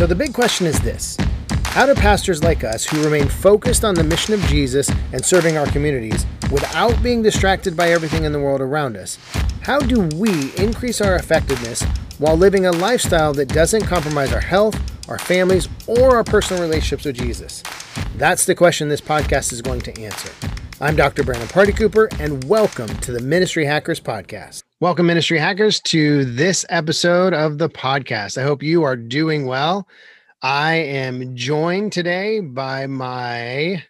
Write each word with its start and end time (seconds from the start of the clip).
So 0.00 0.06
the 0.06 0.14
big 0.14 0.32
question 0.32 0.66
is 0.66 0.80
this 0.80 1.18
How 1.62 1.84
do 1.84 1.94
pastors 1.94 2.42
like 2.42 2.64
us 2.64 2.86
who 2.86 3.04
remain 3.04 3.28
focused 3.28 3.84
on 3.84 3.94
the 3.94 4.02
mission 4.02 4.32
of 4.32 4.40
Jesus 4.44 4.90
and 5.12 5.22
serving 5.22 5.58
our 5.58 5.66
communities 5.66 6.24
without 6.50 7.02
being 7.02 7.20
distracted 7.20 7.76
by 7.76 7.90
everything 7.90 8.24
in 8.24 8.32
the 8.32 8.40
world 8.40 8.62
around 8.62 8.96
us, 8.96 9.18
how 9.60 9.78
do 9.78 10.08
we 10.16 10.54
increase 10.54 11.02
our 11.02 11.16
effectiveness 11.16 11.82
while 12.16 12.34
living 12.34 12.64
a 12.64 12.72
lifestyle 12.72 13.34
that 13.34 13.48
doesn't 13.48 13.82
compromise 13.82 14.32
our 14.32 14.40
health, 14.40 14.80
our 15.06 15.18
families, 15.18 15.68
or 15.86 16.16
our 16.16 16.24
personal 16.24 16.62
relationships 16.62 17.04
with 17.04 17.16
Jesus? 17.16 17.62
That's 18.16 18.46
the 18.46 18.54
question 18.54 18.88
this 18.88 19.02
podcast 19.02 19.52
is 19.52 19.60
going 19.60 19.82
to 19.82 20.00
answer. 20.00 20.49
I'm 20.82 20.96
Dr. 20.96 21.24
Brandon 21.24 21.46
Party 21.46 21.74
Cooper, 21.74 22.08
and 22.18 22.42
welcome 22.44 22.88
to 23.00 23.12
the 23.12 23.20
Ministry 23.20 23.66
Hackers 23.66 24.00
Podcast. 24.00 24.62
Welcome, 24.80 25.04
Ministry 25.04 25.38
Hackers, 25.38 25.78
to 25.80 26.24
this 26.24 26.64
episode 26.70 27.34
of 27.34 27.58
the 27.58 27.68
podcast. 27.68 28.38
I 28.38 28.44
hope 28.44 28.62
you 28.62 28.82
are 28.84 28.96
doing 28.96 29.44
well. 29.44 29.86
I 30.40 30.76
am 30.76 31.36
joined 31.36 31.92
today 31.92 32.40
by 32.40 32.86
my 32.86 33.84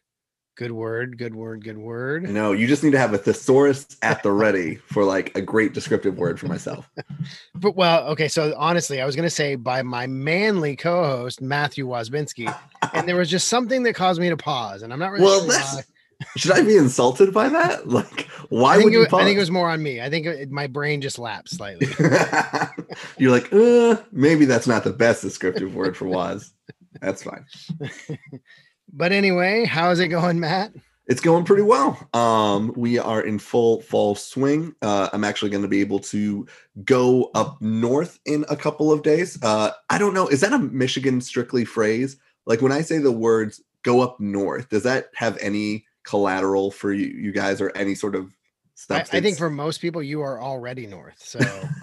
good 0.57 0.73
word, 0.73 1.17
good 1.17 1.33
word, 1.33 1.63
good 1.63 1.79
word. 1.79 2.25
No, 2.29 2.51
you 2.51 2.67
just 2.67 2.83
need 2.83 2.91
to 2.91 2.99
have 2.99 3.15
a 3.15 3.19
thesaurus 3.19 3.97
at 4.03 4.25
the 4.25 4.33
ready 4.33 4.75
for 4.75 5.05
like 5.05 5.37
a 5.39 5.41
great 5.41 5.75
descriptive 5.75 6.19
word 6.19 6.41
for 6.41 6.49
myself. 6.49 6.91
but 7.55 7.77
well, 7.77 8.09
okay. 8.09 8.27
So 8.27 8.53
honestly, 8.59 9.01
I 9.01 9.07
was 9.07 9.15
going 9.15 9.27
to 9.27 9.31
say 9.31 9.55
by 9.55 9.83
my 9.83 10.09
manly 10.09 10.75
co-host 10.75 11.41
Matthew 11.41 11.87
Wasbinski, 11.87 12.53
and 12.93 13.07
there 13.07 13.15
was 13.15 13.31
just 13.31 13.47
something 13.47 13.85
that 13.85 13.95
caused 13.95 14.21
me 14.21 14.29
to 14.29 14.37
pause, 14.37 14.83
and 14.83 14.93
I'm 14.93 14.99
not 14.99 15.13
really 15.13 15.25
well. 15.25 15.41
Sure 15.43 15.53
that's 15.53 15.75
why. 15.77 15.83
Should 16.37 16.53
I 16.53 16.63
be 16.63 16.77
insulted 16.77 17.33
by 17.33 17.49
that? 17.49 17.87
Like, 17.91 18.29
why 18.51 18.79
would 18.79 18.93
you? 18.93 19.03
It, 19.03 19.13
I 19.13 19.25
think 19.25 19.37
it 19.37 19.41
was 19.41 19.51
more 19.51 19.69
on 19.69 19.83
me. 19.83 20.01
I 20.01 20.11
think 20.11 20.27
it, 20.27 20.51
my 20.51 20.67
brain 20.67 21.01
just 21.01 21.19
lapsed 21.19 21.57
slightly. 21.57 21.89
You're 23.19 23.31
like, 23.31 23.53
uh, 23.53 24.03
maybe 24.13 24.45
that's 24.45 24.67
not 24.67 24.85
the 24.85 24.93
best 24.93 25.23
descriptive 25.23 25.75
word 25.75 25.97
for 25.97 26.07
was. 26.07 26.53
That's 27.01 27.23
fine. 27.23 27.45
but 28.93 29.13
anyway, 29.13 29.65
how's 29.65 29.99
it 29.99 30.09
going, 30.09 30.41
Matt? 30.41 30.73
It's 31.07 31.21
going 31.21 31.45
pretty 31.45 31.63
well. 31.63 32.09
Um, 32.15 32.73
we 32.77 32.99
are 32.99 33.23
in 33.23 33.39
full 33.39 33.83
fall 33.83 34.15
swing. 34.15 34.75
Uh, 34.83 35.09
I'm 35.13 35.25
actually 35.25 35.51
going 35.51 35.63
to 35.63 35.69
be 35.69 35.81
able 35.81 35.99
to 36.01 36.47
go 36.85 37.31
up 37.35 37.61
north 37.61 38.21
in 38.27 38.45
a 38.49 38.57
couple 38.57 38.93
of 38.93 39.03
days. 39.03 39.37
Uh, 39.43 39.73
I 39.89 39.99
don't 39.99 40.15
know. 40.15 40.29
Is 40.29 40.41
that 40.43 40.53
a 40.53 40.59
Michigan 40.59 41.21
strictly 41.21 41.65
phrase? 41.65 42.17
Like 42.47 42.63
when 42.63 42.73
I 42.73 42.83
say 42.83 42.99
the 42.99 43.11
words 43.11 43.61
"go 43.83 44.01
up 44.01 44.21
north," 44.21 44.69
does 44.69 44.85
that 44.85 45.07
have 45.15 45.37
any 45.41 45.85
collateral 46.05 46.71
for 46.71 46.93
you, 46.93 47.07
you 47.07 47.33
guys 47.33 47.61
or 47.61 47.71
any 47.77 47.95
sort 47.95 48.15
of 48.15 48.33
stuff? 48.75 49.09
I, 49.13 49.19
I 49.19 49.21
think 49.21 49.39
for 49.39 49.51
most 49.51 49.81
people, 49.81 50.03
you 50.03 50.23
are 50.23 50.41
already 50.41 50.87
north. 50.87 51.19
So 51.19 51.39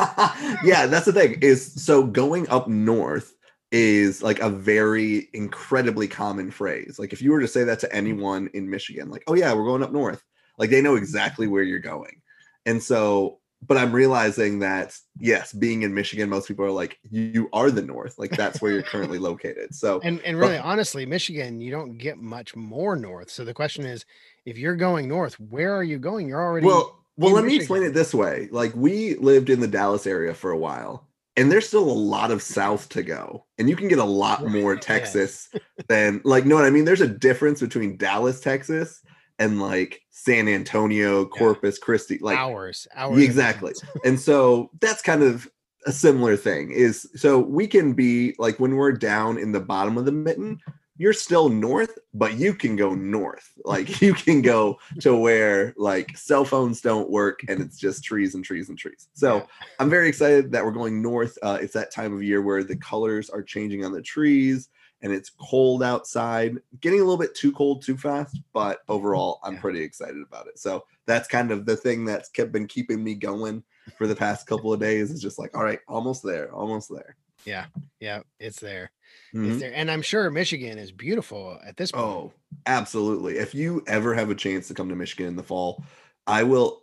yeah, 0.63 0.87
that's 0.87 1.05
the 1.05 1.13
thing 1.13 1.39
is 1.41 1.73
so 1.83 2.03
going 2.03 2.49
up 2.49 2.67
north 2.67 3.33
is 3.71 4.23
like 4.23 4.39
a 4.39 4.49
very 4.49 5.29
incredibly 5.33 6.07
common 6.07 6.51
phrase. 6.51 6.97
Like 6.97 7.13
if 7.13 7.21
you 7.21 7.31
were 7.31 7.41
to 7.41 7.47
say 7.47 7.63
that 7.63 7.79
to 7.79 7.87
mm-hmm. 7.87 7.97
anyone 7.97 8.49
in 8.53 8.69
Michigan, 8.69 9.09
like, 9.09 9.23
oh 9.27 9.35
yeah, 9.35 9.53
we're 9.53 9.65
going 9.65 9.83
up 9.83 9.91
north, 9.91 10.23
like 10.57 10.69
they 10.69 10.81
know 10.81 10.95
exactly 10.95 11.47
where 11.47 11.63
you're 11.63 11.79
going. 11.79 12.21
And 12.65 12.81
so 12.81 13.36
but 13.65 13.77
I'm 13.77 13.91
realizing 13.91 14.59
that 14.59 14.95
yes, 15.19 15.51
being 15.51 15.81
in 15.81 15.93
Michigan, 15.93 16.29
most 16.29 16.47
people 16.47 16.65
are 16.65 16.71
like, 16.71 16.99
you 17.09 17.49
are 17.53 17.71
the 17.71 17.81
North, 17.81 18.19
like 18.19 18.31
that's 18.31 18.61
where 18.61 18.71
you're 18.71 18.83
currently 18.83 19.17
located. 19.17 19.73
So 19.73 19.99
and 20.03 20.21
and 20.21 20.37
really, 20.37 20.57
but, 20.57 20.65
honestly, 20.65 21.05
Michigan, 21.05 21.59
you 21.59 21.71
don't 21.71 21.97
get 21.97 22.17
much 22.17 22.55
more 22.55 22.95
north. 22.95 23.29
So 23.29 23.43
the 23.43 23.53
question 23.53 23.85
is, 23.85 24.05
if 24.45 24.57
you're 24.57 24.75
going 24.75 25.07
north, 25.07 25.39
where 25.39 25.75
are 25.75 25.83
you 25.83 25.97
going? 25.97 26.27
You're 26.27 26.41
already 26.41 26.67
well. 26.67 26.93
Well, 27.19 27.31
let 27.31 27.45
Michigan. 27.45 27.57
me 27.57 27.61
explain 27.61 27.83
it 27.83 27.93
this 27.95 28.13
way. 28.13 28.47
Like 28.51 28.75
we 28.75 29.15
lived 29.15 29.49
in 29.49 29.59
the 29.59 29.67
Dallas 29.67 30.05
area 30.05 30.35
for 30.35 30.51
a 30.51 30.57
while, 30.57 31.07
and 31.35 31.51
there's 31.51 31.67
still 31.67 31.83
a 31.83 31.91
lot 31.91 32.29
of 32.29 32.43
south 32.43 32.89
to 32.89 33.01
go, 33.01 33.45
and 33.57 33.67
you 33.67 33.75
can 33.75 33.87
get 33.87 33.97
a 33.97 34.03
lot 34.03 34.45
more 34.45 34.75
Texas 34.77 35.49
than 35.87 36.21
like. 36.23 36.45
No, 36.45 36.59
I 36.59 36.69
mean, 36.69 36.85
there's 36.85 37.01
a 37.01 37.07
difference 37.07 37.59
between 37.59 37.97
Dallas, 37.97 38.39
Texas, 38.39 39.01
and 39.39 39.61
like 39.61 40.01
San 40.09 40.47
Antonio, 40.47 41.25
Corpus 41.25 41.77
yeah. 41.79 41.85
Christi, 41.85 42.17
like 42.19 42.37
hours, 42.37 42.87
hours. 42.95 43.21
Exactly. 43.21 43.73
and 44.05 44.19
so 44.19 44.71
that's 44.81 45.01
kind 45.01 45.23
of 45.23 45.47
a 45.85 45.91
similar 45.91 46.35
thing 46.35 46.71
is 46.71 47.09
so 47.15 47.39
we 47.39 47.67
can 47.67 47.93
be 47.93 48.35
like 48.39 48.59
when 48.59 48.75
we're 48.75 48.91
down 48.91 49.37
in 49.37 49.51
the 49.51 49.59
bottom 49.59 49.97
of 49.97 50.05
the 50.05 50.11
mitten, 50.11 50.59
you're 50.97 51.13
still 51.13 51.47
north, 51.47 51.97
but 52.13 52.33
you 52.33 52.53
can 52.53 52.75
go 52.75 52.93
north. 52.93 53.53
Like 53.67 53.99
you 54.01 54.13
can 54.13 54.41
go 54.41 54.79
to 55.01 55.13
where 55.13 55.73
like 55.75 56.17
cell 56.17 56.45
phones 56.45 56.79
don't 56.79 57.09
work 57.09 57.41
and 57.49 57.59
it's 57.59 57.77
just 57.77 58.01
trees 58.01 58.33
and 58.33 58.45
trees 58.45 58.69
and 58.69 58.77
trees. 58.77 59.09
So. 59.13 59.45
I'm 59.79 59.89
very 59.89 60.07
excited 60.07 60.53
that 60.53 60.63
we're 60.63 60.71
going 60.71 61.01
north. 61.01 61.37
Uh, 61.43 61.59
it's 61.61 61.73
that 61.73 61.91
time 61.91 62.13
of 62.13 62.23
year 62.23 62.41
where 62.41 62.63
the 62.63 62.77
colors 62.77 63.29
are 63.29 63.43
changing 63.43 63.83
on 63.83 63.91
the 63.91 64.01
trees 64.01 64.69
and 65.01 65.13
it's 65.13 65.29
cold 65.29 65.83
outside, 65.83 66.57
getting 66.81 66.99
a 66.99 67.03
little 67.03 67.17
bit 67.17 67.35
too 67.35 67.51
cold 67.51 67.83
too 67.83 67.97
fast, 67.97 68.39
but 68.53 68.79
overall, 68.89 69.39
I'm 69.43 69.55
yeah. 69.55 69.61
pretty 69.61 69.81
excited 69.81 70.21
about 70.21 70.47
it. 70.47 70.59
So 70.59 70.85
that's 71.05 71.27
kind 71.27 71.51
of 71.51 71.65
the 71.65 71.75
thing 71.75 72.05
that's 72.05 72.29
kept 72.29 72.51
been 72.51 72.67
keeping 72.67 73.03
me 73.03 73.15
going 73.15 73.63
for 73.97 74.07
the 74.07 74.15
past 74.15 74.47
couple 74.47 74.73
of 74.73 74.79
days. 74.79 75.11
Is 75.11 75.21
just 75.21 75.39
like, 75.39 75.55
all 75.55 75.63
right, 75.63 75.79
almost 75.87 76.23
there, 76.23 76.51
almost 76.53 76.89
there. 76.89 77.15
Yeah, 77.45 77.65
yeah, 77.99 78.21
it's 78.39 78.59
there. 78.59 78.91
Mm-hmm. 79.33 79.51
It's 79.51 79.61
there, 79.61 79.73
and 79.73 79.91
I'm 79.91 80.01
sure 80.01 80.29
Michigan 80.31 80.77
is 80.77 80.91
beautiful 80.91 81.59
at 81.65 81.77
this 81.77 81.91
point. 81.91 82.05
Oh, 82.05 82.33
absolutely! 82.65 83.37
If 83.37 83.53
you 83.53 83.83
ever 83.87 84.13
have 84.13 84.29
a 84.29 84.35
chance 84.35 84.67
to 84.67 84.73
come 84.73 84.89
to 84.89 84.95
Michigan 84.95 85.27
in 85.27 85.35
the 85.35 85.43
fall, 85.43 85.83
I 86.25 86.43
will. 86.43 86.81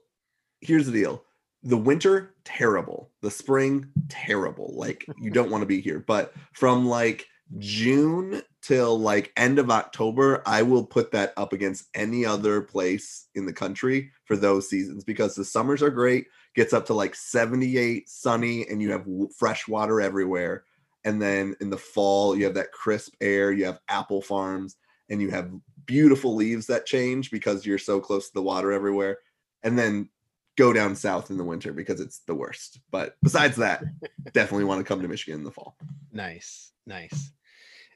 Here's 0.60 0.86
the 0.86 0.92
deal: 0.92 1.25
the 1.64 1.76
winter 1.76 2.34
terrible, 2.44 3.10
the 3.22 3.31
spring 3.31 3.91
terrible. 4.08 4.72
Like 4.75 5.04
you 5.20 5.31
don't 5.31 5.50
want 5.50 5.62
to 5.62 5.66
be 5.66 5.81
here, 5.81 5.98
but 5.98 6.32
from 6.52 6.86
like 6.86 7.26
June 7.59 8.43
till 8.62 8.99
like 8.99 9.32
end 9.37 9.59
of 9.59 9.71
October, 9.71 10.43
I 10.47 10.62
will 10.62 10.84
put 10.84 11.12
that 11.12 11.32
up 11.37 11.53
against 11.53 11.88
any 11.94 12.25
other 12.25 12.62
place 12.62 13.28
in 13.34 13.47
the 13.47 13.53
country 13.53 14.10
for 14.25 14.37
those 14.37 14.69
seasons 14.69 15.05
because 15.05 15.34
the 15.34 15.44
summers 15.44 15.82
are 15.82 15.91
great, 15.91 16.27
gets 16.55 16.72
up 16.72 16.87
to 16.87 16.94
like 16.94 17.15
78 17.15 18.09
sunny 18.09 18.66
and 18.69 18.81
you 18.81 18.91
have 18.93 19.06
fresh 19.37 19.69
water 19.69 20.00
everywhere. 20.00 20.65
And 21.05 21.21
then 21.21 21.55
in 21.60 21.69
the 21.69 21.77
fall, 21.77 22.34
you 22.34 22.44
have 22.44 22.55
that 22.55 22.72
crisp 22.72 23.15
air, 23.21 23.53
you 23.53 23.66
have 23.66 23.81
apple 23.88 24.22
farms, 24.22 24.76
and 25.11 25.21
you 25.21 25.31
have 25.31 25.53
beautiful 25.84 26.34
leaves 26.34 26.66
that 26.66 26.87
change 26.87 27.31
because 27.31 27.66
you're 27.66 27.78
so 27.78 28.00
close 28.00 28.28
to 28.28 28.34
the 28.34 28.43
water 28.43 28.72
everywhere. 28.72 29.19
And 29.62 29.78
then 29.78 30.09
go 30.56 30.72
down 30.72 30.94
south 30.94 31.31
in 31.31 31.37
the 31.37 31.44
winter 31.44 31.72
because 31.72 32.00
it's 32.00 32.21
the 32.21 32.34
worst. 32.34 32.81
But 32.91 33.16
besides 33.22 33.56
that, 33.56 33.84
definitely 34.32 34.65
want 34.65 34.81
to 34.81 34.84
come 34.84 35.03
to 35.03 35.09
Michigan 35.09 35.41
in 35.41 35.44
the 35.44 35.50
fall. 35.50 35.76
Nice. 36.12 36.72
Nice. 36.86 37.32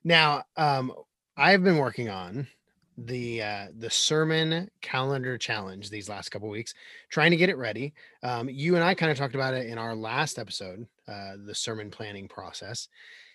Now, 0.04 0.44
um, 0.56 0.92
I've 1.36 1.62
been 1.62 1.76
working 1.76 2.08
on 2.08 2.48
the 2.96 3.42
uh, 3.42 3.66
the 3.76 3.90
sermon 3.90 4.70
calendar 4.80 5.38
challenge 5.38 5.88
these 5.88 6.08
last 6.08 6.30
couple 6.30 6.48
weeks, 6.48 6.74
trying 7.10 7.30
to 7.30 7.36
get 7.36 7.48
it 7.48 7.56
ready. 7.56 7.94
Um, 8.22 8.48
you 8.48 8.74
and 8.74 8.84
I 8.84 8.94
kind 8.94 9.12
of 9.12 9.18
talked 9.18 9.36
about 9.36 9.54
it 9.54 9.66
in 9.66 9.78
our 9.78 9.94
last 9.94 10.38
episode, 10.38 10.86
uh, 11.06 11.34
the 11.44 11.54
sermon 11.54 11.90
planning 11.90 12.28
process. 12.28 12.88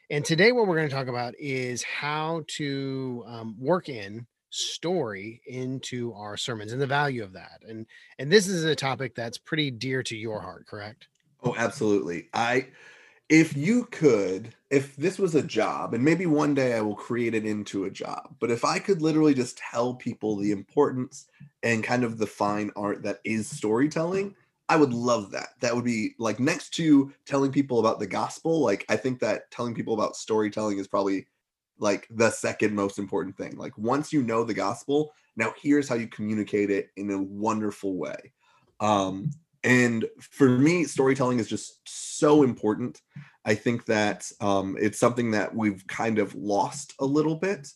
And 0.09 0.25
today, 0.25 0.51
what 0.51 0.67
we're 0.67 0.75
going 0.75 0.89
to 0.89 0.95
talk 0.95 1.07
about 1.07 1.33
is 1.39 1.81
how 1.83 2.43
to 2.47 3.23
um, 3.25 3.55
work 3.57 3.87
in 3.87 4.27
story 4.49 5.41
into 5.47 6.13
our 6.13 6.37
sermons 6.37 6.73
and 6.73 6.81
the 6.81 6.87
value 6.87 7.23
of 7.23 7.33
that. 7.33 7.61
And 7.67 7.85
and 8.19 8.31
this 8.31 8.47
is 8.47 8.65
a 8.65 8.75
topic 8.75 9.15
that's 9.15 9.37
pretty 9.37 9.71
dear 9.71 10.03
to 10.03 10.17
your 10.17 10.41
heart, 10.41 10.67
correct? 10.67 11.07
Oh, 11.41 11.55
absolutely. 11.57 12.29
I 12.33 12.67
if 13.29 13.55
you 13.55 13.85
could, 13.85 14.53
if 14.73 14.95
this 14.95 15.19
was 15.19 15.35
a 15.35 15.43
job, 15.43 15.93
and 15.93 16.03
maybe 16.03 16.25
one 16.25 16.55
day 16.55 16.73
I 16.73 16.81
will 16.81 16.95
create 16.95 17.35
it 17.35 17.45
into 17.45 17.85
a 17.85 17.91
job, 17.91 18.35
but 18.39 18.49
if 18.49 18.65
I 18.65 18.79
could 18.79 19.03
literally 19.03 19.35
just 19.35 19.55
tell 19.55 19.93
people 19.93 20.35
the 20.35 20.51
importance 20.51 21.27
and 21.61 21.83
kind 21.83 22.03
of 22.03 22.17
the 22.17 22.25
fine 22.25 22.71
art 22.75 23.03
that 23.03 23.19
is 23.23 23.47
storytelling, 23.47 24.33
I 24.67 24.77
would 24.77 24.91
love 24.91 25.29
that. 25.29 25.49
That 25.59 25.75
would 25.75 25.85
be 25.85 26.15
like 26.17 26.39
next 26.39 26.71
to 26.71 27.13
telling 27.27 27.51
people 27.51 27.79
about 27.79 27.99
the 27.99 28.07
gospel. 28.07 28.61
Like, 28.61 28.83
I 28.89 28.95
think 28.95 29.19
that 29.19 29.51
telling 29.51 29.75
people 29.75 29.93
about 29.93 30.15
storytelling 30.15 30.79
is 30.79 30.87
probably 30.87 31.27
like 31.77 32.07
the 32.09 32.31
second 32.31 32.73
most 32.73 32.97
important 32.97 33.37
thing. 33.37 33.55
Like, 33.55 33.77
once 33.77 34.11
you 34.11 34.23
know 34.23 34.43
the 34.43 34.55
gospel, 34.55 35.13
now 35.35 35.53
here's 35.61 35.87
how 35.87 35.95
you 35.95 36.07
communicate 36.07 36.71
it 36.71 36.89
in 36.97 37.11
a 37.11 37.21
wonderful 37.21 37.95
way. 37.95 38.33
Um, 38.79 39.29
and 39.63 40.05
for 40.19 40.49
me 40.49 40.85
storytelling 40.85 41.39
is 41.39 41.47
just 41.47 41.79
so 41.85 42.41
important 42.41 43.03
i 43.45 43.53
think 43.53 43.85
that 43.85 44.29
um, 44.41 44.75
it's 44.79 44.99
something 44.99 45.31
that 45.31 45.53
we've 45.55 45.85
kind 45.87 46.19
of 46.19 46.33
lost 46.35 46.93
a 46.99 47.05
little 47.05 47.35
bit 47.35 47.67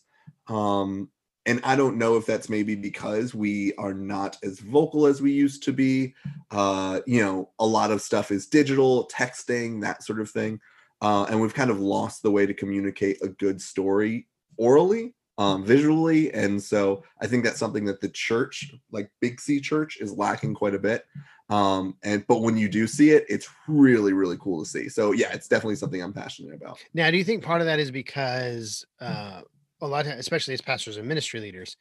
um, 0.48 1.08
and 1.46 1.60
i 1.64 1.74
don't 1.76 1.98
know 1.98 2.16
if 2.16 2.26
that's 2.26 2.48
maybe 2.48 2.74
because 2.74 3.34
we 3.34 3.72
are 3.74 3.94
not 3.94 4.36
as 4.42 4.60
vocal 4.60 5.06
as 5.06 5.20
we 5.20 5.32
used 5.32 5.62
to 5.62 5.72
be 5.72 6.14
uh, 6.50 7.00
you 7.06 7.22
know 7.22 7.50
a 7.58 7.66
lot 7.66 7.90
of 7.90 8.02
stuff 8.02 8.30
is 8.30 8.46
digital 8.46 9.08
texting 9.12 9.80
that 9.80 10.02
sort 10.02 10.20
of 10.20 10.30
thing 10.30 10.60
uh, 11.00 11.26
and 11.30 11.40
we've 11.40 11.54
kind 11.54 11.70
of 11.70 11.78
lost 11.78 12.22
the 12.22 12.30
way 12.30 12.44
to 12.44 12.54
communicate 12.54 13.18
a 13.22 13.28
good 13.28 13.60
story 13.60 14.26
orally 14.56 15.14
um, 15.38 15.64
visually. 15.64 16.32
And 16.34 16.60
so 16.62 17.04
I 17.22 17.26
think 17.26 17.44
that's 17.44 17.58
something 17.58 17.84
that 17.86 18.00
the 18.00 18.08
church, 18.08 18.74
like 18.90 19.10
Big 19.20 19.40
C 19.40 19.60
Church, 19.60 19.98
is 20.00 20.12
lacking 20.12 20.54
quite 20.54 20.74
a 20.74 20.80
bit. 20.80 21.06
Um, 21.50 21.96
and 22.02 22.26
but 22.26 22.42
when 22.42 22.56
you 22.56 22.68
do 22.68 22.86
see 22.86 23.10
it, 23.10 23.24
it's 23.28 23.48
really, 23.66 24.12
really 24.12 24.36
cool 24.38 24.62
to 24.62 24.68
see. 24.68 24.88
So 24.88 25.12
yeah, 25.12 25.32
it's 25.32 25.48
definitely 25.48 25.76
something 25.76 26.02
I'm 26.02 26.12
passionate 26.12 26.54
about. 26.54 26.78
Now, 26.92 27.10
do 27.10 27.16
you 27.16 27.24
think 27.24 27.42
part 27.42 27.60
of 27.60 27.66
that 27.66 27.78
is 27.78 27.90
because 27.90 28.84
uh 29.00 29.42
a 29.80 29.86
lot 29.86 30.06
of 30.06 30.12
especially 30.18 30.54
as 30.54 30.60
pastors 30.60 30.96
and 30.96 31.06
ministry 31.06 31.40
leaders, 31.40 31.76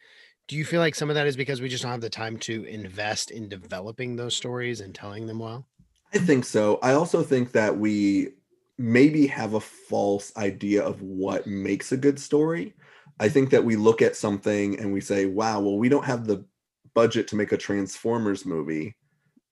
do 0.48 0.56
you 0.56 0.64
feel 0.64 0.80
like 0.80 0.96
some 0.96 1.10
of 1.10 1.16
that 1.16 1.28
is 1.28 1.36
because 1.36 1.62
we 1.62 1.68
just 1.70 1.84
don't 1.84 1.92
have 1.92 2.02
the 2.02 2.10
time 2.10 2.38
to 2.40 2.64
invest 2.66 3.32
in 3.32 3.50
developing 3.50 4.16
those 4.16 4.36
stories 4.36 4.82
and 4.82 4.96
telling 4.96 5.28
them 5.28 5.40
well? 5.40 5.68
I 6.14 6.20
think 6.20 6.46
so. 6.46 6.80
I 6.82 6.94
also 6.94 7.22
think 7.22 7.52
that 7.52 7.78
we 7.78 8.30
maybe 8.78 9.28
have 9.28 9.56
a 9.56 9.60
false 9.60 10.36
idea 10.38 10.84
of 10.84 11.02
what 11.02 11.48
makes 11.48 11.92
a 11.92 11.98
good 11.98 12.20
story. 12.20 12.74
I 13.20 13.28
think 13.28 13.50
that 13.50 13.66
we 13.66 13.76
look 13.76 14.02
at 14.02 14.16
something 14.16 14.80
and 14.80 14.94
we 14.94 15.02
say, 15.02 15.26
wow, 15.26 15.60
well, 15.60 15.78
we 15.78 15.90
don't 15.90 16.06
have 16.06 16.26
the 16.26 16.46
budget 16.94 17.28
to 17.30 17.36
make 17.36 17.52
a 17.52 17.58
Transformers 17.58 18.46
movie. 18.46 18.96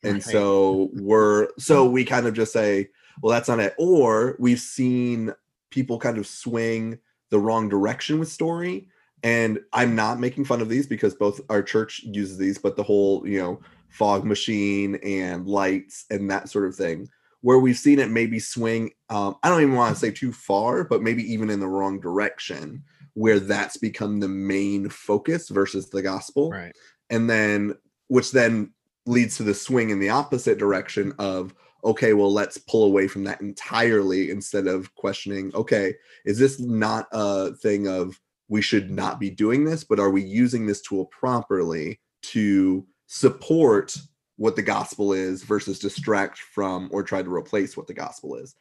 And 0.06 0.16
Right. 0.16 0.22
so 0.24 0.90
we're, 0.94 1.50
so 1.58 1.86
we 1.86 2.06
kind 2.06 2.28
of 2.28 2.34
just 2.34 2.54
say, 2.54 2.90
well, 3.22 3.34
that's 3.34 3.50
not 3.50 3.60
it. 3.60 3.74
Or 3.78 4.36
we've 4.40 4.60
seen 4.60 5.34
people 5.72 6.00
kind 6.00 6.18
of 6.18 6.28
swing 6.28 7.00
the 7.32 7.40
wrong 7.40 7.68
direction 7.70 8.20
with 8.20 8.30
story. 8.32 8.88
And 9.24 9.60
I'm 9.74 9.96
not 9.96 10.20
making 10.20 10.46
fun 10.46 10.62
of 10.62 10.70
these 10.70 10.86
because 10.86 11.16
both 11.16 11.42
our 11.50 11.64
church 11.64 12.02
uses 12.04 12.38
these, 12.38 12.58
but 12.58 12.76
the 12.76 12.84
whole, 12.84 13.28
you 13.28 13.40
know, 13.40 13.60
fog 13.90 14.26
machine 14.26 14.96
and 15.04 15.48
lights 15.48 16.06
and 16.12 16.30
that 16.30 16.50
sort 16.50 16.68
of 16.68 16.76
thing, 16.76 17.08
where 17.42 17.58
we've 17.58 17.78
seen 17.78 18.00
it 18.00 18.12
maybe 18.12 18.40
swing, 18.40 18.92
um, 19.10 19.36
I 19.42 19.50
don't 19.50 19.62
even 19.62 19.76
want 19.76 19.96
to 19.96 20.00
say 20.00 20.12
too 20.12 20.32
far, 20.32 20.84
but 20.84 21.02
maybe 21.02 21.24
even 21.32 21.50
in 21.50 21.60
the 21.60 21.68
wrong 21.68 22.00
direction, 22.00 22.84
where 23.14 23.40
that's 23.40 23.78
become 23.78 24.20
the 24.20 24.28
main 24.28 24.90
focus 24.90 25.50
versus 25.50 25.90
the 25.90 26.02
gospel 26.02 26.52
Right. 26.52 26.76
and 27.10 27.30
then 27.30 27.76
which 28.08 28.32
then 28.32 28.72
leads 29.06 29.38
to 29.38 29.44
the 29.44 29.54
swing 29.54 29.90
in 29.90 30.00
the 30.00 30.10
opposite 30.10 30.58
direction 30.58 31.14
of 31.20 31.54
okay 31.84 32.14
well 32.14 32.34
let's 32.34 32.58
pull 32.58 32.84
away 32.86 33.08
from 33.08 33.24
that 33.24 33.42
entirely 33.42 34.32
instead 34.32 34.68
of 34.68 34.94
questioning 34.96 35.52
okay 35.54 35.94
is 36.26 36.40
this 36.40 36.60
not 36.60 37.08
a 37.12 37.54
thing 37.56 37.88
of 37.88 38.20
we 38.48 38.62
should 38.62 38.90
not 38.90 39.20
be 39.20 39.30
doing 39.30 39.64
this 39.64 39.84
but 39.84 40.00
are 40.00 40.10
we 40.10 40.24
using 40.24 40.66
this 40.66 40.82
tool 40.82 41.06
properly 41.06 42.00
to 42.22 42.86
support 43.08 43.96
what 44.38 44.56
the 44.56 44.62
gospel 44.62 45.14
is 45.14 45.44
versus 45.44 45.80
distract 45.80 46.40
from 46.40 46.90
or 46.92 47.04
try 47.04 47.22
to 47.22 47.34
replace 47.34 47.78
what 47.78 47.88
the 47.88 47.94
gospel 47.94 48.36
is? 48.36 48.56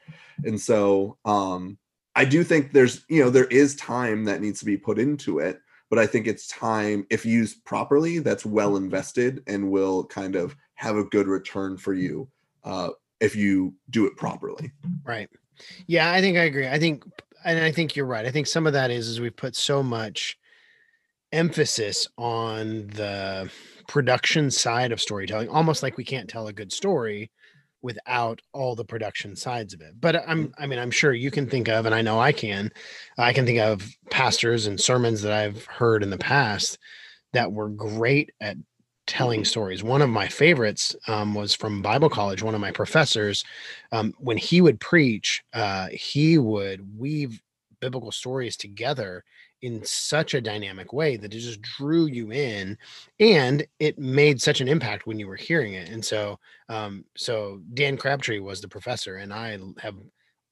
And 0.44 0.60
so 0.60 1.18
um 1.24 1.78
i 2.14 2.24
do 2.24 2.44
think 2.44 2.72
there's 2.72 3.04
you 3.08 3.22
know 3.22 3.30
there 3.30 3.46
is 3.46 3.74
time 3.76 4.24
that 4.24 4.40
needs 4.40 4.60
to 4.60 4.66
be 4.66 4.76
put 4.76 4.98
into 4.98 5.38
it 5.38 5.60
but 5.94 6.02
I 6.02 6.08
think 6.08 6.26
it's 6.26 6.48
time, 6.48 7.06
if 7.08 7.24
used 7.24 7.64
properly, 7.64 8.18
that's 8.18 8.44
well 8.44 8.76
invested 8.76 9.44
and 9.46 9.70
will 9.70 10.02
kind 10.06 10.34
of 10.34 10.56
have 10.74 10.96
a 10.96 11.04
good 11.04 11.28
return 11.28 11.76
for 11.76 11.94
you 11.94 12.28
uh, 12.64 12.88
if 13.20 13.36
you 13.36 13.74
do 13.90 14.04
it 14.04 14.16
properly. 14.16 14.72
Right. 15.04 15.30
Yeah, 15.86 16.10
I 16.10 16.20
think 16.20 16.36
I 16.36 16.42
agree. 16.42 16.66
I 16.66 16.80
think 16.80 17.04
and 17.44 17.60
I 17.60 17.70
think 17.70 17.94
you're 17.94 18.06
right. 18.06 18.26
I 18.26 18.32
think 18.32 18.48
some 18.48 18.66
of 18.66 18.72
that 18.72 18.90
is 18.90 19.06
is 19.06 19.20
we've 19.20 19.36
put 19.36 19.54
so 19.54 19.84
much 19.84 20.36
emphasis 21.30 22.08
on 22.18 22.88
the 22.88 23.48
production 23.86 24.50
side 24.50 24.90
of 24.90 25.00
storytelling, 25.00 25.48
almost 25.48 25.84
like 25.84 25.96
we 25.96 26.04
can't 26.04 26.28
tell 26.28 26.48
a 26.48 26.52
good 26.52 26.72
story 26.72 27.30
without 27.84 28.40
all 28.54 28.74
the 28.74 28.84
production 28.84 29.36
sides 29.36 29.74
of 29.74 29.82
it. 29.82 30.00
But 30.00 30.26
I'm 30.26 30.54
I 30.58 30.66
mean, 30.66 30.78
I'm 30.78 30.90
sure 30.90 31.12
you 31.12 31.30
can 31.30 31.48
think 31.48 31.68
of 31.68 31.84
and 31.84 31.94
I 31.94 32.00
know 32.00 32.18
I 32.18 32.32
can. 32.32 32.72
I 33.18 33.34
can 33.34 33.44
think 33.44 33.60
of 33.60 33.86
pastors 34.10 34.66
and 34.66 34.80
sermons 34.80 35.20
that 35.20 35.32
I've 35.32 35.66
heard 35.66 36.02
in 36.02 36.08
the 36.08 36.18
past 36.18 36.78
that 37.34 37.52
were 37.52 37.68
great 37.68 38.32
at 38.40 38.56
telling 39.06 39.44
stories. 39.44 39.82
One 39.82 40.00
of 40.00 40.08
my 40.08 40.26
favorites 40.26 40.96
um, 41.08 41.34
was 41.34 41.54
from 41.54 41.82
Bible 41.82 42.08
college. 42.08 42.42
One 42.42 42.54
of 42.54 42.60
my 42.62 42.70
professors, 42.70 43.44
um, 43.92 44.14
when 44.18 44.38
he 44.38 44.62
would 44.62 44.80
preach, 44.80 45.42
uh, 45.52 45.88
he 45.92 46.38
would 46.38 46.98
weave 46.98 47.38
biblical 47.80 48.12
stories 48.12 48.56
together 48.56 49.24
in 49.64 49.82
such 49.82 50.34
a 50.34 50.42
dynamic 50.42 50.92
way 50.92 51.16
that 51.16 51.32
it 51.32 51.38
just 51.38 51.62
drew 51.62 52.04
you 52.04 52.30
in, 52.30 52.76
and 53.18 53.66
it 53.78 53.98
made 53.98 54.40
such 54.40 54.60
an 54.60 54.68
impact 54.68 55.06
when 55.06 55.18
you 55.18 55.26
were 55.26 55.36
hearing 55.36 55.72
it. 55.72 55.88
And 55.88 56.04
so, 56.04 56.38
um, 56.68 57.06
so 57.16 57.62
Dan 57.72 57.96
Crabtree 57.96 58.40
was 58.40 58.60
the 58.60 58.68
professor, 58.68 59.16
and 59.16 59.32
i 59.32 59.58
have 59.80 59.96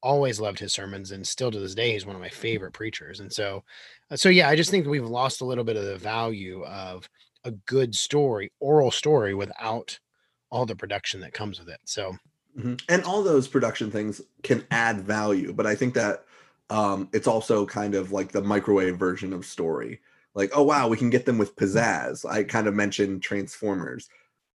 always 0.03 0.41
loved 0.41 0.59
his 0.59 0.73
sermons, 0.73 1.11
and 1.11 1.27
still 1.27 1.51
to 1.51 1.61
this 1.61 1.75
day, 1.75 1.93
he's 1.93 2.07
one 2.07 2.17
of 2.17 2.23
my 2.23 2.31
favorite 2.31 2.73
preachers. 2.73 3.21
And 3.21 3.31
so, 3.31 3.63
uh, 4.11 4.17
so 4.17 4.31
yeah, 4.31 4.49
I 4.49 4.57
just 4.57 4.71
think 4.71 4.87
we've 4.87 5.05
lost 5.05 5.43
a 5.43 5.45
little 5.45 5.63
bit 5.63 5.77
of 5.77 5.85
the 5.85 5.99
value 5.99 6.65
of 6.65 7.09
a 7.45 7.51
good 7.51 7.95
story, 7.95 8.51
oral 8.61 8.91
story, 8.91 9.35
without 9.35 9.99
all 10.51 10.65
the 10.65 10.75
production 10.75 11.21
that 11.21 11.35
comes 11.35 11.61
with 11.61 11.69
it. 11.69 11.81
So 11.85 12.17
Mhm. 12.59 12.83
And 12.89 13.03
all 13.05 13.23
those 13.23 13.49
production 13.49 13.91
things 13.91 14.21
can 14.43 14.67
add 14.71 15.01
value, 15.01 15.53
but 15.53 15.67
I 15.67 15.75
think 15.75 15.95
that 15.95 16.27
um, 16.73 17.11
it's 17.13 17.27
also 17.27 17.67
kind 17.67 17.95
of 17.95 18.13
like 18.13 18.33
the 18.33 18.41
microwave 18.41 18.97
version 18.97 19.35
of 19.35 19.45
story. 19.45 20.01
Like, 20.35 20.53
oh 20.57 20.63
wow, 20.63 20.89
we 20.89 20.97
can 20.97 21.11
get 21.11 21.27
them 21.27 21.37
with 21.37 21.55
pizzazz. 21.55 22.25
I 22.25 22.45
kind 22.45 22.67
of 22.67 22.73
mentioned 22.73 23.23
Transformers. 23.23 24.09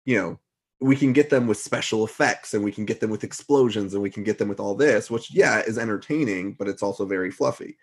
You 0.03 0.17
know, 0.17 0.39
we 0.81 0.95
can 0.95 1.13
get 1.13 1.29
them 1.29 1.45
with 1.45 1.59
special 1.59 2.03
effects 2.03 2.55
and 2.55 2.63
we 2.63 2.71
can 2.71 2.85
get 2.85 2.99
them 2.99 3.11
with 3.11 3.23
explosions 3.23 3.93
and 3.93 4.01
we 4.01 4.09
can 4.09 4.23
get 4.23 4.39
them 4.39 4.47
with 4.49 4.59
all 4.59 4.73
this, 4.73 5.11
which 5.11 5.31
yeah 5.31 5.59
is 5.59 5.77
entertaining, 5.77 6.53
but 6.53 6.67
it's 6.67 6.81
also 6.81 7.05
very 7.05 7.29
fluffy. 7.29 7.77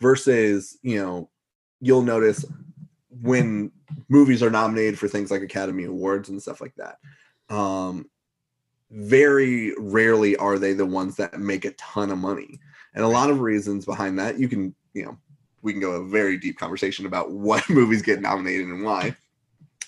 Versus, 0.00 0.76
you 0.82 1.00
know, 1.00 1.30
you'll 1.80 2.02
notice 2.02 2.44
when 3.22 3.70
movies 4.08 4.42
are 4.42 4.50
nominated 4.50 4.98
for 4.98 5.06
things 5.06 5.30
like 5.30 5.42
Academy 5.42 5.84
Awards 5.84 6.28
and 6.28 6.42
stuff 6.42 6.60
like 6.60 6.74
that. 6.74 6.98
Um, 7.54 8.10
very 8.90 9.74
rarely 9.78 10.36
are 10.36 10.58
they 10.58 10.72
the 10.72 10.84
ones 10.84 11.14
that 11.16 11.38
make 11.38 11.64
a 11.64 11.70
ton 11.72 12.10
of 12.10 12.18
money. 12.18 12.58
And 12.96 13.04
a 13.04 13.08
lot 13.08 13.30
of 13.30 13.40
reasons 13.40 13.84
behind 13.84 14.18
that, 14.18 14.40
you 14.40 14.48
can, 14.48 14.74
you 14.94 15.04
know, 15.04 15.16
we 15.62 15.72
can 15.72 15.80
go 15.80 15.92
a 15.92 16.04
very 16.04 16.38
deep 16.38 16.58
conversation 16.58 17.06
about 17.06 17.30
what 17.30 17.68
movies 17.70 18.02
get 18.02 18.20
nominated 18.20 18.66
and 18.66 18.82
why. 18.82 19.14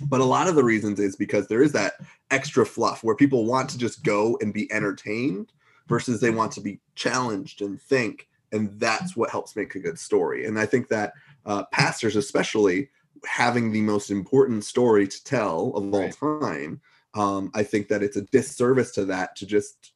But 0.02 0.20
a 0.20 0.24
lot 0.24 0.46
of 0.46 0.54
the 0.54 0.62
reasons 0.62 1.00
is 1.00 1.16
because 1.16 1.48
there 1.48 1.62
is 1.62 1.72
that 1.72 1.94
extra 2.30 2.64
fluff 2.64 3.02
where 3.02 3.16
people 3.16 3.46
want 3.46 3.70
to 3.70 3.78
just 3.78 4.04
go 4.04 4.38
and 4.40 4.54
be 4.54 4.70
entertained 4.70 5.52
versus 5.88 6.20
they 6.20 6.30
want 6.30 6.52
to 6.52 6.60
be 6.60 6.78
challenged 6.94 7.62
and 7.62 7.80
think. 7.80 8.28
And 8.52 8.78
that's 8.78 9.16
what 9.16 9.30
helps 9.30 9.56
make 9.56 9.74
a 9.74 9.80
good 9.80 9.98
story. 9.98 10.46
And 10.46 10.58
I 10.58 10.66
think 10.66 10.88
that 10.88 11.14
uh, 11.46 11.64
pastors, 11.72 12.14
especially, 12.14 12.90
having 13.24 13.72
the 13.72 13.80
most 13.80 14.10
important 14.10 14.64
story 14.64 15.08
to 15.08 15.24
tell 15.24 15.72
of 15.74 15.92
all 15.92 16.10
time, 16.10 16.80
um, 17.14 17.50
I 17.54 17.62
think 17.62 17.88
that 17.88 18.02
it's 18.02 18.16
a 18.16 18.22
disservice 18.22 18.92
to 18.92 19.06
that 19.06 19.34
to 19.36 19.46
just 19.46 19.92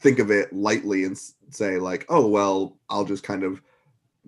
think 0.00 0.18
of 0.18 0.30
it 0.30 0.52
lightly 0.52 1.04
and 1.04 1.18
say 1.50 1.78
like, 1.78 2.06
oh 2.08 2.26
well, 2.26 2.76
I'll 2.88 3.04
just 3.04 3.22
kind 3.22 3.42
of 3.42 3.62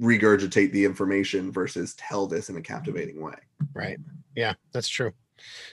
regurgitate 0.01 0.73
the 0.73 0.85
information 0.85 1.51
versus 1.51 1.95
tell 1.95 2.27
this 2.27 2.49
in 2.49 2.57
a 2.57 2.61
captivating 2.61 3.21
way. 3.21 3.35
Right. 3.75 3.99
Yeah, 4.37 4.55
that's 4.73 4.89
true. 4.89 5.13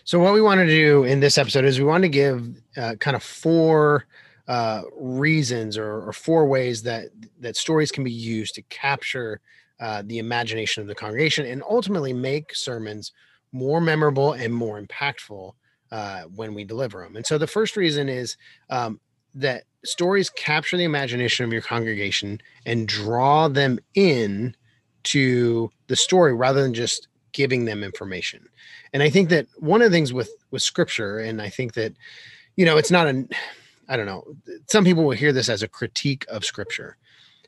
So 0.04 0.20
what 0.20 0.34
we 0.34 0.42
want 0.42 0.60
to 0.60 0.68
do 0.68 1.04
in 1.04 1.20
this 1.20 1.38
episode 1.38 1.66
is 1.66 1.80
we 1.80 1.86
want 1.86 2.04
to 2.04 2.10
give 2.10 2.56
uh, 2.78 2.96
kind 3.00 3.16
of 3.16 3.24
four 3.24 4.06
uh, 4.48 4.84
reasons 4.96 5.78
or, 5.78 6.08
or 6.08 6.14
four 6.14 6.48
ways 6.48 6.84
that 6.84 7.06
that 7.40 7.56
stories 7.56 7.92
can 7.92 8.04
be 8.04 8.12
used 8.12 8.56
to 8.56 8.62
capture 8.64 9.42
uh, 9.80 10.04
the 10.06 10.20
imagination 10.20 10.82
of 10.82 10.88
the 10.88 10.96
congregation 10.96 11.46
and 11.46 11.64
ultimately 11.64 12.14
make 12.14 12.56
sermons 12.56 13.12
more 13.52 13.82
memorable 13.82 14.34
and 14.34 14.54
more 14.54 14.82
impactful 14.82 15.54
uh, 15.92 16.24
when 16.24 16.54
we 16.54 16.64
deliver 16.64 17.02
them. 17.02 17.16
And 17.16 17.26
so 17.26 17.38
the 17.38 17.48
first 17.48 17.76
reason 17.76 18.08
is 18.10 18.38
um, 18.70 19.00
that 19.34 19.64
stories 19.88 20.30
capture 20.30 20.78
the 20.78 20.84
imagination 20.84 21.46
of 21.46 21.54
your 21.54 21.62
congregation 21.62 22.42
and 22.66 22.88
draw 22.88 23.48
them 23.48 23.80
in 23.94 24.56
to 25.04 25.72
the 25.88 25.96
story 25.96 26.34
rather 26.34 26.62
than 26.62 26.74
just 26.74 27.08
giving 27.32 27.66
them 27.66 27.84
information. 27.84 28.48
And 28.94 29.04
I 29.04 29.10
think 29.10 29.30
that 29.30 29.48
one 29.58 29.82
of 29.82 29.92
the 29.92 29.96
things 29.96 30.14
with 30.14 30.32
with 30.52 30.62
scripture, 30.62 31.20
and 31.20 31.42
I 31.42 31.50
think 31.50 31.74
that 31.74 31.94
you 32.56 32.66
know, 32.66 32.78
it's 32.78 32.92
not 32.92 33.08
an 33.08 33.30
I 33.88 33.98
don't 33.98 34.06
know. 34.06 34.24
Some 34.68 34.84
people 34.84 35.04
will 35.04 35.12
hear 35.12 35.34
this 35.34 35.50
as 35.50 35.62
a 35.62 35.68
critique 35.68 36.26
of 36.30 36.46
scripture, 36.46 36.98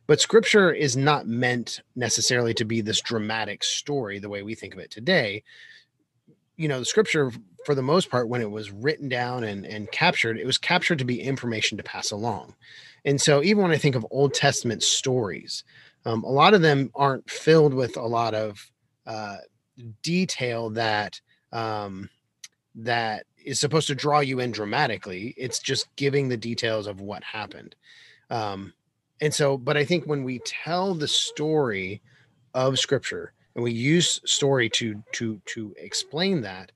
but 0.06 0.22
scripture 0.22 0.72
is 0.72 0.96
not 0.96 1.28
meant 1.28 1.82
necessarily 1.96 2.54
to 2.56 2.66
be 2.66 2.82
this 2.82 3.02
dramatic 3.02 3.64
story 3.64 4.20
the 4.20 4.30
way 4.30 4.44
we 4.44 4.56
think 4.56 4.74
of 4.74 4.80
it 4.80 4.92
today. 4.92 5.44
You 6.58 6.68
know, 6.68 6.80
the 6.80 6.86
scripture, 6.86 7.32
for 7.66 7.76
the 7.76 7.82
most 7.82 8.10
part, 8.10 8.30
when 8.30 8.42
it 8.42 8.50
was 8.50 8.72
written 8.72 9.08
down 9.10 9.44
and, 9.44 9.66
and 9.66 9.92
captured, 9.92 10.38
it 10.38 10.46
was 10.46 10.58
captured 10.58 11.00
to 11.00 11.06
be 11.06 11.22
information 11.22 11.78
to 11.78 11.84
pass 11.84 12.12
along. 12.12 12.56
And 13.06 13.22
so, 13.22 13.44
even 13.44 13.64
when 13.64 13.72
I 13.72 13.78
think 13.78 13.96
of 13.96 14.06
Old 14.12 14.34
Testament 14.34 14.84
stories, 14.84 15.64
um, 16.06 16.24
a 16.24 16.30
lot 16.30 16.54
of 16.54 16.62
them 16.62 16.92
aren't 16.96 17.30
filled 17.30 17.74
with 17.74 17.96
a 17.98 18.06
lot 18.06 18.34
of 18.34 18.72
uh, 19.06 19.38
detail 20.02 20.70
that 20.72 21.22
um, 21.52 22.10
that 22.76 23.26
is 23.44 23.60
supposed 23.60 23.88
to 23.88 23.96
draw 23.96 24.20
you 24.20 24.40
in 24.40 24.52
dramatically. 24.52 25.34
It's 25.38 25.60
just 25.60 25.94
giving 25.96 26.28
the 26.28 26.38
details 26.38 26.88
of 26.88 27.02
what 27.02 27.24
happened. 27.24 27.76
Um, 28.30 28.74
and 29.22 29.34
so, 29.34 29.58
but 29.58 29.78
I 29.78 29.86
think 29.86 30.06
when 30.06 30.24
we 30.24 30.40
tell 30.40 30.94
the 30.94 31.08
story 31.08 32.02
of 32.54 32.78
Scripture 32.78 33.34
and 33.58 33.64
we 33.64 33.74
use 33.74 34.22
story 34.24 34.70
to 34.70 35.04
to 35.14 35.42
to 35.48 35.76
explain 35.78 36.42
that, 36.42 36.72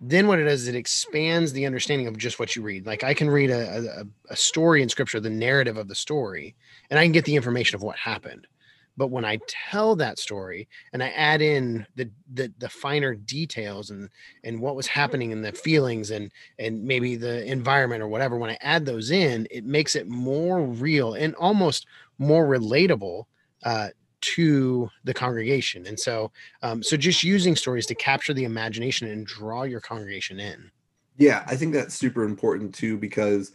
then 0.00 0.26
what 0.26 0.40
it 0.40 0.44
does 0.44 0.62
is 0.62 0.68
it 0.68 0.74
expands 0.74 1.52
the 1.52 1.64
understanding 1.64 2.08
of 2.08 2.18
just 2.18 2.40
what 2.40 2.54
you 2.56 2.62
read. 2.62 2.84
Like 2.84 3.04
I 3.04 3.14
can 3.14 3.30
read 3.30 3.50
a, 3.50 4.00
a, 4.00 4.32
a 4.32 4.36
story 4.36 4.82
in 4.82 4.88
scripture, 4.88 5.20
the 5.20 5.30
narrative 5.30 5.76
of 5.76 5.88
the 5.88 5.94
story, 5.94 6.56
and 6.90 6.98
I 6.98 7.04
can 7.04 7.12
get 7.12 7.24
the 7.24 7.36
information 7.36 7.76
of 7.76 7.82
what 7.82 7.96
happened. 7.96 8.48
But 8.96 9.12
when 9.12 9.24
I 9.24 9.38
tell 9.46 9.94
that 9.96 10.18
story 10.18 10.68
and 10.92 11.02
I 11.02 11.10
add 11.10 11.40
in 11.40 11.86
the, 11.94 12.10
the 12.34 12.52
the 12.58 12.68
finer 12.68 13.14
details 13.14 13.90
and 13.90 14.10
and 14.42 14.60
what 14.60 14.74
was 14.74 14.88
happening 14.88 15.32
and 15.32 15.44
the 15.44 15.52
feelings 15.52 16.10
and 16.10 16.32
and 16.58 16.82
maybe 16.82 17.14
the 17.14 17.44
environment 17.44 18.02
or 18.02 18.08
whatever, 18.08 18.36
when 18.36 18.50
I 18.50 18.58
add 18.62 18.84
those 18.84 19.12
in, 19.12 19.46
it 19.48 19.64
makes 19.64 19.94
it 19.94 20.08
more 20.08 20.60
real 20.60 21.14
and 21.14 21.36
almost 21.36 21.86
more 22.18 22.46
relatable 22.48 23.26
uh, 23.62 23.88
to 24.20 24.90
the 25.04 25.14
congregation. 25.14 25.86
And 25.86 25.98
so, 25.98 26.30
um, 26.62 26.82
so 26.82 26.96
just 26.96 27.22
using 27.22 27.56
stories 27.56 27.86
to 27.86 27.94
capture 27.94 28.34
the 28.34 28.44
imagination 28.44 29.08
and 29.08 29.26
draw 29.26 29.62
your 29.62 29.80
congregation 29.80 30.40
in. 30.40 30.70
Yeah, 31.16 31.44
I 31.46 31.56
think 31.56 31.74
that's 31.74 31.94
super 31.94 32.24
important 32.24 32.74
too 32.74 32.96
because 32.96 33.52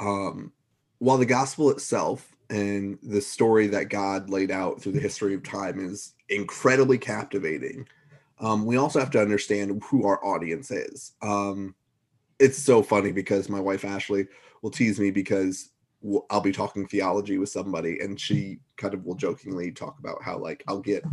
um, 0.00 0.52
while 0.98 1.18
the 1.18 1.26
gospel 1.26 1.70
itself 1.70 2.36
and 2.48 2.98
the 3.02 3.20
story 3.20 3.66
that 3.68 3.88
God 3.88 4.30
laid 4.30 4.50
out 4.50 4.80
through 4.80 4.92
the 4.92 5.00
history 5.00 5.34
of 5.34 5.42
time 5.42 5.78
is 5.78 6.14
incredibly 6.28 6.98
captivating, 6.98 7.86
um, 8.40 8.64
we 8.64 8.76
also 8.76 8.98
have 8.98 9.10
to 9.10 9.20
understand 9.20 9.82
who 9.84 10.06
our 10.06 10.24
audience 10.24 10.70
is. 10.70 11.12
Um, 11.22 11.74
it's 12.38 12.58
so 12.58 12.82
funny 12.82 13.12
because 13.12 13.48
my 13.48 13.60
wife 13.60 13.84
Ashley 13.84 14.26
will 14.62 14.70
tease 14.70 14.98
me 14.98 15.10
because 15.10 15.70
I'll 16.30 16.40
be 16.40 16.52
talking 16.52 16.86
theology 16.86 17.38
with 17.38 17.48
somebody, 17.48 17.98
and 18.00 18.20
she 18.20 18.58
kind 18.76 18.94
of 18.94 19.04
will 19.04 19.14
jokingly 19.14 19.70
talk 19.72 19.98
about 19.98 20.22
how 20.22 20.38
like 20.38 20.64
I'll 20.68 20.80
get 20.80 21.04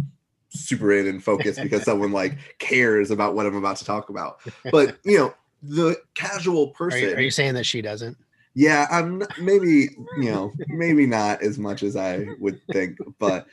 super 0.50 0.92
in 0.94 1.08
and 1.08 1.24
focused 1.24 1.62
because 1.62 1.84
someone 1.84 2.12
like 2.12 2.38
cares 2.60 3.12
about 3.12 3.36
what 3.36 3.46
I'm 3.46 3.56
about 3.56 3.78
to 3.78 3.86
talk 3.86 4.10
about. 4.10 4.40
But 4.72 4.98
you 5.06 5.18
know, 5.18 5.34
the 5.62 5.98
casual 6.16 6.70
person. 6.70 7.04
Are 7.04 7.08
you, 7.10 7.16
are 7.16 7.22
you 7.22 7.32
saying 7.32 7.54
that 7.56 7.66
she 7.66 7.82
doesn't? 7.82 8.18
Yeah, 8.56 8.88
I'm 8.92 9.24
maybe 9.40 9.90
you 10.18 10.32
know 10.32 10.52
maybe 10.68 11.06
not 11.06 11.42
as 11.44 11.58
much 11.58 11.84
as 11.84 11.96
I 11.96 12.26
would 12.40 12.60
think, 12.72 12.98
but 13.20 13.48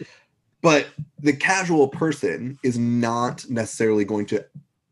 but 0.62 0.86
the 1.20 1.34
casual 1.34 1.88
person 1.88 2.58
is 2.62 2.78
not 2.78 3.48
necessarily 3.48 4.04
going 4.04 4.26
to 4.26 4.44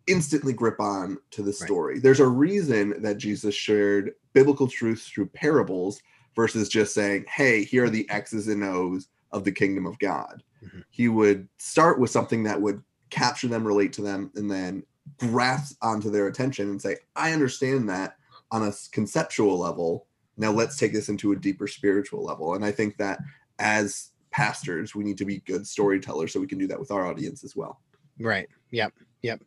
instantly 0.06 0.52
grip 0.52 0.78
on 0.80 1.18
to 1.30 1.42
the 1.42 1.52
story. 1.52 1.94
Right. 1.94 2.02
There's 2.02 2.20
a 2.20 2.28
reason 2.28 3.00
that 3.02 3.16
Jesus 3.16 3.54
shared 3.54 4.12
biblical 4.34 4.68
truths 4.68 5.08
through 5.08 5.26
parables 5.28 6.00
versus 6.34 6.68
just 6.68 6.94
saying, 6.94 7.24
hey, 7.28 7.64
here 7.64 7.84
are 7.84 7.90
the 7.90 8.08
X's 8.10 8.48
and 8.48 8.64
O's 8.64 9.08
of 9.32 9.44
the 9.44 9.52
kingdom 9.52 9.86
of 9.86 9.98
God. 9.98 10.42
Mm-hmm. 10.64 10.80
He 10.90 11.08
would 11.08 11.48
start 11.58 11.98
with 11.98 12.10
something 12.10 12.42
that 12.44 12.60
would 12.60 12.82
capture 13.10 13.48
them, 13.48 13.66
relate 13.66 13.92
to 13.94 14.02
them, 14.02 14.30
and 14.34 14.50
then 14.50 14.82
grasp 15.18 15.76
onto 15.82 16.10
their 16.10 16.28
attention 16.28 16.70
and 16.70 16.80
say, 16.80 16.96
I 17.16 17.32
understand 17.32 17.88
that 17.90 18.16
on 18.50 18.62
a 18.62 18.72
conceptual 18.92 19.58
level. 19.58 20.06
Now 20.36 20.50
let's 20.50 20.76
take 20.76 20.92
this 20.92 21.08
into 21.08 21.32
a 21.32 21.36
deeper 21.36 21.66
spiritual 21.66 22.24
level. 22.24 22.54
And 22.54 22.64
I 22.64 22.72
think 22.72 22.96
that 22.96 23.20
as 23.58 24.10
pastors, 24.30 24.94
we 24.94 25.04
need 25.04 25.18
to 25.18 25.24
be 25.24 25.38
good 25.40 25.66
storytellers 25.66 26.32
so 26.32 26.40
we 26.40 26.46
can 26.46 26.58
do 26.58 26.66
that 26.66 26.80
with 26.80 26.90
our 26.90 27.06
audience 27.06 27.44
as 27.44 27.54
well. 27.54 27.80
Right. 28.18 28.48
Yep. 28.70 28.92
Yep. 29.22 29.44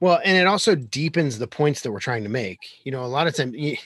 Well, 0.00 0.20
and 0.24 0.36
it 0.36 0.46
also 0.46 0.74
deepens 0.74 1.38
the 1.38 1.46
points 1.46 1.82
that 1.82 1.92
we're 1.92 2.00
trying 2.00 2.22
to 2.22 2.28
make. 2.28 2.60
You 2.84 2.92
know, 2.92 3.04
a 3.04 3.06
lot 3.06 3.26
of 3.26 3.34
times, 3.34 3.54
you, 3.56 3.76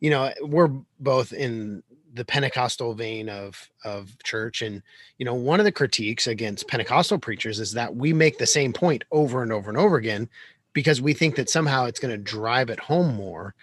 you 0.00 0.10
know, 0.10 0.32
we're 0.42 0.70
both 1.00 1.32
in 1.32 1.82
the 2.18 2.24
Pentecostal 2.24 2.94
vein 2.94 3.28
of 3.28 3.70
of 3.84 4.12
church. 4.24 4.60
And 4.60 4.82
you 5.16 5.24
know, 5.24 5.34
one 5.34 5.60
of 5.60 5.64
the 5.64 5.72
critiques 5.72 6.26
against 6.26 6.68
Pentecostal 6.68 7.18
preachers 7.18 7.60
is 7.60 7.72
that 7.72 7.96
we 7.96 8.12
make 8.12 8.36
the 8.36 8.46
same 8.46 8.72
point 8.72 9.04
over 9.10 9.42
and 9.42 9.52
over 9.52 9.70
and 9.70 9.78
over 9.78 9.96
again 9.96 10.28
because 10.74 11.00
we 11.00 11.14
think 11.14 11.36
that 11.36 11.48
somehow 11.48 11.86
it's 11.86 12.00
going 12.00 12.12
to 12.14 12.22
drive 12.22 12.68
it 12.68 12.80
home 12.80 13.14
more. 13.14 13.54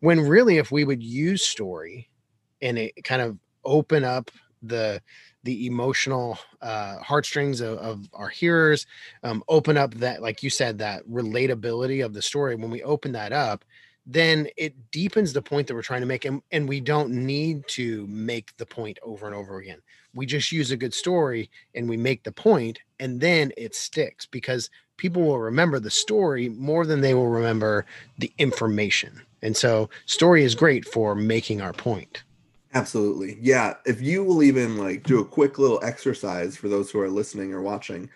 When 0.00 0.20
really, 0.20 0.58
if 0.58 0.70
we 0.70 0.84
would 0.84 1.02
use 1.02 1.42
story 1.42 2.08
and 2.62 2.78
it 2.78 3.02
kind 3.04 3.22
of 3.22 3.38
open 3.64 4.04
up 4.04 4.30
the 4.62 5.00
the 5.44 5.66
emotional 5.66 6.38
uh, 6.62 6.96
heartstrings 7.00 7.60
of, 7.60 7.76
of, 7.76 8.08
our 8.14 8.30
hearers, 8.30 8.86
um, 9.24 9.44
open 9.46 9.76
up 9.76 9.92
that, 9.92 10.22
like 10.22 10.42
you 10.42 10.48
said, 10.48 10.78
that 10.78 11.06
relatability 11.06 12.02
of 12.02 12.14
the 12.14 12.22
story. 12.22 12.54
When 12.54 12.70
we 12.70 12.82
open 12.82 13.12
that 13.12 13.30
up, 13.30 13.62
then 14.06 14.48
it 14.56 14.90
deepens 14.90 15.32
the 15.32 15.42
point 15.42 15.66
that 15.66 15.74
we're 15.74 15.82
trying 15.82 16.02
to 16.02 16.06
make 16.06 16.24
and, 16.24 16.42
and 16.52 16.68
we 16.68 16.80
don't 16.80 17.10
need 17.10 17.66
to 17.68 18.06
make 18.06 18.56
the 18.58 18.66
point 18.66 18.98
over 19.02 19.26
and 19.26 19.34
over 19.34 19.58
again. 19.58 19.80
We 20.14 20.26
just 20.26 20.52
use 20.52 20.70
a 20.70 20.76
good 20.76 20.94
story 20.94 21.50
and 21.74 21.88
we 21.88 21.96
make 21.96 22.22
the 22.22 22.32
point 22.32 22.80
and 23.00 23.20
then 23.20 23.52
it 23.56 23.74
sticks 23.74 24.26
because 24.26 24.70
people 24.96 25.22
will 25.22 25.40
remember 25.40 25.80
the 25.80 25.90
story 25.90 26.48
more 26.48 26.86
than 26.86 27.00
they 27.00 27.14
will 27.14 27.28
remember 27.28 27.86
the 28.18 28.32
information. 28.38 29.22
And 29.42 29.56
so 29.56 29.88
story 30.06 30.44
is 30.44 30.54
great 30.54 30.84
for 30.84 31.14
making 31.14 31.60
our 31.60 31.72
point. 31.72 32.22
Absolutely. 32.74 33.38
Yeah 33.40 33.74
if 33.86 34.02
you 34.02 34.22
will 34.22 34.42
even 34.42 34.76
like 34.76 35.04
do 35.04 35.20
a 35.20 35.24
quick 35.24 35.58
little 35.58 35.80
exercise 35.82 36.56
for 36.56 36.68
those 36.68 36.90
who 36.90 37.00
are 37.00 37.08
listening 37.08 37.54
or 37.54 37.62
watching 37.62 38.10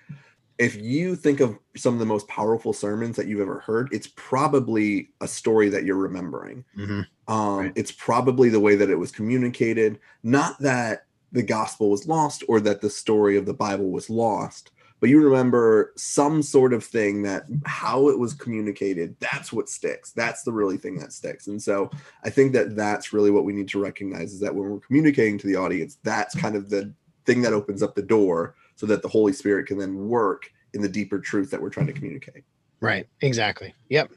if 0.58 0.74
you 0.74 1.14
think 1.14 1.40
of 1.40 1.56
some 1.76 1.94
of 1.94 2.00
the 2.00 2.06
most 2.06 2.26
powerful 2.26 2.72
sermons 2.72 3.16
that 3.16 3.28
you've 3.28 3.40
ever 3.40 3.60
heard, 3.60 3.88
it's 3.92 4.08
probably 4.16 5.08
a 5.20 5.28
story 5.28 5.68
that 5.68 5.84
you're 5.84 5.96
remembering. 5.96 6.64
Mm-hmm. 6.76 7.32
Um, 7.32 7.58
right. 7.58 7.72
It's 7.76 7.92
probably 7.92 8.48
the 8.48 8.60
way 8.60 8.74
that 8.74 8.90
it 8.90 8.98
was 8.98 9.12
communicated. 9.12 10.00
Not 10.24 10.58
that 10.60 11.06
the 11.30 11.42
gospel 11.42 11.90
was 11.90 12.08
lost 12.08 12.42
or 12.48 12.60
that 12.60 12.80
the 12.80 12.90
story 12.90 13.36
of 13.36 13.46
the 13.46 13.54
Bible 13.54 13.90
was 13.90 14.10
lost, 14.10 14.72
but 14.98 15.10
you 15.10 15.22
remember 15.22 15.92
some 15.96 16.42
sort 16.42 16.72
of 16.72 16.82
thing 16.82 17.22
that 17.22 17.44
how 17.64 18.08
it 18.08 18.18
was 18.18 18.34
communicated. 18.34 19.14
That's 19.20 19.52
what 19.52 19.68
sticks. 19.68 20.10
That's 20.10 20.42
the 20.42 20.52
really 20.52 20.76
thing 20.76 20.98
that 20.98 21.12
sticks. 21.12 21.46
And 21.46 21.62
so 21.62 21.90
I 22.24 22.30
think 22.30 22.52
that 22.54 22.74
that's 22.74 23.12
really 23.12 23.30
what 23.30 23.44
we 23.44 23.52
need 23.52 23.68
to 23.68 23.80
recognize 23.80 24.32
is 24.32 24.40
that 24.40 24.54
when 24.54 24.68
we're 24.68 24.80
communicating 24.80 25.38
to 25.38 25.46
the 25.46 25.54
audience, 25.54 25.98
that's 26.02 26.34
kind 26.34 26.56
of 26.56 26.68
the 26.68 26.92
thing 27.26 27.42
that 27.42 27.52
opens 27.52 27.82
up 27.82 27.94
the 27.94 28.02
door 28.02 28.56
so 28.78 28.86
that 28.86 29.02
the 29.02 29.08
Holy 29.08 29.32
Spirit 29.32 29.66
can 29.66 29.76
then 29.76 30.08
work 30.08 30.50
in 30.72 30.80
the 30.80 30.88
deeper 30.88 31.18
truth 31.18 31.50
that 31.50 31.60
we're 31.60 31.68
trying 31.68 31.88
to 31.88 31.92
communicate. 31.92 32.44
Right. 32.80 33.08
Exactly. 33.22 33.74
Yep. 33.88 34.12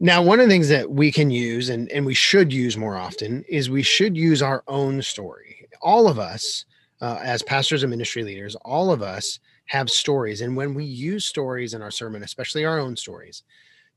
Now, 0.00 0.22
one 0.22 0.40
of 0.40 0.46
the 0.46 0.52
things 0.52 0.70
that 0.70 0.90
we 0.90 1.12
can 1.12 1.30
use 1.30 1.68
and, 1.68 1.90
and 1.92 2.06
we 2.06 2.14
should 2.14 2.50
use 2.50 2.78
more 2.78 2.96
often 2.96 3.44
is 3.46 3.68
we 3.68 3.82
should 3.82 4.16
use 4.16 4.40
our 4.40 4.64
own 4.68 5.02
story. 5.02 5.68
All 5.82 6.08
of 6.08 6.18
us, 6.18 6.64
uh, 7.02 7.18
as 7.22 7.42
pastors 7.42 7.82
and 7.82 7.90
ministry 7.90 8.22
leaders, 8.22 8.54
all 8.64 8.90
of 8.90 9.02
us 9.02 9.38
have 9.66 9.90
stories. 9.90 10.40
And 10.40 10.56
when 10.56 10.72
we 10.72 10.84
use 10.84 11.26
stories 11.26 11.74
in 11.74 11.82
our 11.82 11.90
sermon, 11.90 12.22
especially 12.22 12.64
our 12.64 12.78
own 12.78 12.96
stories, 12.96 13.42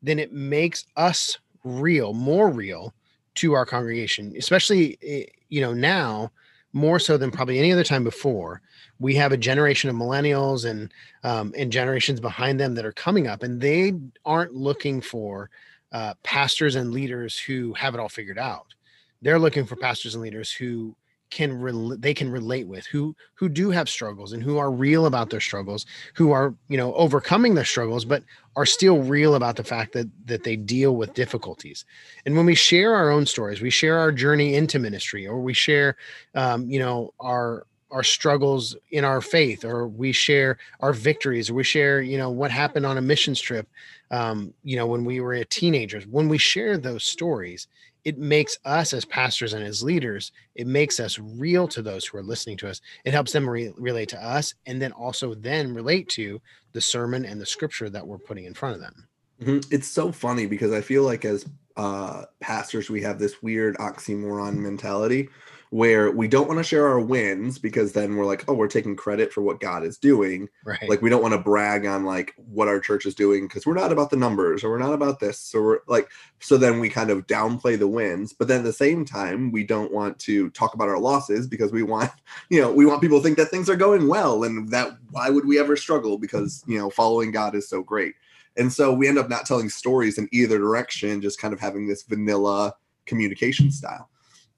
then 0.02 0.20
it 0.20 0.34
makes 0.34 0.86
us 0.98 1.38
real, 1.64 2.12
more 2.12 2.50
real 2.50 2.94
to 3.36 3.54
our 3.54 3.66
congregation, 3.66 4.34
especially, 4.38 4.98
eh, 5.02 5.24
you 5.48 5.62
know, 5.62 5.74
now 5.74 6.30
more 6.74 7.00
so 7.00 7.16
than 7.16 7.32
probably 7.32 7.58
any 7.58 7.72
other 7.72 7.86
time 7.86 8.04
before. 8.04 8.62
We 9.02 9.16
have 9.16 9.32
a 9.32 9.38
generation 9.38 9.90
of 9.90 9.96
millennials 9.96 10.70
and 10.70 10.94
um, 11.24 11.54
and 11.58 11.72
generations 11.72 12.20
behind 12.20 12.60
them 12.60 12.76
that 12.76 12.86
are 12.86 12.92
coming 12.92 13.28
up, 13.28 13.44
and 13.44 13.60
they 13.60 13.94
aren't 14.24 14.54
looking 14.54 15.02
for 15.02 15.50
uh, 15.92 16.14
pastors 16.24 16.76
and 16.76 16.92
leaders 16.92 17.38
who 17.38 17.74
have 17.74 17.94
it 17.94 18.00
all 18.00 18.10
figured 18.10 18.40
out. 18.40 18.74
They're 19.22 19.40
looking 19.40 19.66
for 19.66 19.76
pastors 19.76 20.16
and 20.16 20.24
leaders 20.24 20.52
who 20.52 20.96
can 21.32 21.54
re- 21.54 21.98
they 21.98 22.14
can 22.14 22.30
relate 22.30 22.68
with 22.68 22.86
who 22.86 23.16
who 23.36 23.50
do 23.50 23.72
have 23.72 23.90
struggles 23.90 24.34
and 24.34 24.44
who 24.44 24.58
are 24.58 24.70
real 24.70 25.06
about 25.06 25.30
their 25.30 25.40
struggles 25.40 25.86
who 26.14 26.32
are 26.32 26.54
you 26.68 26.78
know 26.78 26.94
overcoming 26.94 27.56
their 27.56 27.66
struggles 27.66 28.06
but 28.06 28.24
are 28.58 28.66
still 28.66 29.00
real 29.00 29.36
about 29.36 29.56
the 29.56 29.64
fact 29.64 29.94
that 29.94 30.08
that 30.26 30.44
they 30.44 30.58
deal 30.58 30.96
with 30.98 31.14
difficulties 31.14 31.86
and 32.26 32.36
when 32.36 32.46
we 32.46 32.54
share 32.54 32.94
our 32.94 33.10
own 33.10 33.26
stories 33.26 33.62
we 33.62 33.70
share 33.70 33.98
our 33.98 34.12
journey 34.12 34.56
into 34.56 34.78
ministry 34.78 35.26
or 35.26 35.42
we 35.42 35.54
share 35.54 35.96
um, 36.36 36.70
you 36.70 36.80
know 36.80 37.14
our 37.22 37.66
our 37.92 38.04
struggles 38.04 38.76
in 38.92 39.04
our 39.04 39.22
faith 39.22 39.66
or 39.66 39.88
we 39.88 40.12
share 40.12 40.58
our 40.80 40.94
victories 40.94 41.50
or 41.50 41.54
we 41.54 41.64
share 41.64 42.02
you 42.02 42.18
know 42.18 42.30
what 42.30 42.52
happened 42.52 42.86
on 42.86 42.98
a 42.98 43.02
missions 43.02 43.40
trip 43.40 43.68
um, 44.12 44.54
you 44.64 44.76
know 44.76 44.88
when 44.88 45.06
we 45.06 45.20
were 45.20 45.44
teenagers. 45.46 46.08
When 46.08 46.28
we 46.30 46.38
share 46.38 46.78
those 46.78 47.04
stories 47.04 47.68
it 48.04 48.18
makes 48.18 48.58
us 48.66 48.94
as 48.94 49.06
pastors 49.06 49.54
and 49.54 49.64
as 49.64 49.84
leaders 49.84 50.32
it 50.56 50.66
makes 50.66 51.00
us 51.00 51.20
real 51.20 51.68
to 51.68 51.82
those 51.82 52.06
who 52.06 52.18
are 52.18 52.24
listening 52.24 52.58
to 52.58 52.70
us. 52.70 52.82
It 53.06 53.14
helps 53.14 53.32
them 53.32 53.50
re- 53.50 53.74
relate 53.78 54.10
to 54.10 54.24
us 54.24 54.56
and 54.66 54.82
then 54.82 54.92
also 54.92 55.34
then 55.34 55.74
relate 55.74 56.10
to 56.10 56.42
the 56.74 56.82
sermon 56.82 57.26
and 57.26 57.40
the 57.40 57.46
scripture 57.46 57.90
that 57.90 58.06
we're 58.06 58.18
putting 58.18 58.46
in 58.46 58.54
front 58.54 58.76
of 58.76 58.82
them. 58.82 59.08
Mm-hmm. 59.42 59.74
it's 59.74 59.88
so 59.88 60.12
funny 60.12 60.46
because 60.46 60.72
i 60.72 60.82
feel 60.82 61.02
like 61.02 61.26
as 61.26 61.48
uh, 61.76 62.26
pastors 62.42 62.92
we 62.92 63.02
have 63.02 63.18
this 63.18 63.42
weird 63.42 63.76
oxymoron 63.78 64.56
mentality 64.56 65.30
where 65.72 66.12
we 66.12 66.28
don't 66.28 66.50
want 66.50 66.58
to 66.58 66.66
share 66.66 66.86
our 66.86 67.00
wins 67.00 67.58
because 67.58 67.94
then 67.94 68.18
we're 68.18 68.26
like, 68.26 68.44
oh, 68.50 68.54
we're 68.54 68.68
taking 68.68 68.94
credit 68.94 69.32
for 69.32 69.42
what 69.42 69.62
God 69.62 69.86
is 69.86 69.98
doing. 69.98 70.50
Right. 70.66 70.90
Like 70.90 71.02
we 71.02 71.10
don't 71.10 71.22
want 71.22 71.34
to 71.34 71.40
brag 71.40 71.86
on 71.86 72.04
like 72.04 72.34
what 72.36 72.68
our 72.68 72.82
church 72.82 73.06
is 73.06 73.16
doing 73.16 73.48
because 73.48 73.66
we're 73.66 73.74
not 73.74 73.94
about 73.94 74.10
the 74.10 74.18
numbers 74.18 74.66
or 74.66 74.70
we're 74.70 74.80
not 74.80 74.94
about 74.94 75.22
this. 75.22 75.40
So 75.40 75.62
we're 75.62 75.80
like, 75.88 76.10
so 76.42 76.58
then 76.58 76.82
we 76.82 76.90
kind 76.90 77.10
of 77.10 77.26
downplay 77.26 77.80
the 77.80 77.88
wins, 77.88 78.34
but 78.34 78.50
then 78.50 78.60
at 78.60 78.64
the 78.66 78.74
same 78.74 79.06
time, 79.06 79.50
we 79.50 79.64
don't 79.64 79.94
want 79.94 80.20
to 80.20 80.50
talk 80.50 80.74
about 80.74 80.90
our 80.90 81.00
losses 81.00 81.48
because 81.48 81.72
we 81.72 81.84
want, 81.84 82.12
you 82.50 82.60
know, 82.60 82.70
we 82.70 82.86
want 82.86 83.00
people 83.00 83.20
to 83.20 83.24
think 83.24 83.38
that 83.38 83.48
things 83.48 83.70
are 83.70 83.78
going 83.78 84.10
well 84.10 84.44
and 84.44 84.68
that 84.72 84.98
why 85.12 85.30
would 85.30 85.46
we 85.46 85.58
ever 85.58 85.78
struggle 85.78 86.18
because 86.18 86.66
you 86.68 86.78
know 86.78 86.90
following 86.90 87.32
God 87.32 87.56
is 87.56 87.70
so 87.70 87.82
great. 87.82 88.16
And 88.58 88.74
so 88.74 88.94
we 88.94 89.08
end 89.08 89.18
up 89.18 89.30
not 89.30 89.46
telling 89.46 89.70
stories 89.70 90.18
in 90.18 90.28
either 90.34 90.58
direction, 90.58 91.22
just 91.22 91.40
kind 91.40 91.54
of 91.54 91.62
having 91.62 91.88
this 91.88 92.04
vanilla 92.04 92.74
communication 93.06 93.72
style. 93.72 94.10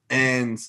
And 0.10 0.60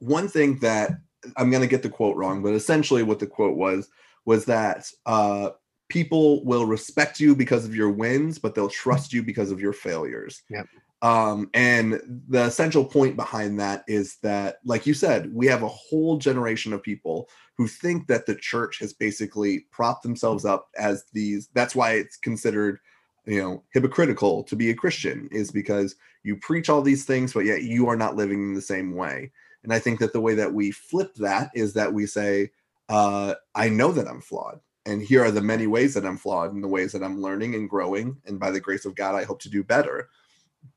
one 0.00 0.28
thing 0.28 0.58
that 0.58 0.92
I'm 1.36 1.50
going 1.50 1.62
to 1.62 1.68
get 1.68 1.82
the 1.82 1.88
quote 1.88 2.16
wrong, 2.16 2.42
but 2.42 2.54
essentially 2.54 3.02
what 3.02 3.18
the 3.18 3.26
quote 3.26 3.56
was 3.56 3.88
was 4.24 4.44
that 4.46 4.90
uh, 5.06 5.50
people 5.88 6.44
will 6.44 6.66
respect 6.66 7.20
you 7.20 7.34
because 7.34 7.64
of 7.64 7.74
your 7.74 7.90
wins, 7.90 8.38
but 8.38 8.54
they'll 8.54 8.68
trust 8.68 9.12
you 9.12 9.22
because 9.22 9.50
of 9.50 9.60
your 9.60 9.72
failures. 9.72 10.42
Yep. 10.50 10.66
Um, 11.02 11.48
and 11.54 12.22
the 12.28 12.44
essential 12.44 12.84
point 12.84 13.16
behind 13.16 13.58
that 13.60 13.84
is 13.88 14.18
that, 14.22 14.58
like 14.64 14.86
you 14.86 14.92
said, 14.92 15.34
we 15.34 15.46
have 15.46 15.62
a 15.62 15.68
whole 15.68 16.18
generation 16.18 16.72
of 16.72 16.82
people 16.82 17.28
who 17.56 17.66
think 17.66 18.06
that 18.08 18.26
the 18.26 18.34
church 18.34 18.78
has 18.80 18.92
basically 18.92 19.60
propped 19.70 20.02
themselves 20.02 20.44
up 20.44 20.68
as 20.76 21.04
these. 21.12 21.48
That's 21.54 21.74
why 21.74 21.92
it's 21.92 22.18
considered, 22.18 22.78
you 23.26 23.40
know, 23.40 23.62
hypocritical 23.72 24.44
to 24.44 24.56
be 24.56 24.70
a 24.70 24.74
Christian, 24.74 25.28
is 25.32 25.50
because 25.50 25.96
you 26.22 26.36
preach 26.36 26.68
all 26.68 26.82
these 26.82 27.06
things, 27.06 27.32
but 27.32 27.46
yet 27.46 27.62
you 27.62 27.88
are 27.88 27.96
not 27.96 28.16
living 28.16 28.42
in 28.42 28.54
the 28.54 28.60
same 28.60 28.94
way. 28.94 29.32
And 29.62 29.72
I 29.72 29.78
think 29.78 29.98
that 30.00 30.12
the 30.12 30.20
way 30.20 30.34
that 30.34 30.52
we 30.52 30.70
flip 30.70 31.14
that 31.16 31.50
is 31.54 31.74
that 31.74 31.92
we 31.92 32.06
say, 32.06 32.50
uh, 32.88 33.34
I 33.54 33.68
know 33.68 33.92
that 33.92 34.08
I'm 34.08 34.20
flawed. 34.20 34.60
And 34.86 35.02
here 35.02 35.22
are 35.22 35.30
the 35.30 35.42
many 35.42 35.66
ways 35.66 35.94
that 35.94 36.06
I'm 36.06 36.16
flawed 36.16 36.52
and 36.52 36.64
the 36.64 36.68
ways 36.68 36.92
that 36.92 37.02
I'm 37.02 37.20
learning 37.20 37.54
and 37.54 37.68
growing. 37.68 38.16
And 38.26 38.40
by 38.40 38.50
the 38.50 38.60
grace 38.60 38.86
of 38.86 38.94
God, 38.94 39.14
I 39.14 39.24
hope 39.24 39.40
to 39.42 39.50
do 39.50 39.62
better. 39.62 40.08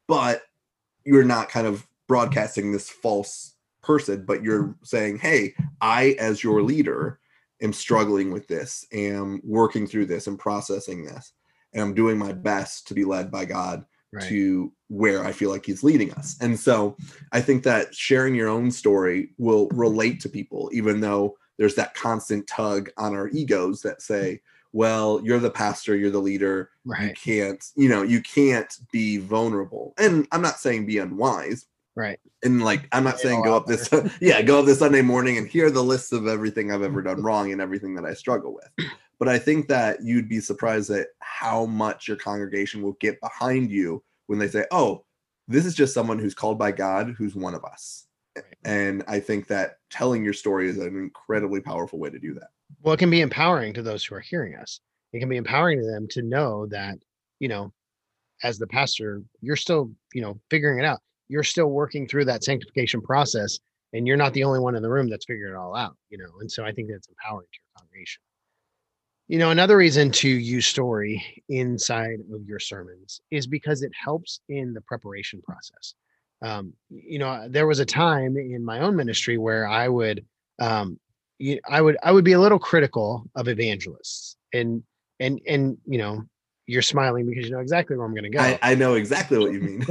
But 0.08 0.44
you're 1.06 1.24
not 1.24 1.50
kind 1.50 1.66
of 1.66 1.88
broadcasting 2.08 2.72
this 2.72 2.90
false 2.90 3.56
person, 3.82 4.26
but 4.26 4.44
you're 4.44 4.76
saying, 4.84 5.20
hey, 5.20 5.54
I, 5.82 6.16
as 6.20 6.44
your 6.44 6.62
leader, 6.62 7.20
am 7.62 7.74
struggling 7.74 8.32
with 8.32 8.48
this, 8.48 8.86
am 8.92 9.42
working 9.44 9.88
through 9.88 10.08
this 10.08 10.28
and 10.28 10.38
processing 10.38 11.06
this. 11.06 11.32
And 11.74 11.82
I'm 11.82 11.94
doing 11.94 12.18
my 12.18 12.34
best 12.34 12.88
to 12.88 12.94
be 12.94 13.06
led 13.06 13.32
by 13.32 13.46
God 13.46 13.86
right. 14.14 14.24
to 14.30 14.72
where 14.90 15.26
I 15.26 15.32
feel 15.32 15.50
like 15.50 15.66
he's 15.66 15.84
leading 15.84 16.14
us. 16.14 16.38
And 16.40 16.60
so 16.60 16.96
I 17.32 17.42
think 17.42 17.64
that 17.64 17.94
sharing 17.94 18.36
your 18.36 18.50
own 18.50 18.72
story 18.72 19.32
will 19.38 19.68
relate 19.70 20.20
to 20.22 20.30
people, 20.30 20.70
even 20.72 21.02
though 21.02 21.36
there's 21.58 21.76
that 21.76 21.96
constant 21.96 22.48
tug 22.48 22.90
on 22.98 23.16
our 23.16 23.30
egos 23.30 23.82
that 23.82 24.02
say, 24.02 24.42
well, 24.72 25.22
you're 25.24 25.40
the 25.40 25.52
pastor, 25.52 25.96
you're 25.96 26.10
the 26.12 26.20
leader. 26.20 26.70
Right. 26.84 27.10
You 27.10 27.14
can't, 27.14 27.64
you 27.76 27.90
know, 27.90 28.02
you 28.02 28.22
can't 28.22 28.76
be 28.92 29.18
vulnerable. 29.18 29.94
And 29.98 30.28
I'm 30.32 30.42
not 30.42 30.60
saying 30.60 30.86
be 30.86 30.98
unwise. 30.98 31.68
Right. 31.96 32.20
And 32.44 32.64
like, 32.64 32.88
I'm 32.92 33.04
not 33.04 33.20
saying 33.20 33.44
go 33.44 33.56
up 33.56 33.68
this, 33.68 33.88
yeah, 34.22 34.42
go 34.42 34.60
up 34.60 34.66
this 34.66 34.80
Sunday 34.80 35.04
morning 35.04 35.38
and 35.38 35.48
hear 35.48 35.70
the 35.70 35.84
list 35.84 36.12
of 36.12 36.28
everything 36.28 36.72
I've 36.72 36.82
ever 36.82 37.04
done 37.04 37.22
wrong 37.22 37.52
and 37.52 37.62
everything 37.62 37.94
that 37.96 38.06
I 38.06 38.16
struggle 38.16 38.56
with. 38.56 38.90
But 39.24 39.32
I 39.32 39.40
think 39.40 39.70
that 39.70 40.04
you'd 40.04 40.28
be 40.28 40.42
surprised 40.42 40.90
at 40.90 41.08
how 41.20 41.66
much 41.66 42.10
your 42.10 42.18
congregation 42.18 42.82
will 42.82 42.98
get 43.00 43.22
behind 43.22 43.72
you 43.72 44.04
when 44.28 44.38
they 44.38 44.50
say, 44.50 44.66
oh, 44.70 45.06
this 45.48 45.66
is 45.66 45.76
just 45.76 45.94
someone 45.94 46.20
who's 46.20 46.34
called 46.34 46.60
by 46.60 46.74
God, 46.74 47.16
who's 47.18 47.34
one 47.34 47.56
of 47.56 47.64
us. 47.64 48.06
And 48.66 49.02
I 49.08 49.22
think 49.22 49.48
that 49.48 49.78
telling 49.90 50.26
your 50.26 50.34
story 50.34 50.68
is 50.68 50.78
an 50.78 50.98
incredibly 50.98 51.62
powerful 51.62 52.00
way 52.00 52.10
to 52.10 52.20
do 52.20 52.34
that. 52.34 52.50
Well, 52.82 52.96
it 52.96 52.98
can 52.98 53.10
be 53.10 53.22
empowering 53.22 53.74
to 53.76 53.82
those 53.82 54.04
who 54.04 54.14
are 54.16 54.20
hearing 54.20 54.58
us. 54.58 54.82
It 55.14 55.20
can 55.20 55.30
be 55.30 55.38
empowering 55.38 55.80
to 55.80 55.86
them 55.86 56.06
to 56.10 56.22
know 56.22 56.66
that, 56.66 56.98
you 57.40 57.48
know, 57.48 57.72
as 58.44 58.60
the 58.60 58.68
pastor, 58.68 59.24
you're 59.40 59.56
still, 59.56 59.90
you 60.14 60.22
know, 60.22 60.38
figuring 60.50 60.80
it 60.80 60.86
out. 60.86 61.00
You're 61.30 61.44
still 61.44 61.68
working 61.68 62.10
through 62.10 62.26
that 62.26 62.44
sanctification 62.44 63.02
process, 63.02 63.58
and 63.94 64.06
you're 64.06 64.18
not 64.18 64.34
the 64.34 64.44
only 64.44 64.60
one 64.60 64.76
in 64.76 64.84
the 64.84 64.90
room 64.90 65.10
that's 65.10 65.24
figuring 65.24 65.54
it 65.54 65.58
all 65.58 65.78
out, 65.78 65.96
you 66.10 66.18
know. 66.18 66.28
And 66.42 66.52
so 66.52 66.66
I 66.66 66.74
think 66.74 66.90
that's 66.90 67.08
empowering 67.08 67.48
to 67.50 67.58
your 67.58 67.80
congregation. 67.80 68.22
You 69.28 69.40
know, 69.40 69.52
another 69.52 69.78
reason 69.78 70.12
to 70.12 70.30
use 70.30 70.66
story 70.66 71.44
inside 71.48 72.20
of 72.34 72.46
your 72.46 72.60
sermons 72.60 73.22
is 73.32 73.48
because 73.48 73.82
it 73.82 73.92
helps 73.96 74.42
in 74.50 74.74
the 74.74 74.82
preparation 74.82 75.42
process. 75.42 75.94
Um, 76.42 76.74
you 76.90 77.20
know, 77.20 77.48
there 77.50 77.66
was 77.66 77.80
a 77.80 77.86
time 77.86 78.36
in 78.36 78.66
my 78.66 78.80
own 78.80 78.98
ministry 78.98 79.38
where 79.38 79.66
I 79.66 79.88
would, 79.88 80.26
um, 80.60 81.00
you, 81.40 81.60
I 81.70 81.82
would, 81.82 81.98
I 82.04 82.12
would 82.12 82.26
be 82.26 82.34
a 82.34 82.40
little 82.40 82.60
critical 82.60 83.24
of 83.36 83.48
evangelists, 83.48 84.36
and 84.54 84.84
and 85.22 85.40
and 85.48 85.78
you 85.88 85.98
know, 85.98 86.24
you're 86.68 86.82
smiling 86.82 87.26
because 87.26 87.46
you 87.46 87.52
know 87.52 87.60
exactly 87.60 87.96
where 87.96 88.06
I'm 88.06 88.14
going 88.14 88.24
to 88.24 88.30
go. 88.30 88.40
I, 88.40 88.60
I, 88.62 88.76
know 88.76 88.96
exactly 88.96 89.38
what 89.38 89.54
you 89.54 89.62
mean. 89.62 89.86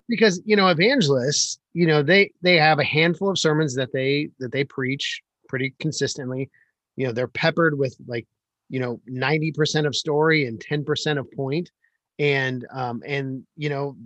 because 0.08 0.40
you 0.44 0.56
know, 0.56 0.68
evangelists, 0.68 1.58
you 1.72 1.86
know, 1.86 2.02
they 2.02 2.32
they 2.42 2.56
have 2.56 2.78
a 2.78 2.84
handful 2.84 3.30
of 3.30 3.38
sermons 3.38 3.74
that 3.74 3.92
they 3.92 4.30
that 4.38 4.52
they 4.52 4.64
preach 4.64 5.22
pretty 5.48 5.74
consistently. 5.80 6.50
You 6.96 7.06
know, 7.06 7.12
they're 7.12 7.28
peppered 7.28 7.78
with 7.78 7.96
like 8.06 8.26
you 8.70 8.80
know 8.80 9.00
90% 9.10 9.86
of 9.86 9.94
story 9.94 10.46
and 10.46 10.58
10% 10.58 11.18
of 11.18 11.30
point. 11.32 11.70
And 12.18 12.66
um 12.72 13.02
and 13.06 13.44
you 13.56 13.68
know 13.68 13.96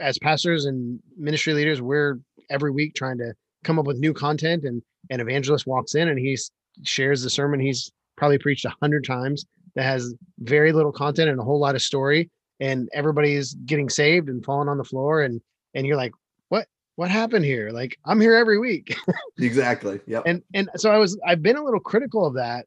as 0.00 0.18
pastors 0.18 0.64
and 0.64 1.00
ministry 1.16 1.54
leaders 1.54 1.80
we're 1.80 2.18
every 2.50 2.70
week 2.70 2.94
trying 2.94 3.18
to 3.18 3.32
come 3.64 3.78
up 3.78 3.86
with 3.86 3.96
new 3.98 4.12
content 4.12 4.64
and 4.64 4.82
an 5.10 5.20
evangelist 5.20 5.66
walks 5.66 5.94
in 5.94 6.08
and 6.08 6.18
he 6.18 6.36
shares 6.82 7.22
the 7.22 7.30
sermon 7.30 7.60
he's 7.60 7.90
probably 8.16 8.38
preached 8.38 8.64
a 8.64 8.74
hundred 8.82 9.04
times 9.04 9.46
that 9.76 9.84
has 9.84 10.12
very 10.40 10.72
little 10.72 10.92
content 10.92 11.30
and 11.30 11.38
a 11.38 11.44
whole 11.44 11.60
lot 11.60 11.76
of 11.76 11.82
story. 11.82 12.28
And 12.60 12.88
everybody's 12.92 13.54
getting 13.54 13.88
saved 13.88 14.28
and 14.28 14.44
falling 14.44 14.68
on 14.68 14.76
the 14.76 14.84
floor 14.84 15.22
and 15.22 15.40
and 15.74 15.86
you're 15.86 15.96
like 15.96 16.12
what 16.48 16.66
what 16.96 17.08
happened 17.10 17.44
here? 17.44 17.70
Like 17.70 17.96
i'm 18.04 18.20
here 18.20 18.34
every 18.34 18.58
week. 18.58 18.96
Exactly 19.40 20.00
yeah 20.04 20.22
and 20.26 20.42
and 20.52 20.68
so 20.76 20.90
i 20.90 20.98
was 20.98 21.16
i've 21.24 21.42
been 21.42 21.56
a 21.56 21.62
little 21.62 21.78
critical 21.78 22.26
of 22.26 22.34
that 22.34 22.66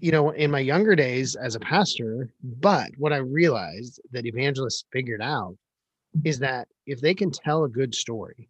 you 0.00 0.12
know, 0.12 0.30
in 0.30 0.50
my 0.50 0.60
younger 0.60 0.96
days 0.96 1.36
as 1.36 1.54
a 1.54 1.60
pastor, 1.60 2.30
but 2.42 2.90
what 2.96 3.12
I 3.12 3.18
realized 3.18 4.00
that 4.12 4.26
evangelists 4.26 4.84
figured 4.92 5.22
out 5.22 5.56
is 6.24 6.38
that 6.40 6.68
if 6.86 7.00
they 7.00 7.14
can 7.14 7.30
tell 7.30 7.64
a 7.64 7.68
good 7.68 7.94
story, 7.94 8.48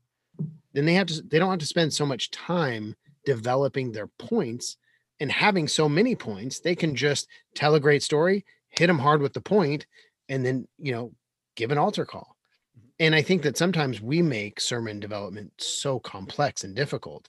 then 0.73 0.87
they 0.87 0.95
have 0.95 1.09
to 1.09 1.23
they 1.23 1.39
don't 1.39 1.51
have 1.51 1.59
to 1.59 1.67
spend 1.67 1.93
so 1.93 2.07
much 2.07 2.31
time 2.31 2.95
developing 3.25 3.93
their 3.93 4.07
points 4.07 4.77
and 5.19 5.31
having 5.31 5.69
so 5.69 5.89
many 5.89 6.15
points. 6.15 6.61
They 6.61 6.75
can 6.75 6.95
just 6.95 7.29
tell 7.55 7.75
a 7.75 7.81
great 7.81 8.03
story, 8.03 8.45
hit 8.71 8.87
them 8.87 8.99
hard 8.99 9.21
with 9.21 9.35
the 9.35 9.41
point, 9.41 9.87
and 10.29 10.47
then, 10.47 10.67
you 10.79 10.93
know, 10.93 11.13
give 11.57 11.71
an 11.71 11.79
altar 11.79 12.07
call. 12.07 12.37
Mm-hmm. 12.79 12.89
And 13.01 13.15
I 13.15 13.23
think 13.23 13.43
that 13.43 13.59
sometimes 13.59 14.01
we 14.01 14.23
make 14.23 14.61
sermon 14.61 15.01
development 15.01 15.53
so 15.59 15.99
complex 15.99 16.65
and 16.65 16.75
difficult 16.75 17.29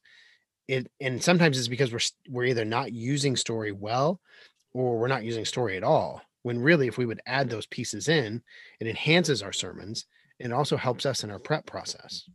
it 0.67 0.91
and 0.99 1.21
sometimes 1.21 1.57
it's 1.57 1.67
because 1.67 1.91
we're 1.91 1.99
we're 2.29 2.45
either 2.45 2.65
not 2.65 2.91
using 2.91 3.35
story 3.35 3.71
well 3.71 4.19
or 4.73 4.97
we're 4.97 5.07
not 5.07 5.23
using 5.23 5.45
story 5.45 5.77
at 5.77 5.83
all 5.83 6.21
when 6.43 6.59
really 6.59 6.87
if 6.87 6.97
we 6.97 7.05
would 7.05 7.21
add 7.25 7.49
those 7.49 7.65
pieces 7.67 8.07
in 8.07 8.41
it 8.79 8.87
enhances 8.87 9.41
our 9.41 9.53
sermons 9.53 10.05
and 10.39 10.53
also 10.53 10.77
helps 10.77 11.05
us 11.05 11.23
in 11.23 11.29
our 11.29 11.39
prep 11.39 11.65
process. 11.65 12.27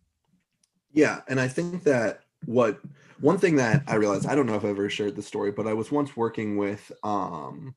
Yeah 0.93 1.21
and 1.29 1.41
i 1.41 1.49
think 1.49 1.85
that 1.85 2.21
what 2.45 2.81
one 3.21 3.39
thing 3.39 3.57
that 3.57 3.83
i 3.87 3.95
realized 3.95 4.27
i 4.27 4.35
don't 4.35 4.47
know 4.47 4.55
if 4.55 4.65
i 4.65 4.69
ever 4.69 4.89
shared 4.91 5.17
the 5.17 5.23
story 5.23 5.51
but 5.51 5.67
i 5.67 5.73
was 5.73 5.91
once 5.91 6.17
working 6.17 6.57
with 6.57 6.93
um 7.03 7.75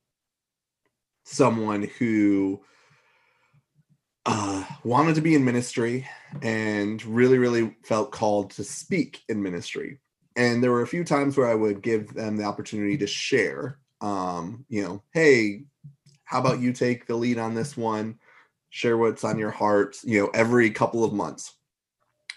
someone 1.24 1.88
who 1.98 2.60
uh, 4.26 4.64
wanted 4.84 5.14
to 5.14 5.20
be 5.20 5.34
in 5.34 5.44
ministry 5.44 6.06
and 6.42 7.04
really 7.04 7.38
really 7.38 7.76
felt 7.84 8.12
called 8.12 8.50
to 8.50 8.62
speak 8.64 9.22
in 9.28 9.42
ministry 9.42 9.98
and 10.36 10.62
there 10.62 10.70
were 10.70 10.82
a 10.82 10.86
few 10.86 11.04
times 11.04 11.36
where 11.36 11.48
I 11.48 11.54
would 11.54 11.82
give 11.82 12.14
them 12.14 12.36
the 12.36 12.44
opportunity 12.44 12.96
to 12.98 13.06
share. 13.06 13.78
Um, 14.00 14.64
you 14.68 14.82
know, 14.82 15.02
hey, 15.12 15.64
how 16.24 16.40
about 16.40 16.60
you 16.60 16.72
take 16.72 17.06
the 17.06 17.16
lead 17.16 17.38
on 17.38 17.54
this 17.54 17.76
one? 17.76 18.18
Share 18.70 18.96
what's 18.96 19.24
on 19.24 19.38
your 19.38 19.50
heart, 19.50 19.98
you 20.04 20.20
know, 20.20 20.30
every 20.32 20.70
couple 20.70 21.04
of 21.04 21.12
months. 21.12 21.54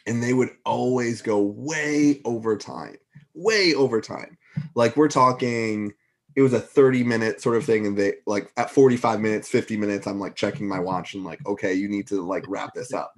And 0.08 0.22
they 0.22 0.34
would 0.34 0.50
always 0.66 1.22
go 1.22 1.40
way 1.40 2.20
over 2.26 2.58
time, 2.58 2.98
way 3.36 3.74
over 3.74 4.02
time. 4.02 4.38
Like 4.76 4.98
we're 4.98 5.08
talking, 5.08 5.94
it 6.36 6.42
was 6.42 6.54
a 6.54 6.60
30 6.60 7.04
minute 7.04 7.40
sort 7.40 7.56
of 7.56 7.64
thing. 7.64 7.86
And 7.86 7.98
they 7.98 8.16
like 8.26 8.52
at 8.58 8.72
45 8.72 9.22
minutes, 9.22 9.48
50 9.48 9.78
minutes, 9.78 10.08
I'm 10.08 10.20
like 10.20 10.36
checking 10.36 10.68
my 10.68 10.80
watch 10.80 11.14
and 11.14 11.24
like, 11.24 11.46
okay, 11.46 11.74
you 11.74 11.88
need 11.88 12.08
to 12.08 12.22
like 12.22 12.46
wrap 12.48 12.74
this 12.74 12.92
up. 12.92 13.14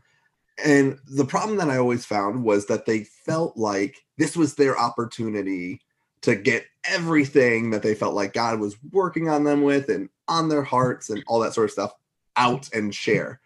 And 0.64 1.00
the 1.08 1.26
problem 1.26 1.58
that 1.58 1.70
I 1.70 1.78
always 1.78 2.06
found 2.06 2.44
was 2.44 2.68
that 2.68 2.86
they 2.86 3.04
felt 3.04 3.58
like 3.58 3.98
this 4.18 4.38
was 4.38 4.56
their 4.56 4.78
opportunity 4.78 5.82
to 6.22 6.36
get 6.36 6.66
everything 6.86 7.72
that 7.72 7.84
they 7.84 7.94
felt 7.94 8.16
like 8.16 8.34
God 8.34 8.60
was 8.60 8.78
working 8.92 9.30
on 9.30 9.44
them 9.44 9.62
with 9.64 9.90
and 9.90 10.10
on 10.28 10.50
their 10.50 10.64
hearts 10.64 11.10
and 11.10 11.24
all 11.28 11.40
that 11.40 11.54
sort 11.54 11.66
of 11.66 11.72
stuff 11.72 11.94
out 12.38 12.70
and 12.74 12.94
share. 12.96 13.42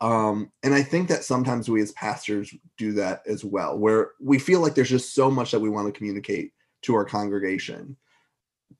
Um, 0.00 0.52
and 0.62 0.74
I 0.74 0.82
think 0.82 1.08
that 1.08 1.24
sometimes 1.24 1.68
we 1.68 1.80
as 1.80 1.92
pastors 1.92 2.54
do 2.76 2.92
that 2.92 3.22
as 3.26 3.44
well, 3.44 3.78
where 3.78 4.12
we 4.20 4.38
feel 4.38 4.60
like 4.60 4.74
there's 4.74 4.90
just 4.90 5.14
so 5.14 5.30
much 5.30 5.50
that 5.50 5.60
we 5.60 5.68
want 5.68 5.86
to 5.86 5.96
communicate 5.96 6.52
to 6.82 6.94
our 6.94 7.04
congregation. 7.04 7.96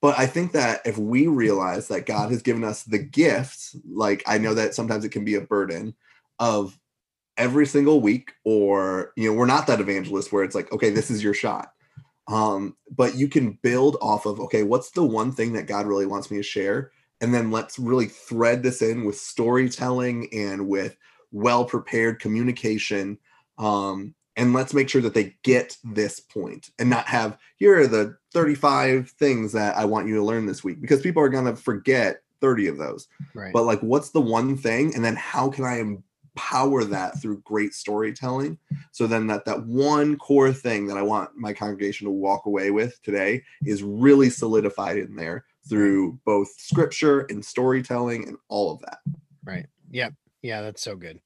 But 0.01 0.19
I 0.19 0.27
think 0.27 0.53
that 0.53 0.83
if 0.85 0.97
we 0.97 1.27
realize 1.27 1.89
that 1.89 2.07
God 2.07 2.31
has 2.31 2.43
given 2.43 2.63
us 2.63 2.85
the 2.85 2.99
gifts, 2.99 3.75
like 3.89 4.23
I 4.27 4.39
know 4.39 4.55
that 4.55 4.75
sometimes 4.75 5.05
it 5.05 5.11
can 5.11 5.25
be 5.25 5.35
a 5.35 5.41
burden 5.41 5.95
of 6.39 6.79
every 7.39 7.67
single 7.67 8.01
week 8.01 8.33
or 8.45 9.13
you 9.17 9.31
know 9.31 9.37
we're 9.37 9.47
not 9.47 9.67
that 9.67 9.81
evangelist 9.81 10.33
where 10.33 10.45
it's 10.45 10.55
like 10.55 10.71
okay 10.73 10.91
this 10.91 11.11
is 11.11 11.23
your 11.23 11.35
shot. 11.35 11.73
Um 12.27 12.77
but 12.95 13.15
you 13.15 13.29
can 13.29 13.59
build 13.63 13.97
off 14.01 14.27
of 14.27 14.41
okay 14.41 14.63
what's 14.63 14.91
the 14.91 15.05
one 15.05 15.33
thing 15.33 15.53
that 15.55 15.67
god 15.67 15.87
really 15.87 16.07
wants 16.07 16.31
me 16.31 16.37
to 16.37 16.43
share? 16.43 16.91
And 17.21 17.35
then 17.35 17.51
let's 17.51 17.79
really 17.79 18.07
thread 18.07 18.63
this 18.63 18.83
in 18.83 19.05
with 19.05 19.19
storytelling 19.19 20.29
and 20.33 20.69
with 20.69 20.97
well 21.33 21.65
prepared 21.65 22.21
communication. 22.21 23.19
Um, 23.59 24.15
and 24.37 24.53
let's 24.53 24.73
make 24.73 24.89
sure 24.89 25.03
that 25.03 25.15
they 25.15 25.35
get 25.43 25.77
this 25.83 26.21
point 26.21 26.71
and 26.79 26.89
not 26.89 27.07
have 27.07 27.39
here 27.57 27.81
are 27.81 27.89
the 27.89 28.17
35 28.33 29.11
things 29.11 29.51
that 29.53 29.77
i 29.77 29.85
want 29.85 30.07
you 30.07 30.15
to 30.15 30.23
learn 30.23 30.47
this 30.47 30.63
week 30.63 30.81
because 30.81 31.01
people 31.01 31.21
are 31.21 31.29
going 31.29 31.45
to 31.45 31.57
forget 31.57 32.23
30 32.41 32.69
of 32.69 32.79
those. 32.79 33.09
Right. 33.35 33.53
but 33.53 33.65
like 33.65 33.81
what's 33.81 34.11
the 34.11 34.21
one 34.21 34.57
thing? 34.57 34.95
And 34.95 35.05
then 35.05 35.17
how 35.17 35.51
can 35.51 35.65
i 35.65 35.83
empower 36.39 36.85
that 36.85 37.21
through 37.21 37.41
great 37.41 37.75
storytelling 37.75 38.59
so 38.93 39.07
then 39.07 39.27
that 39.27 39.45
that 39.45 39.67
one 39.67 40.17
core 40.17 40.53
thing 40.53 40.87
that 40.87 40.97
i 40.97 41.03
want 41.03 41.31
my 41.37 41.53
congregation 41.53 42.05
to 42.05 42.11
walk 42.11 42.47
away 42.47 42.71
with 42.71 43.01
today 43.03 43.43
is 43.65 43.83
really 43.83 44.31
solidified 44.31 44.97
in 44.97 45.15
there 45.17 45.45
through 45.69 46.19
both 46.25 46.49
scripture 46.59 47.21
and 47.31 47.45
storytelling 47.45 48.27
and 48.29 48.37
all 48.49 48.73
of 48.73 48.81
that 48.81 48.99
Right. 49.49 49.67
Yep. 49.91 50.13
Yeah, 50.43 50.61
that's 50.61 50.83
so 50.83 50.95
good. 50.95 51.21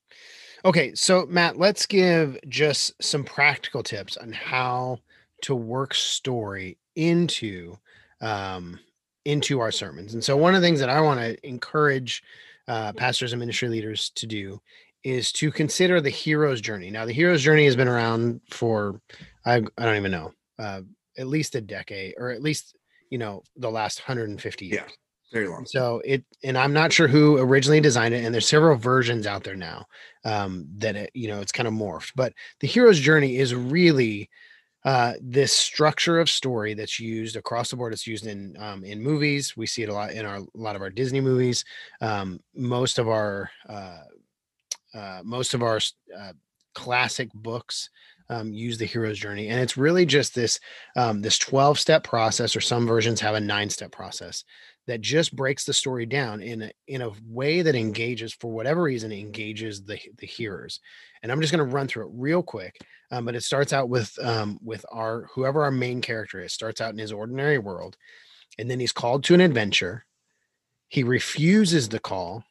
Okay, 0.64 0.94
so 0.94 1.26
Matt, 1.26 1.58
let's 1.58 1.86
give 1.86 2.38
just 2.48 3.02
some 3.02 3.24
practical 3.24 3.82
tips 3.82 4.16
on 4.16 4.32
how 4.32 4.98
to 5.42 5.56
work 5.56 5.92
story 5.92 6.78
into 6.94 7.76
um 8.20 8.78
into 9.24 9.60
our 9.60 9.72
sermons. 9.72 10.14
And 10.14 10.22
so 10.22 10.36
one 10.36 10.54
of 10.54 10.60
the 10.60 10.66
things 10.66 10.80
that 10.80 10.88
I 10.88 11.00
want 11.00 11.20
to 11.20 11.46
encourage 11.46 12.22
uh, 12.68 12.92
pastors 12.92 13.32
and 13.32 13.40
ministry 13.40 13.68
leaders 13.68 14.10
to 14.10 14.26
do 14.26 14.60
is 15.04 15.32
to 15.32 15.50
consider 15.50 16.00
the 16.00 16.10
hero's 16.10 16.60
journey. 16.60 16.90
Now, 16.90 17.04
the 17.04 17.12
hero's 17.12 17.42
journey 17.42 17.64
has 17.64 17.76
been 17.76 17.88
around 17.88 18.40
for 18.50 19.00
I, 19.44 19.56
I 19.56 19.84
don't 19.84 19.96
even 19.96 20.12
know, 20.12 20.32
uh, 20.58 20.82
at 21.18 21.26
least 21.26 21.54
a 21.54 21.60
decade, 21.60 22.14
or 22.16 22.30
at 22.30 22.42
least 22.42 22.76
you 23.10 23.18
know 23.18 23.42
the 23.56 23.70
last 23.70 24.00
150 24.00 24.66
years. 24.66 24.80
Yeah. 24.82 24.88
very 25.32 25.48
long 25.48 25.66
So 25.66 26.00
it, 26.04 26.24
and 26.42 26.56
I'm 26.56 26.72
not 26.72 26.92
sure 26.92 27.08
who 27.08 27.38
originally 27.38 27.80
designed 27.80 28.14
it, 28.14 28.24
and 28.24 28.34
there's 28.34 28.48
several 28.48 28.76
versions 28.76 29.26
out 29.26 29.44
there 29.44 29.56
now 29.56 29.84
um, 30.24 30.66
that 30.78 30.96
it, 30.96 31.10
you 31.14 31.28
know 31.28 31.40
it's 31.40 31.52
kind 31.52 31.66
of 31.68 31.74
morphed. 31.74 32.12
But 32.14 32.32
the 32.60 32.66
hero's 32.66 33.00
journey 33.00 33.36
is 33.36 33.54
really 33.54 34.30
uh, 34.84 35.12
this 35.20 35.52
structure 35.52 36.18
of 36.18 36.28
story 36.28 36.74
that's 36.74 36.98
used 36.98 37.36
across 37.36 37.70
the 37.70 37.76
board. 37.76 37.92
It's 37.92 38.06
used 38.06 38.26
in 38.26 38.56
um, 38.58 38.84
in 38.84 39.02
movies. 39.02 39.56
We 39.56 39.66
see 39.66 39.82
it 39.82 39.88
a 39.88 39.94
lot 39.94 40.12
in 40.12 40.24
our 40.24 40.38
a 40.38 40.46
lot 40.54 40.76
of 40.76 40.82
our 40.82 40.90
Disney 40.90 41.20
movies. 41.20 41.64
Um, 42.00 42.40
most 42.54 42.98
of 42.98 43.08
our 43.08 43.50
uh, 43.68 44.00
uh, 44.94 45.20
most 45.24 45.54
of 45.54 45.62
our 45.62 45.80
uh, 46.18 46.32
classic 46.74 47.28
books 47.34 47.90
um, 48.28 48.52
use 48.52 48.78
the 48.78 48.86
hero's 48.86 49.18
journey, 49.18 49.48
and 49.48 49.60
it's 49.60 49.76
really 49.76 50.06
just 50.06 50.34
this 50.34 50.58
um, 50.96 51.20
this 51.20 51.38
12 51.38 51.78
step 51.78 52.04
process, 52.04 52.56
or 52.56 52.60
some 52.60 52.86
versions 52.86 53.20
have 53.20 53.34
a 53.34 53.40
nine 53.40 53.68
step 53.68 53.92
process 53.92 54.44
that 54.86 55.00
just 55.00 55.34
breaks 55.36 55.64
the 55.64 55.72
story 55.72 56.06
down 56.06 56.42
in 56.42 56.62
a, 56.62 56.70
in 56.88 57.02
a 57.02 57.12
way 57.28 57.62
that 57.62 57.74
engages 57.74 58.32
for 58.32 58.50
whatever 58.50 58.82
reason 58.82 59.12
engages 59.12 59.84
the 59.84 59.98
the 60.18 60.26
hearers 60.26 60.80
and 61.22 61.30
i'm 61.30 61.40
just 61.40 61.52
going 61.52 61.64
to 61.64 61.74
run 61.74 61.86
through 61.86 62.06
it 62.06 62.12
real 62.14 62.42
quick 62.42 62.80
um, 63.10 63.24
but 63.24 63.34
it 63.34 63.42
starts 63.42 63.72
out 63.72 63.88
with 63.88 64.16
um, 64.22 64.58
with 64.62 64.84
our 64.90 65.28
whoever 65.34 65.62
our 65.62 65.70
main 65.70 66.00
character 66.00 66.40
is 66.40 66.52
starts 66.52 66.80
out 66.80 66.92
in 66.92 66.98
his 66.98 67.12
ordinary 67.12 67.58
world 67.58 67.96
and 68.58 68.70
then 68.70 68.80
he's 68.80 68.92
called 68.92 69.24
to 69.24 69.34
an 69.34 69.40
adventure 69.40 70.04
he 70.88 71.02
refuses 71.02 71.88
the 71.88 72.00
call 72.00 72.44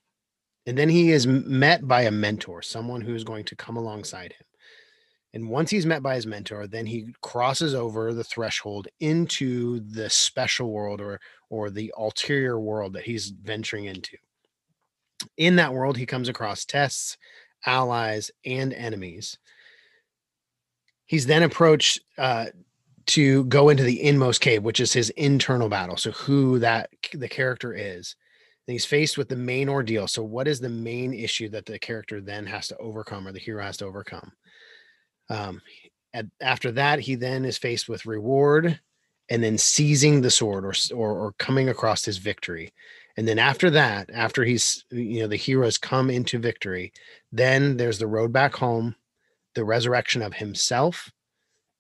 and 0.66 0.78
then 0.78 0.90
he 0.90 1.12
is 1.12 1.26
met 1.28 1.88
by 1.88 2.04
a 2.04 2.12
mentor 2.12 2.62
someone 2.62 3.02
who 3.02 3.16
is 3.16 3.24
going 3.24 3.44
to 3.46 3.56
come 3.56 3.78
alongside 3.78 4.34
him 4.34 4.46
and 5.34 5.50
once 5.50 5.72
he's 5.72 5.86
met 5.86 6.04
by 6.04 6.16
his 6.16 6.28
mentor 6.28 6.68
then 6.68 6.86
he 6.86 7.14
crosses 7.22 7.74
over 7.74 8.14
the 8.14 8.24
threshold 8.24 8.88
into 9.00 9.80
the 9.80 10.10
special 10.10 10.72
world 10.72 11.02
or 11.02 11.20
or 11.52 11.70
the 11.70 11.94
ulterior 11.98 12.60
world 12.60 12.94
that 12.94 13.04
he's 13.04 13.30
venturing 13.30 13.86
into. 13.86 14.18
In 15.38 15.58
that 15.58 15.74
world, 15.74 15.98
he 15.98 16.06
comes 16.06 16.30
across 16.30 16.66
tests, 16.66 17.18
allies, 17.66 18.32
and 18.46 18.74
enemies. 18.74 19.38
He's 21.06 21.28
then 21.28 21.44
approached 21.44 22.00
uh, 22.18 22.48
to 23.08 23.44
go 23.46 23.68
into 23.68 23.84
the 23.84 24.02
inmost 24.02 24.40
cave, 24.40 24.64
which 24.64 24.80
is 24.80 24.94
his 24.94 25.10
internal 25.12 25.68
battle. 25.68 25.98
So, 25.98 26.12
who 26.12 26.58
that 26.60 26.90
the 27.14 27.28
character 27.28 27.74
is. 27.74 28.16
And 28.72 28.76
he's 28.76 28.86
faced 28.86 29.18
with 29.18 29.28
the 29.28 29.36
main 29.36 29.68
ordeal. 29.68 30.08
So, 30.08 30.24
what 30.24 30.48
is 30.48 30.62
the 30.62 30.70
main 30.70 31.14
issue 31.14 31.50
that 31.50 31.66
the 31.66 31.78
character 31.78 32.22
then 32.22 32.46
has 32.46 32.70
to 32.70 32.78
overcome 32.78 33.28
or 33.28 33.34
the 33.34 33.40
hero 33.40 33.62
has 33.62 33.76
to 33.78 33.86
overcome? 33.86 34.32
Um, 35.30 35.62
at, 36.14 36.28
after 36.40 36.72
that, 36.72 37.02
he 37.02 37.16
then 37.16 37.44
is 37.44 37.58
faced 37.58 37.90
with 37.90 38.06
reward 38.06 38.80
and 39.30 39.44
then 39.44 39.58
seizing 39.58 40.22
the 40.22 40.32
sword 40.32 40.64
or, 40.64 40.74
or 40.96 41.20
or 41.20 41.34
coming 41.34 41.68
across 41.68 42.06
his 42.06 42.18
victory 42.18 42.72
and 43.18 43.28
then 43.28 43.40
after 43.40 43.70
that 43.70 44.10
after 44.14 44.46
he's 44.46 44.86
you 44.90 45.20
know 45.20 45.28
the 45.28 45.36
heroes 45.36 45.78
come 45.78 46.10
into 46.10 46.40
victory 46.40 46.94
then 47.32 47.76
there's 47.76 48.00
the 48.00 48.08
road 48.08 48.32
back 48.32 48.56
home 48.56 48.96
the 49.56 49.66
resurrection 49.66 50.22
of 50.22 50.34
himself 50.34 51.12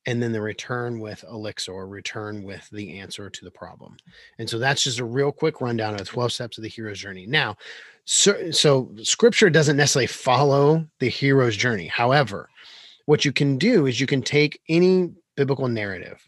and 0.05 0.21
then 0.21 0.31
the 0.31 0.41
return 0.41 0.99
with 0.99 1.23
elixir 1.29 1.87
return 1.87 2.43
with 2.43 2.67
the 2.71 2.99
answer 2.99 3.29
to 3.29 3.45
the 3.45 3.51
problem. 3.51 3.97
And 4.39 4.49
so 4.49 4.57
that's 4.57 4.83
just 4.83 4.99
a 4.99 5.05
real 5.05 5.31
quick 5.31 5.61
rundown 5.61 5.99
of 5.99 6.07
12 6.07 6.31
steps 6.31 6.57
of 6.57 6.63
the 6.63 6.69
hero's 6.69 6.99
journey. 6.99 7.25
Now 7.27 7.55
so, 8.05 8.51
so 8.51 8.91
scripture 9.03 9.49
doesn't 9.49 9.77
necessarily 9.77 10.07
follow 10.07 10.85
the 10.99 11.09
hero's 11.09 11.55
journey. 11.55 11.87
However 11.87 12.49
what 13.05 13.25
you 13.25 13.31
can 13.31 13.57
do 13.57 13.85
is 13.85 13.99
you 13.99 14.07
can 14.07 14.21
take 14.21 14.59
any 14.69 15.11
biblical 15.35 15.67
narrative 15.67 16.27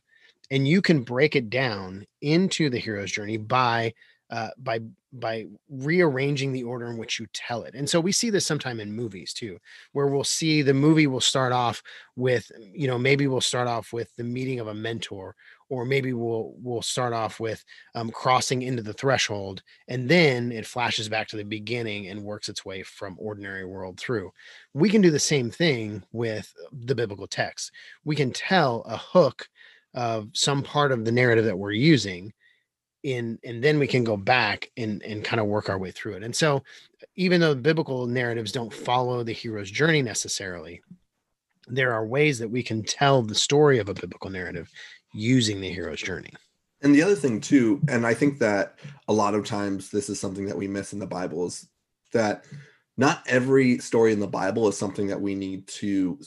and 0.52 0.68
you 0.68 0.82
can 0.82 1.02
break 1.02 1.36
it 1.36 1.50
down 1.50 2.06
into 2.22 2.70
the 2.70 2.80
hero's 2.80 3.12
journey 3.12 3.38
by 3.38 3.94
uh, 4.30 4.50
by 4.58 4.80
by 5.14 5.46
rearranging 5.70 6.52
the 6.52 6.64
order 6.64 6.88
in 6.88 6.98
which 6.98 7.20
you 7.20 7.28
tell 7.34 7.64
it 7.64 7.76
and 7.76 7.90
so 7.90 8.00
we 8.00 8.12
see 8.12 8.30
this 8.30 8.46
sometime 8.46 8.80
in 8.80 8.92
movies 8.92 9.34
too 9.34 9.58
where 9.92 10.08
we'll 10.08 10.24
see 10.24 10.62
the 10.62 10.74
movie 10.74 11.08
will 11.08 11.22
start 11.22 11.54
off 11.54 11.82
with 12.16 12.52
you 12.74 12.88
know 12.88 12.98
maybe 12.98 13.28
we'll 13.28 13.42
start 13.42 13.68
off 13.68 13.94
with 13.94 14.14
the 14.16 14.24
meeting 14.24 14.60
of 14.60 14.68
a 14.68 14.74
mentor 14.74 15.36
or 15.74 15.86
maybe 15.86 16.14
we'll 16.14 16.54
we'll 16.62 16.84
start 16.84 17.14
off 17.14 17.40
with 17.40 17.66
um, 17.96 18.12
crossing 18.12 18.62
into 18.62 18.84
the 18.84 18.94
threshold 18.94 19.64
and 19.88 20.08
then 20.08 20.52
it 20.52 20.68
flashes 20.68 21.10
back 21.10 21.28
to 21.28 21.36
the 21.36 21.44
beginning 21.44 22.08
and 22.08 22.24
works 22.24 22.48
its 22.48 22.64
way 22.64 22.84
from 22.84 23.18
ordinary 23.20 23.66
world 23.66 24.00
through. 24.00 24.32
We 24.76 24.90
can 24.90 25.02
do 25.02 25.10
the 25.10 25.18
same 25.18 25.50
thing 25.50 26.04
with 26.12 26.54
the 26.72 26.94
biblical 26.94 27.26
text. 27.26 27.72
We 28.06 28.16
can 28.16 28.32
tell 28.32 28.82
a 28.82 28.98
hook 28.98 29.48
of 29.96 30.30
some 30.34 30.62
part 30.62 30.92
of 30.92 31.06
the 31.06 31.12
narrative 31.12 31.46
that 31.46 31.58
we're 31.58 31.72
using 31.72 32.34
in 33.04 33.38
and 33.44 33.64
then 33.64 33.80
we 33.80 33.88
can 33.88 34.04
go 34.04 34.18
back 34.18 34.72
and 34.78 35.04
and 35.04 35.24
kind 35.24 35.40
of 35.40 35.48
work 35.48 35.70
our 35.70 35.78
way 35.78 35.92
through 35.92 36.14
it 36.14 36.24
and 36.24 36.36
so 36.36 36.64
even 37.16 37.40
though 37.42 37.54
biblical 37.54 38.08
narratives 38.08 38.52
don't 38.52 38.74
follow 38.74 39.24
the 39.24 39.34
hero's 39.34 39.70
journey 39.70 40.02
necessarily 40.02 40.82
there 41.68 41.94
are 41.94 42.06
ways 42.06 42.40
that 42.40 42.50
we 42.50 42.64
can 42.64 42.84
tell 42.84 43.22
the 43.22 43.36
story 43.36 43.78
of 43.80 43.90
a 43.90 43.94
biblical 43.94 44.30
narrative 44.30 44.70
using 45.14 45.62
the 45.62 45.70
hero's 45.70 46.02
journey 46.02 46.32
And 46.82 46.94
the 46.94 47.02
other 47.02 47.16
thing 47.16 47.40
too, 47.40 47.82
and 47.88 48.06
I 48.06 48.14
think 48.14 48.40
that 48.40 48.78
a 49.08 49.14
lot 49.14 49.36
of 49.36 49.46
times 49.46 49.90
this 49.90 50.10
is 50.10 50.20
something 50.20 50.46
that 50.48 50.58
we 50.58 50.68
miss 50.68 50.92
in 50.92 51.00
the 51.00 51.08
Bible 51.08 51.48
is 51.48 51.68
that 52.12 52.44
not 52.98 53.24
every 53.26 53.78
story 53.80 54.12
in 54.12 54.20
the 54.20 54.28
Bible 54.28 54.68
is 54.68 54.78
something 54.78 55.08
that 55.08 55.22
we 55.22 55.34
need 55.34 55.66
to 55.68 56.20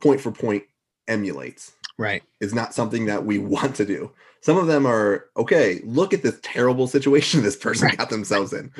point 0.00 0.20
for 0.20 0.30
point 0.30 0.62
emulate. 1.08 1.70
right 1.98 2.22
Is 2.40 2.54
not 2.54 2.72
something 2.72 3.06
that 3.06 3.24
we 3.24 3.38
want 3.54 3.74
to 3.76 3.84
do. 3.84 4.12
Some 4.40 4.56
of 4.56 4.66
them 4.66 4.86
are 4.86 5.26
okay. 5.36 5.80
Look 5.84 6.14
at 6.14 6.22
this 6.22 6.38
terrible 6.42 6.86
situation 6.86 7.42
this 7.42 7.56
person 7.56 7.90
got 7.96 8.10
themselves 8.10 8.52
in. 8.52 8.72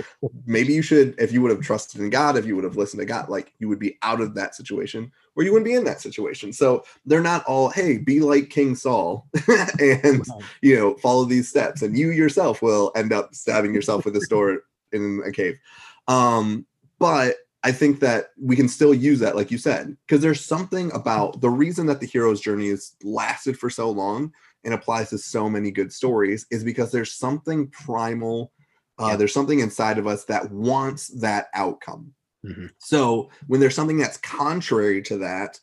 Maybe 0.47 0.73
you 0.73 0.83
should, 0.83 1.15
if 1.19 1.33
you 1.33 1.43
would 1.43 1.51
have 1.51 1.61
trusted 1.61 2.01
in 2.01 2.11
God, 2.11 2.37
if 2.37 2.47
you 2.47 2.55
would 2.55 2.65
have 2.65 2.77
listened 2.77 3.01
to 3.01 3.07
God, 3.07 3.29
like 3.29 3.53
you 3.59 3.69
would 3.69 3.79
be 3.79 3.99
out 4.03 4.21
of 4.21 4.35
that 4.35 4.55
situation, 4.55 5.11
or 5.37 5.43
you 5.43 5.53
wouldn't 5.53 5.67
be 5.67 5.75
in 5.75 5.85
that 5.85 6.01
situation. 6.01 6.53
So 6.53 6.85
they're 7.07 7.21
not 7.21 7.45
all, 7.45 7.71
hey, 7.71 7.99
be 7.99 8.21
like 8.21 8.51
King 8.51 8.75
Saul, 8.75 9.27
and 9.81 10.25
you 10.63 10.77
know, 10.77 10.95
follow 10.97 11.25
these 11.25 11.49
steps, 11.49 11.83
and 11.83 11.97
you 11.97 12.11
yourself 12.11 12.63
will 12.63 12.93
end 12.95 13.13
up 13.13 13.35
stabbing 13.35 13.75
yourself 13.75 14.05
with 14.05 14.17
a 14.17 14.21
sword 14.29 14.61
in 14.93 15.23
a 15.25 15.33
cave. 15.33 15.59
Um, 16.07 16.67
but 16.99 17.37
I 17.65 17.73
think 17.73 18.01
that 18.01 18.31
we 18.41 18.57
can 18.57 18.69
still 18.69 18.95
use 18.95 19.19
that, 19.21 19.37
like 19.37 19.51
you 19.51 19.59
said, 19.59 19.97
because 20.07 20.23
there's 20.23 20.45
something 20.45 20.93
about 20.93 21.41
the 21.41 21.51
reason 21.51 21.87
that 21.87 22.01
the 22.01 22.07
hero's 22.07 22.41
journey 22.41 22.69
has 22.69 22.93
lasted 23.03 23.59
for 23.59 23.69
so 23.69 23.91
long 23.91 24.33
and 24.65 24.75
applies 24.75 25.11
to 25.11 25.19
so 25.19 25.49
many 25.49 25.71
good 25.71 25.93
stories 25.93 26.47
is 26.51 26.65
because 26.65 26.91
there's 26.93 27.13
something 27.13 27.69
primal. 27.69 28.53
Uh, 28.99 29.09
Yeah. 29.09 29.17
There's 29.17 29.33
something 29.35 29.61
inside 29.61 29.99
of 29.99 30.07
us 30.07 30.25
that 30.25 30.51
wants 30.51 31.09
that 31.21 31.49
outcome. 31.55 32.15
Mhm. 32.45 32.71
So 32.79 33.31
when 33.47 33.61
there's 33.61 33.75
something 33.75 33.99
that's 33.99 34.17
contrary 34.19 35.03
to 35.03 35.19
that, 35.19 35.59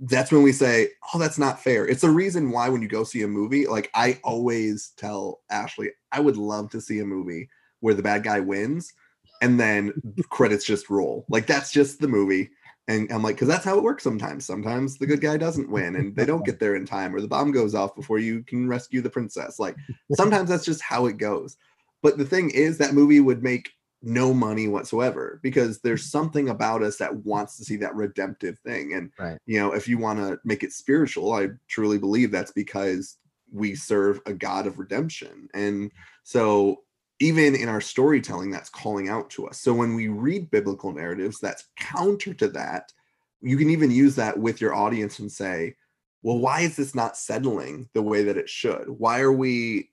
that's 0.00 0.32
when 0.32 0.42
we 0.42 0.52
say, 0.52 0.90
"Oh, 1.12 1.18
that's 1.18 1.38
not 1.38 1.62
fair." 1.62 1.86
It's 1.86 2.00
the 2.00 2.10
reason 2.10 2.50
why 2.50 2.68
when 2.68 2.82
you 2.82 2.88
go 2.88 3.04
see 3.04 3.22
a 3.22 3.28
movie, 3.28 3.66
like 3.66 3.90
I 3.94 4.18
always 4.24 4.92
tell 4.96 5.40
Ashley, 5.50 5.90
I 6.12 6.20
would 6.20 6.36
love 6.36 6.70
to 6.70 6.80
see 6.80 6.98
a 6.98 7.04
movie 7.04 7.48
where 7.80 7.94
the 7.94 8.02
bad 8.02 8.24
guy 8.24 8.40
wins 8.40 8.92
and 9.40 9.58
then 9.60 9.92
credits 10.30 10.64
just 10.64 10.90
roll. 10.90 11.24
Like 11.28 11.46
that's 11.46 11.70
just 11.72 12.00
the 12.00 12.08
movie. 12.08 12.50
And 12.86 13.10
I'm 13.10 13.22
like, 13.22 13.36
because 13.36 13.48
that's 13.48 13.64
how 13.64 13.78
it 13.78 13.82
works 13.82 14.04
sometimes. 14.04 14.44
Sometimes 14.44 14.98
the 14.98 15.06
good 15.06 15.20
guy 15.20 15.36
doesn't 15.38 15.70
win 15.70 15.96
and 15.96 16.14
they 16.14 16.26
don't 16.26 16.44
get 16.44 16.58
there 16.60 16.76
in 16.76 16.84
time, 16.84 17.14
or 17.14 17.20
the 17.20 17.28
bomb 17.28 17.50
goes 17.50 17.74
off 17.74 17.96
before 17.96 18.18
you 18.18 18.42
can 18.42 18.68
rescue 18.68 19.00
the 19.00 19.10
princess. 19.10 19.58
Like 19.58 19.76
sometimes 20.14 20.50
that's 20.50 20.66
just 20.66 20.82
how 20.82 21.06
it 21.06 21.16
goes. 21.16 21.56
but 22.02 22.18
the 22.18 22.24
thing 22.26 22.50
is 22.50 22.76
that 22.78 22.94
movie 22.94 23.20
would 23.20 23.42
make 23.42 23.70
no 24.06 24.34
money 24.34 24.68
whatsoever 24.68 25.40
because 25.42 25.80
there's 25.80 26.02
mm-hmm. 26.02 26.18
something 26.18 26.48
about 26.50 26.82
us 26.82 26.98
that 26.98 27.16
wants 27.24 27.56
to 27.56 27.64
see 27.64 27.76
that 27.76 27.94
redemptive 27.94 28.58
thing 28.58 28.92
and 28.92 29.10
Right. 29.18 29.38
you 29.46 29.58
know 29.58 29.72
if 29.72 29.88
you 29.88 29.96
want 29.96 30.18
to 30.18 30.38
make 30.44 30.62
it 30.62 30.72
spiritual 30.72 31.32
i 31.32 31.48
truly 31.68 31.96
believe 31.98 32.30
that's 32.30 32.52
because 32.52 33.16
we 33.50 33.74
serve 33.74 34.20
a 34.26 34.34
god 34.34 34.66
of 34.66 34.78
redemption 34.78 35.48
and 35.54 35.90
so 36.22 36.83
even 37.20 37.54
in 37.54 37.68
our 37.68 37.80
storytelling 37.80 38.50
that's 38.50 38.68
calling 38.68 39.08
out 39.08 39.30
to 39.30 39.46
us. 39.46 39.60
So 39.60 39.72
when 39.72 39.94
we 39.94 40.08
read 40.08 40.50
biblical 40.50 40.92
narratives 40.92 41.38
that's 41.40 41.68
counter 41.76 42.34
to 42.34 42.48
that 42.48 42.92
you 43.40 43.56
can 43.58 43.68
even 43.68 43.90
use 43.90 44.16
that 44.16 44.38
with 44.38 44.60
your 44.60 44.74
audience 44.74 45.18
and 45.18 45.30
say 45.30 45.76
well 46.22 46.38
why 46.38 46.60
is 46.60 46.76
this 46.76 46.94
not 46.94 47.16
settling 47.16 47.88
the 47.92 48.02
way 48.02 48.24
that 48.24 48.38
it 48.38 48.48
should? 48.48 48.88
Why 48.88 49.20
are 49.20 49.32
we 49.32 49.90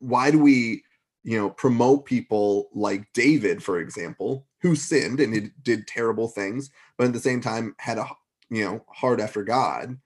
why 0.00 0.30
do 0.30 0.38
we 0.38 0.82
you 1.24 1.38
know 1.38 1.50
promote 1.50 2.04
people 2.04 2.68
like 2.72 3.12
david 3.12 3.62
for 3.62 3.80
example 3.80 4.46
who 4.60 4.76
sinned 4.76 5.18
and 5.18 5.50
did 5.62 5.86
terrible 5.86 6.28
things 6.28 6.70
but 6.96 7.08
at 7.08 7.12
the 7.12 7.20
same 7.20 7.40
time 7.40 7.74
had 7.78 7.98
a 7.98 8.08
you 8.50 8.64
know 8.64 8.84
heart 8.88 9.20
after 9.20 9.42
god 9.42 9.98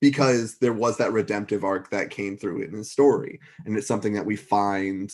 because 0.00 0.58
there 0.58 0.72
was 0.72 0.96
that 0.98 1.12
redemptive 1.12 1.64
arc 1.64 1.90
that 1.90 2.10
came 2.10 2.36
through 2.36 2.62
in 2.62 2.72
his 2.72 2.90
story. 2.90 3.40
And 3.64 3.76
it's 3.76 3.88
something 3.88 4.12
that 4.14 4.26
we 4.26 4.36
find 4.36 5.12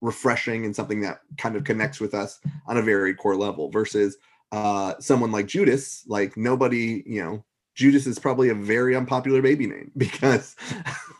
refreshing 0.00 0.64
and 0.64 0.74
something 0.74 1.00
that 1.00 1.20
kind 1.38 1.56
of 1.56 1.64
connects 1.64 2.00
with 2.00 2.14
us 2.14 2.40
on 2.66 2.76
a 2.76 2.82
very 2.82 3.14
core 3.14 3.36
level 3.36 3.70
versus 3.70 4.16
uh 4.52 4.94
someone 5.00 5.32
like 5.32 5.46
judas 5.46 6.04
like 6.06 6.36
nobody 6.36 7.02
you 7.04 7.22
know 7.22 7.44
judas 7.78 8.06
is 8.06 8.18
probably 8.18 8.48
a 8.48 8.54
very 8.54 8.96
unpopular 8.96 9.40
baby 9.40 9.66
name 9.66 9.90
because 9.96 10.56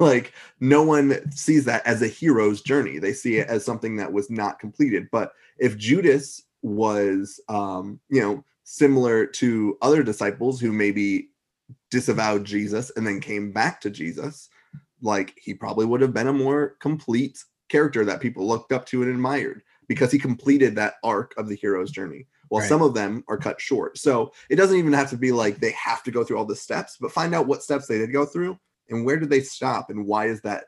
like 0.00 0.32
no 0.60 0.82
one 0.82 1.30
sees 1.30 1.64
that 1.64 1.86
as 1.86 2.02
a 2.02 2.08
hero's 2.08 2.60
journey. 2.60 2.98
They 2.98 3.12
see 3.12 3.36
it 3.36 3.48
as 3.48 3.64
something 3.64 3.96
that 3.96 4.12
was 4.12 4.28
not 4.28 4.58
completed. 4.58 5.08
But 5.10 5.32
if 5.58 5.78
judas 5.78 6.42
was 6.62 7.40
um 7.48 8.00
you 8.08 8.20
know 8.20 8.44
similar 8.64 9.24
to 9.24 9.78
other 9.80 10.02
disciples 10.02 10.60
who 10.60 10.72
maybe 10.72 11.28
disavowed 11.90 12.44
jesus 12.44 12.90
and 12.96 13.06
then 13.06 13.20
came 13.20 13.52
back 13.52 13.80
to 13.80 13.88
jesus 13.88 14.48
like 15.00 15.38
he 15.40 15.54
probably 15.54 15.86
would 15.86 16.00
have 16.00 16.12
been 16.12 16.26
a 16.26 16.32
more 16.32 16.74
complete 16.80 17.44
character 17.68 18.04
that 18.04 18.20
people 18.20 18.46
looked 18.46 18.72
up 18.72 18.86
to 18.86 19.02
and 19.02 19.10
admired 19.10 19.62
because 19.88 20.12
he 20.12 20.18
completed 20.18 20.74
that 20.74 20.94
arc 21.02 21.34
of 21.36 21.48
the 21.48 21.56
hero's 21.56 21.90
journey 21.90 22.26
while 22.48 22.60
Right. 22.60 22.68
some 22.68 22.82
of 22.82 22.94
them 22.94 23.24
are 23.28 23.36
cut 23.36 23.60
short 23.60 23.98
so 23.98 24.32
it 24.50 24.56
doesn't 24.56 24.76
even 24.76 24.92
have 24.92 25.10
to 25.10 25.16
be 25.16 25.32
like 25.32 25.58
they 25.58 25.72
have 25.72 26.02
to 26.04 26.10
go 26.10 26.24
through 26.24 26.38
all 26.38 26.44
the 26.44 26.56
steps 26.56 26.96
but 27.00 27.12
find 27.12 27.34
out 27.34 27.46
what 27.46 27.62
steps 27.62 27.86
they 27.86 27.98
did 27.98 28.12
go 28.12 28.24
through 28.24 28.58
and 28.90 29.04
where 29.04 29.18
did 29.18 29.30
they 29.30 29.40
stop 29.40 29.90
and 29.90 30.06
why 30.06 30.26
is 30.26 30.40
that 30.40 30.64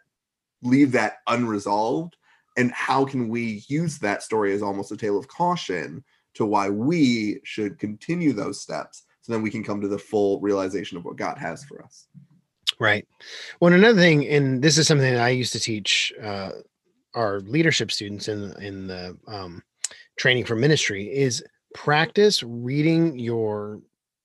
leave 0.62 0.92
that 0.92 1.18
unresolved 1.26 2.16
and 2.56 2.70
how 2.72 3.04
can 3.04 3.28
we 3.28 3.64
use 3.68 3.98
that 3.98 4.22
story 4.22 4.52
as 4.52 4.62
almost 4.62 4.92
a 4.92 4.96
tale 4.96 5.18
of 5.18 5.28
caution 5.28 6.04
to 6.34 6.44
why 6.44 6.68
we 6.68 7.40
should 7.44 7.78
continue 7.78 8.32
those 8.32 8.60
steps 8.60 9.04
so 9.22 9.32
then 9.32 9.42
we 9.42 9.50
can 9.50 9.64
come 9.64 9.80
to 9.80 9.88
the 9.88 9.98
full 9.98 10.40
realization 10.40 10.96
of 10.98 11.04
what 11.04 11.16
god 11.16 11.38
has 11.38 11.64
for 11.64 11.82
us 11.82 12.08
Right. 12.78 13.06
Well, 13.60 13.72
another 13.72 14.00
thing, 14.00 14.26
and 14.26 14.62
this 14.62 14.78
is 14.78 14.88
something 14.88 15.12
that 15.12 15.20
I 15.22 15.28
used 15.28 15.52
to 15.52 15.60
teach 15.60 16.12
uh, 16.20 16.50
our 17.14 17.40
leadership 17.40 17.90
students 17.90 18.28
in 18.28 18.52
in 18.62 18.86
the 18.86 19.16
um, 19.26 19.62
training 20.16 20.44
for 20.44 20.56
ministry 20.56 21.04
is 21.06 21.42
practice 21.74 22.42
reading 22.42 23.18
your 23.18 23.80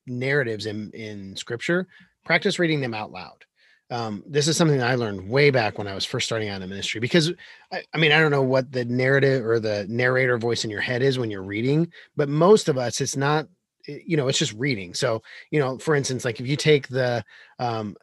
narratives 0.07 0.65
in 0.65 0.91
in 0.91 1.35
Scripture. 1.35 1.87
Practice 2.25 2.59
reading 2.59 2.81
them 2.81 2.93
out 2.93 3.11
loud. 3.11 3.45
Um, 3.91 4.23
this 4.25 4.47
is 4.47 4.57
something 4.57 4.79
that 4.79 4.89
I 4.89 4.95
learned 4.95 5.29
way 5.29 5.51
back 5.51 5.77
when 5.77 5.87
I 5.87 5.93
was 5.93 6.05
first 6.05 6.25
starting 6.25 6.49
out 6.49 6.61
in 6.61 6.69
ministry 6.69 6.99
because 6.99 7.31
I, 7.71 7.83
I 7.93 7.97
mean 7.97 8.11
I 8.11 8.19
don't 8.19 8.31
know 8.31 8.41
what 8.41 8.71
the 8.71 8.85
narrative 8.85 9.45
or 9.45 9.59
the 9.59 9.85
narrator 9.87 10.37
voice 10.37 10.63
in 10.63 10.71
your 10.71 10.81
head 10.81 11.03
is 11.03 11.19
when 11.19 11.29
you're 11.29 11.43
reading, 11.43 11.91
but 12.15 12.27
most 12.27 12.67
of 12.67 12.77
us 12.77 12.99
it's 12.99 13.15
not 13.15 13.47
you 13.87 14.17
know 14.17 14.27
it's 14.27 14.39
just 14.39 14.53
reading. 14.53 14.93
So 14.93 15.21
you 15.51 15.59
know, 15.59 15.77
for 15.77 15.95
instance, 15.95 16.25
like 16.25 16.39
if 16.39 16.47
you 16.47 16.55
take 16.55 16.87
the 16.87 17.23
um, 17.59 17.95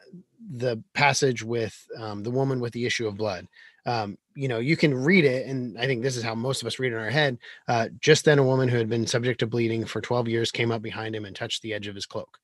the 0.51 0.81
passage 0.93 1.43
with 1.43 1.75
um, 1.97 2.23
the 2.23 2.31
woman 2.31 2.59
with 2.59 2.73
the 2.73 2.85
issue 2.85 3.07
of 3.07 3.17
blood. 3.17 3.47
Um, 3.85 4.17
you 4.35 4.47
know, 4.47 4.59
you 4.59 4.77
can 4.77 4.93
read 4.93 5.25
it, 5.25 5.47
and 5.47 5.77
I 5.77 5.85
think 5.85 6.01
this 6.01 6.17
is 6.17 6.23
how 6.23 6.35
most 6.35 6.61
of 6.61 6.67
us 6.67 6.79
read 6.79 6.93
in 6.93 6.97
our 6.97 7.09
head. 7.09 7.37
Uh, 7.67 7.89
just 7.99 8.25
then, 8.25 8.39
a 8.39 8.43
woman 8.43 8.69
who 8.69 8.77
had 8.77 8.89
been 8.89 9.05
subject 9.05 9.39
to 9.41 9.47
bleeding 9.47 9.85
for 9.85 10.01
12 10.01 10.27
years 10.27 10.51
came 10.51 10.71
up 10.71 10.81
behind 10.81 11.15
him 11.15 11.25
and 11.25 11.35
touched 11.35 11.61
the 11.61 11.73
edge 11.73 11.87
of 11.87 11.95
his 11.95 12.05
cloak. 12.05 12.37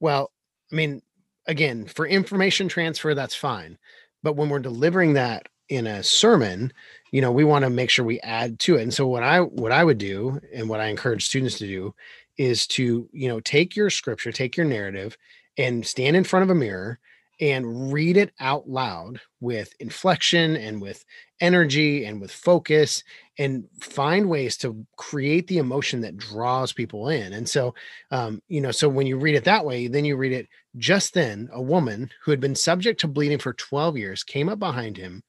Well, 0.00 0.30
I 0.72 0.76
mean, 0.76 1.02
again, 1.46 1.86
for 1.86 2.06
information 2.06 2.68
transfer, 2.68 3.14
that's 3.14 3.34
fine. 3.34 3.78
But 4.22 4.36
when 4.36 4.48
we're 4.48 4.58
delivering 4.58 5.14
that 5.14 5.48
in 5.68 5.86
a 5.86 6.02
sermon, 6.02 6.72
you 7.10 7.20
know, 7.20 7.32
we 7.32 7.44
want 7.44 7.64
to 7.64 7.70
make 7.70 7.90
sure 7.90 8.04
we 8.04 8.20
add 8.20 8.58
to 8.60 8.76
it. 8.76 8.82
And 8.82 8.94
so 8.94 9.06
what 9.06 9.22
I 9.22 9.40
what 9.40 9.72
I 9.72 9.84
would 9.84 9.98
do 9.98 10.40
and 10.54 10.68
what 10.68 10.80
I 10.80 10.86
encourage 10.86 11.26
students 11.26 11.58
to 11.58 11.66
do 11.66 11.94
is 12.38 12.66
to, 12.68 13.08
you 13.12 13.28
know, 13.28 13.40
take 13.40 13.76
your 13.76 13.90
scripture, 13.90 14.32
take 14.32 14.56
your 14.56 14.66
narrative 14.66 15.16
and 15.58 15.86
stand 15.86 16.16
in 16.16 16.24
front 16.24 16.44
of 16.44 16.50
a 16.50 16.54
mirror 16.54 16.98
and 17.40 17.92
read 17.92 18.16
it 18.16 18.32
out 18.40 18.68
loud 18.68 19.20
with 19.40 19.72
inflection 19.80 20.56
and 20.56 20.80
with 20.80 21.04
energy 21.40 22.04
and 22.06 22.20
with 22.20 22.30
focus 22.30 23.04
and 23.38 23.64
find 23.80 24.28
ways 24.28 24.56
to 24.56 24.86
create 24.96 25.46
the 25.46 25.58
emotion 25.58 26.00
that 26.00 26.16
draws 26.16 26.72
people 26.72 27.08
in. 27.08 27.34
And 27.34 27.48
so, 27.48 27.74
um, 28.10 28.40
you 28.48 28.60
know, 28.60 28.70
so 28.70 28.88
when 28.88 29.06
you 29.06 29.18
read 29.18 29.34
it 29.34 29.44
that 29.44 29.64
way, 29.64 29.86
then 29.88 30.04
you 30.04 30.16
read 30.16 30.32
it 30.32 30.48
just 30.78 31.12
then 31.12 31.48
a 31.52 31.60
woman 31.60 32.10
who 32.24 32.30
had 32.30 32.40
been 32.40 32.54
subject 32.54 33.00
to 33.00 33.08
bleeding 33.08 33.38
for 33.38 33.52
12 33.52 33.98
years 33.98 34.22
came 34.22 34.48
up 34.48 34.58
behind 34.58 34.96
him 34.96 35.22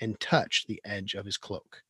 and 0.00 0.20
touched 0.20 0.66
the 0.66 0.80
edge 0.84 1.14
of 1.14 1.24
his 1.24 1.38
cloak. 1.38 1.82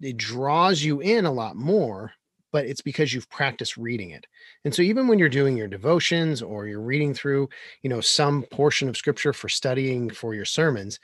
It 0.00 0.16
draws 0.16 0.82
you 0.82 1.00
in 1.00 1.24
a 1.24 1.32
lot 1.32 1.56
more, 1.56 2.12
but 2.52 2.66
it's 2.66 2.80
because 2.80 3.12
you've 3.12 3.28
practiced 3.30 3.76
reading 3.76 4.10
it. 4.10 4.26
And 4.64 4.74
so 4.74 4.82
even 4.82 5.08
when 5.08 5.18
you're 5.18 5.28
doing 5.28 5.56
your 5.56 5.68
devotions 5.68 6.42
or 6.42 6.66
you're 6.66 6.80
reading 6.80 7.14
through, 7.14 7.48
you 7.82 7.90
know, 7.90 8.00
some 8.00 8.44
portion 8.50 8.88
of 8.88 8.96
scripture 8.96 9.32
for 9.32 9.48
studying 9.48 10.10
for 10.10 10.34
your 10.34 10.44
sermons, 10.44 10.98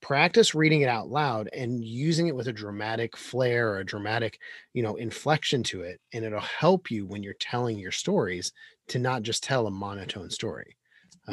practice 0.00 0.54
reading 0.54 0.82
it 0.82 0.88
out 0.88 1.08
loud 1.08 1.48
and 1.52 1.82
using 1.84 2.28
it 2.28 2.36
with 2.36 2.48
a 2.48 2.52
dramatic 2.52 3.16
flair 3.16 3.70
or 3.72 3.78
a 3.78 3.86
dramatic, 3.86 4.38
you 4.74 4.82
know, 4.82 4.96
inflection 4.96 5.62
to 5.64 5.82
it 5.82 6.00
and 6.12 6.24
it'll 6.24 6.40
help 6.40 6.90
you 6.90 7.06
when 7.06 7.22
you're 7.22 7.34
telling 7.40 7.78
your 7.78 7.92
stories 7.92 8.52
to 8.88 8.98
not 8.98 9.22
just 9.22 9.42
tell 9.42 9.66
a 9.66 9.70
monotone 9.70 10.30
story. 10.30 10.75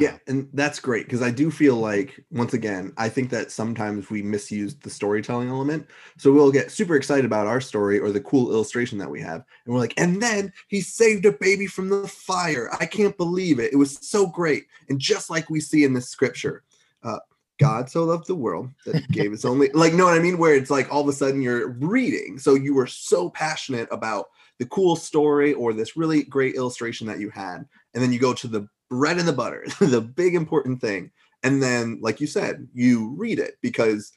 Yeah 0.00 0.16
and 0.26 0.48
that's 0.54 0.80
great 0.80 1.06
because 1.06 1.22
i 1.22 1.30
do 1.30 1.50
feel 1.50 1.76
like 1.76 2.24
once 2.30 2.52
again 2.52 2.92
i 2.96 3.08
think 3.08 3.30
that 3.30 3.50
sometimes 3.50 4.10
we 4.10 4.22
misuse 4.22 4.74
the 4.76 4.90
storytelling 4.90 5.48
element 5.48 5.86
so 6.18 6.32
we'll 6.32 6.50
get 6.50 6.70
super 6.70 6.96
excited 6.96 7.24
about 7.24 7.46
our 7.46 7.60
story 7.60 7.98
or 7.98 8.10
the 8.10 8.20
cool 8.20 8.52
illustration 8.52 8.98
that 8.98 9.10
we 9.10 9.20
have 9.20 9.44
and 9.64 9.74
we're 9.74 9.80
like 9.80 9.94
and 9.96 10.22
then 10.22 10.52
he 10.68 10.80
saved 10.80 11.24
a 11.26 11.32
baby 11.32 11.66
from 11.66 11.88
the 11.88 12.06
fire. 12.08 12.70
I 12.80 12.86
can't 12.86 13.16
believe 13.16 13.58
it. 13.58 13.72
It 13.72 13.76
was 13.76 13.98
so 14.06 14.26
great. 14.26 14.66
And 14.88 15.00
just 15.00 15.30
like 15.30 15.50
we 15.50 15.60
see 15.60 15.84
in 15.84 15.92
this 15.92 16.08
scripture 16.08 16.62
uh, 17.02 17.18
god 17.60 17.88
so 17.88 18.02
loved 18.02 18.26
the 18.26 18.34
world 18.34 18.68
that 18.84 18.96
he 18.96 19.06
gave 19.12 19.30
his 19.30 19.44
only 19.44 19.68
like 19.74 19.92
know 19.92 20.04
what 20.04 20.18
i 20.18 20.22
mean? 20.22 20.38
Where 20.38 20.54
it's 20.54 20.70
like 20.70 20.92
all 20.92 21.02
of 21.02 21.08
a 21.08 21.12
sudden 21.12 21.42
you're 21.42 21.68
reading 21.68 22.38
so 22.38 22.54
you 22.54 22.74
were 22.74 22.86
so 22.86 23.30
passionate 23.30 23.88
about 23.90 24.26
the 24.58 24.66
cool 24.66 24.96
story 24.96 25.54
or 25.54 25.72
this 25.72 25.96
really 25.96 26.22
great 26.24 26.54
illustration 26.54 27.06
that 27.06 27.20
you 27.20 27.30
had 27.30 27.64
and 27.94 28.02
then 28.02 28.12
you 28.12 28.18
go 28.18 28.34
to 28.34 28.48
the 28.48 28.68
bread 28.94 29.18
and 29.18 29.26
the 29.26 29.32
butter, 29.32 29.64
the 29.80 30.00
big 30.00 30.34
important 30.34 30.80
thing. 30.80 31.10
And 31.42 31.62
then, 31.62 31.98
like 32.00 32.20
you 32.20 32.26
said, 32.26 32.68
you 32.72 33.14
read 33.16 33.38
it 33.38 33.58
because 33.60 34.12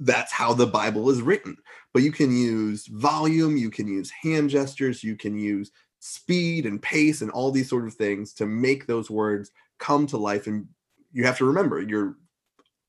that's 0.00 0.32
how 0.32 0.54
the 0.54 0.66
Bible 0.66 1.10
is 1.10 1.22
written. 1.22 1.56
But 1.92 2.02
you 2.02 2.10
can 2.10 2.36
use 2.36 2.86
volume, 2.86 3.56
you 3.56 3.70
can 3.70 3.86
use 3.86 4.10
hand 4.10 4.50
gestures, 4.50 5.04
you 5.04 5.14
can 5.16 5.38
use 5.38 5.70
speed 6.00 6.66
and 6.66 6.82
pace 6.82 7.22
and 7.22 7.30
all 7.30 7.50
these 7.50 7.68
sort 7.68 7.86
of 7.86 7.94
things 7.94 8.32
to 8.34 8.46
make 8.46 8.86
those 8.86 9.10
words 9.10 9.50
come 9.78 10.06
to 10.08 10.16
life. 10.16 10.46
And 10.46 10.66
you 11.12 11.24
have 11.24 11.38
to 11.38 11.44
remember, 11.44 11.80
you're 11.80 12.16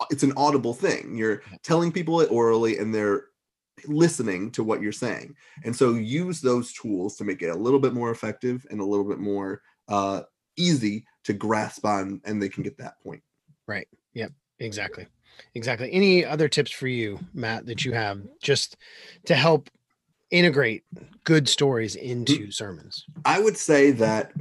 it's 0.09 0.23
an 0.23 0.33
audible 0.35 0.73
thing. 0.73 1.15
You're 1.15 1.41
telling 1.63 1.91
people 1.91 2.21
it 2.21 2.31
orally 2.31 2.79
and 2.79 2.93
they're 2.93 3.25
listening 3.87 4.51
to 4.51 4.63
what 4.63 4.81
you're 4.81 4.91
saying. 4.91 5.35
And 5.63 5.75
so 5.75 5.93
use 5.93 6.41
those 6.41 6.73
tools 6.73 7.15
to 7.17 7.23
make 7.23 7.41
it 7.41 7.49
a 7.49 7.55
little 7.55 7.79
bit 7.79 7.93
more 7.93 8.11
effective 8.11 8.65
and 8.71 8.81
a 8.81 8.85
little 8.85 9.05
bit 9.05 9.19
more 9.19 9.61
uh, 9.87 10.21
easy 10.57 11.05
to 11.23 11.33
grasp 11.33 11.85
on, 11.85 12.21
and 12.25 12.41
they 12.41 12.49
can 12.49 12.63
get 12.63 12.77
that 12.77 13.01
point. 13.01 13.21
Right. 13.67 13.87
Yep. 14.13 14.31
Exactly. 14.59 15.07
Exactly. 15.53 15.91
Any 15.91 16.23
other 16.23 16.47
tips 16.47 16.71
for 16.71 16.87
you, 16.87 17.19
Matt, 17.33 17.65
that 17.65 17.83
you 17.83 17.91
have 17.93 18.21
just 18.41 18.77
to 19.25 19.35
help 19.35 19.69
integrate 20.31 20.83
good 21.23 21.49
stories 21.49 21.95
into 21.95 22.51
sermons? 22.51 23.05
I 23.25 23.39
would 23.39 23.57
say 23.57 23.91
that 23.91 24.31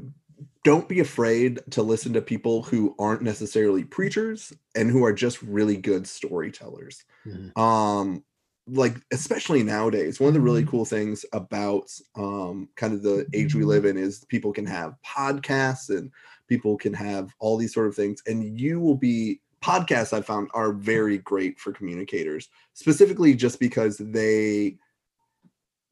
don't 0.62 0.88
be 0.88 1.00
afraid 1.00 1.60
to 1.70 1.82
listen 1.82 2.12
to 2.14 2.22
people 2.22 2.62
who 2.62 2.94
aren't 2.98 3.22
necessarily 3.22 3.84
preachers 3.84 4.52
and 4.74 4.90
who 4.90 5.04
are 5.04 5.12
just 5.12 5.42
really 5.42 5.76
good 5.76 6.06
storytellers. 6.06 7.04
Mhm. 7.26 7.56
Um, 7.58 8.24
like 8.66 8.96
especially 9.12 9.62
nowadays, 9.62 10.20
one 10.20 10.28
of 10.28 10.34
the 10.34 10.40
really 10.40 10.64
cool 10.64 10.84
things 10.84 11.24
about 11.32 11.90
um, 12.16 12.68
kind 12.76 12.94
of 12.94 13.02
the 13.02 13.26
age 13.34 13.54
we 13.54 13.64
live 13.64 13.84
in 13.84 13.96
is 13.96 14.24
people 14.28 14.52
can 14.52 14.66
have 14.66 14.96
podcasts 15.06 15.90
and 15.90 16.10
people 16.48 16.76
can 16.76 16.94
have 16.94 17.30
all 17.40 17.56
these 17.56 17.74
sort 17.74 17.86
of 17.86 17.94
things, 17.94 18.22
and 18.26 18.58
you 18.58 18.80
will 18.80 18.96
be 18.96 19.40
podcasts 19.62 20.12
i 20.12 20.20
found 20.20 20.46
are 20.52 20.74
very 20.74 21.16
great 21.16 21.58
for 21.58 21.72
communicators 21.72 22.50
specifically 22.74 23.32
just 23.32 23.58
because 23.58 23.96
they 23.96 24.76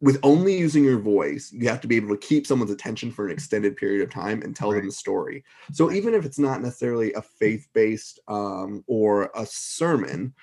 with 0.03 0.19
only 0.25 0.59
using 0.59 0.85
your 0.85 0.99
voice, 0.99 1.53
you 1.53 1.69
have 1.69 1.81
to 1.81 1.87
be 1.87 1.95
able 1.95 2.09
to 2.09 2.27
keep 2.27 2.45
someone's 2.45 2.73
attention 2.73 3.13
for 3.13 3.25
an 3.25 3.31
extended 3.31 3.77
period 3.77 4.03
of 4.03 4.11
time 4.11 4.43
and 4.43 4.55
tell 4.55 4.73
right. 4.73 4.79
them 4.79 4.87
the 4.87 4.93
story. 4.93 5.45
So 5.73 5.93
even 5.93 6.13
if 6.13 6.25
it's 6.25 6.41
not 6.41 6.61
necessarily 6.61 7.13
a 7.13 7.23
faith-based 7.23 8.19
um, 8.27 8.83
or 8.89 9.31
a 9.37 9.47
sermon, 9.47 10.35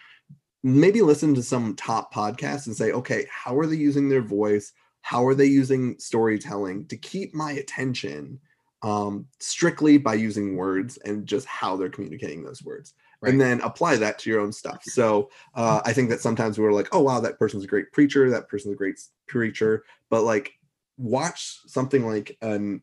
maybe 0.63 1.01
listen 1.01 1.33
to 1.35 1.43
some 1.43 1.75
top 1.75 2.13
podcasts 2.13 2.67
and 2.67 2.75
say, 2.75 2.91
okay, 2.91 3.25
how 3.31 3.57
are 3.57 3.65
they 3.65 3.77
using 3.77 4.09
their 4.09 4.21
voice? 4.21 4.73
How 5.01 5.25
are 5.25 5.35
they 5.35 5.45
using 5.45 5.97
storytelling 5.99 6.85
to 6.87 6.97
keep 6.97 7.33
my 7.33 7.53
attention 7.53 8.39
um, 8.81 9.25
strictly 9.39 9.97
by 9.97 10.15
using 10.15 10.55
words 10.55 10.97
and 10.97 11.25
just 11.25 11.45
how 11.47 11.75
they're 11.75 11.89
communicating 11.89 12.43
those 12.43 12.63
words? 12.63 12.93
right. 13.21 13.31
and 13.31 13.41
then 13.41 13.61
apply 13.61 13.95
that 13.97 14.19
to 14.19 14.29
your 14.29 14.39
own 14.39 14.51
stuff. 14.51 14.81
So 14.83 15.29
uh, 15.55 15.81
I 15.85 15.93
think 15.93 16.09
that 16.09 16.21
sometimes 16.21 16.57
we're 16.57 16.71
like, 16.71 16.89
oh 16.91 17.01
wow, 17.01 17.19
that 17.19 17.39
person's 17.39 17.63
a 17.63 17.67
great 17.67 17.91
preacher, 17.91 18.29
that 18.29 18.47
person's 18.47 18.73
a 18.73 18.77
great 18.77 18.99
preacher, 19.27 19.83
but 20.09 20.23
like 20.23 20.53
watch 20.97 21.59
something 21.67 22.05
like 22.05 22.37
an 22.41 22.81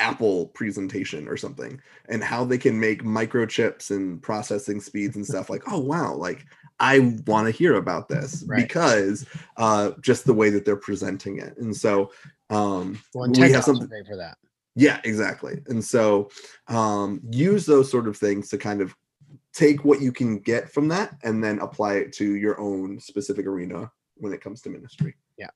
Apple 0.00 0.46
presentation 0.48 1.28
or 1.28 1.36
something 1.36 1.80
and 2.08 2.24
how 2.24 2.44
they 2.44 2.58
can 2.58 2.80
make 2.80 3.04
microchips 3.04 3.90
and 3.90 4.20
processing 4.22 4.80
speeds 4.80 5.16
and 5.16 5.26
stuff 5.26 5.50
like, 5.50 5.62
oh 5.70 5.78
wow, 5.78 6.14
like 6.14 6.46
I 6.80 7.16
want 7.26 7.46
to 7.46 7.52
hear 7.52 7.74
about 7.74 8.08
this 8.08 8.42
right. 8.48 8.66
because 8.66 9.26
uh 9.56 9.92
just 10.00 10.24
the 10.24 10.34
way 10.34 10.50
that 10.50 10.64
they're 10.64 10.76
presenting 10.76 11.38
it. 11.38 11.56
And 11.58 11.76
so 11.76 12.10
um 12.48 13.00
well, 13.14 13.30
we 13.30 13.52
have 13.52 13.64
something 13.64 13.88
for 14.04 14.16
that. 14.16 14.38
Yeah, 14.76 15.00
exactly. 15.04 15.60
And 15.66 15.84
so 15.84 16.30
um, 16.68 17.20
use 17.30 17.66
those 17.66 17.90
sort 17.90 18.08
of 18.08 18.16
things 18.16 18.48
to 18.50 18.58
kind 18.58 18.80
of 18.80 18.94
take 19.52 19.84
what 19.84 20.00
you 20.00 20.12
can 20.12 20.38
get 20.38 20.70
from 20.70 20.88
that 20.88 21.16
and 21.22 21.42
then 21.42 21.58
apply 21.58 21.94
it 21.94 22.12
to 22.14 22.36
your 22.36 22.58
own 22.60 23.00
specific 23.00 23.46
arena 23.46 23.90
when 24.16 24.32
it 24.32 24.40
comes 24.40 24.62
to 24.62 24.70
ministry. 24.70 25.16
Yeah. 25.36 25.50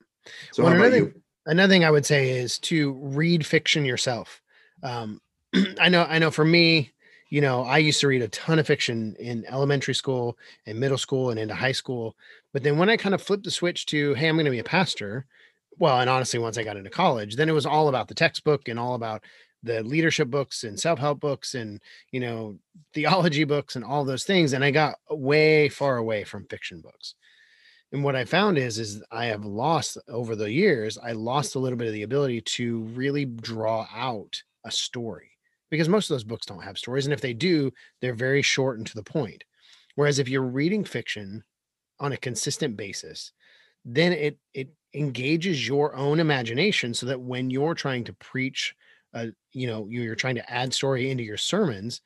So 0.53 0.65
well, 0.65 0.73
another, 0.73 0.91
thing, 0.91 1.23
another 1.47 1.73
thing 1.73 1.85
I 1.85 1.91
would 1.91 2.07
say 2.07 2.31
is 2.31 2.59
to 2.61 2.93
read 2.93 3.45
fiction 3.45 3.85
yourself. 3.85 4.41
Um, 4.83 5.21
I 5.81 5.89
know, 5.89 6.07
I 6.09 6.19
know 6.19 6.31
for 6.31 6.45
me, 6.45 6.93
you 7.31 7.41
know, 7.41 7.63
I 7.63 7.79
used 7.79 8.01
to 8.01 8.09
read 8.09 8.23
a 8.23 8.29
ton 8.29 8.59
of 8.59 8.67
fiction 8.67 9.17
in 9.19 9.45
elementary 9.47 9.95
school 9.95 10.39
and 10.67 10.79
middle 10.79 10.99
school 10.99 11.31
and 11.31 11.41
into 11.41 11.55
high 11.55 11.73
school. 11.73 12.17
But 12.53 12.63
then 12.63 12.79
when 12.79 12.91
I 12.91 12.97
kind 12.97 13.15
of 13.15 13.23
flipped 13.23 13.45
the 13.45 13.51
switch 13.51 13.87
to, 13.87 14.15
hey, 14.15 14.29
I'm 14.29 14.37
going 14.37 14.45
to 14.45 14.51
be 14.51 14.59
a 14.61 14.65
pastor, 14.65 15.27
well, 15.79 15.99
and 15.99 16.09
honestly, 16.09 16.39
once 16.39 16.59
I 16.59 16.63
got 16.63 16.77
into 16.77 16.91
college, 16.91 17.37
then 17.37 17.49
it 17.49 17.53
was 17.53 17.67
all 17.67 17.89
about 17.89 18.09
the 18.09 18.15
textbook 18.15 18.69
and 18.69 18.79
all 18.79 18.95
about 18.95 19.25
the 19.65 19.83
leadership 19.83 20.29
books 20.29 20.63
and 20.63 20.79
self-help 20.79 21.19
books 21.19 21.55
and 21.55 21.81
you 22.13 22.21
know 22.21 22.57
theology 22.93 23.45
books 23.45 23.75
and 23.75 23.85
all 23.85 24.05
those 24.05 24.25
things 24.25 24.53
and 24.53 24.63
i 24.63 24.71
got 24.71 24.97
way 25.11 25.69
far 25.69 25.97
away 25.97 26.23
from 26.23 26.47
fiction 26.47 26.81
books 26.81 27.15
and 27.95 28.05
what 28.05 28.17
i 28.17 28.25
found 28.25 28.59
is 28.59 28.79
is 28.79 29.03
i 29.11 29.25
have 29.25 29.47
lost 29.47 29.97
over 30.09 30.37
the 30.37 30.51
years 30.51 30.99
i 30.99 31.13
lost 31.13 31.55
a 31.55 31.59
little 31.59 31.79
bit 31.79 31.87
of 31.87 31.95
the 31.95 32.03
ability 32.03 32.43
to 32.43 32.83
really 32.95 33.25
draw 33.25 33.87
out 33.95 34.43
a 34.65 34.71
story 34.71 35.31
because 35.71 35.89
most 35.89 36.11
of 36.11 36.15
those 36.15 36.25
books 36.25 36.47
don't 36.47 36.63
have 36.63 36.79
stories 36.79 37.07
and 37.07 37.13
if 37.13 37.21
they 37.21 37.33
do 37.33 37.71
they're 38.01 38.15
very 38.15 38.43
short 38.43 38.79
and 38.79 38.87
to 38.87 38.95
the 38.95 39.03
point. 39.03 39.43
Whereas 39.97 40.19
if 40.19 40.29
you're 40.29 40.43
reading 40.43 40.85
fiction 40.85 41.43
on 42.01 42.13
a 42.13 42.17
consistent 42.17 42.77
basis 42.77 43.33
then 43.85 44.13
it 44.13 44.39
it 44.55 44.69
engages 44.95 45.67
your 45.67 45.95
own 45.97 46.21
imagination 46.21 46.95
so 46.95 47.07
that 47.07 47.21
when 47.21 47.51
you're 47.51 47.75
trying 47.75 48.05
to 48.05 48.13
preach 48.15 48.75
uh, 49.15 49.27
you 49.53 49.67
know 49.67 49.87
you're 49.89 50.15
trying 50.15 50.37
to 50.37 50.53
add 50.53 50.73
story 50.73 51.11
into 51.11 51.25
your 51.25 51.37
sermons 51.37 52.01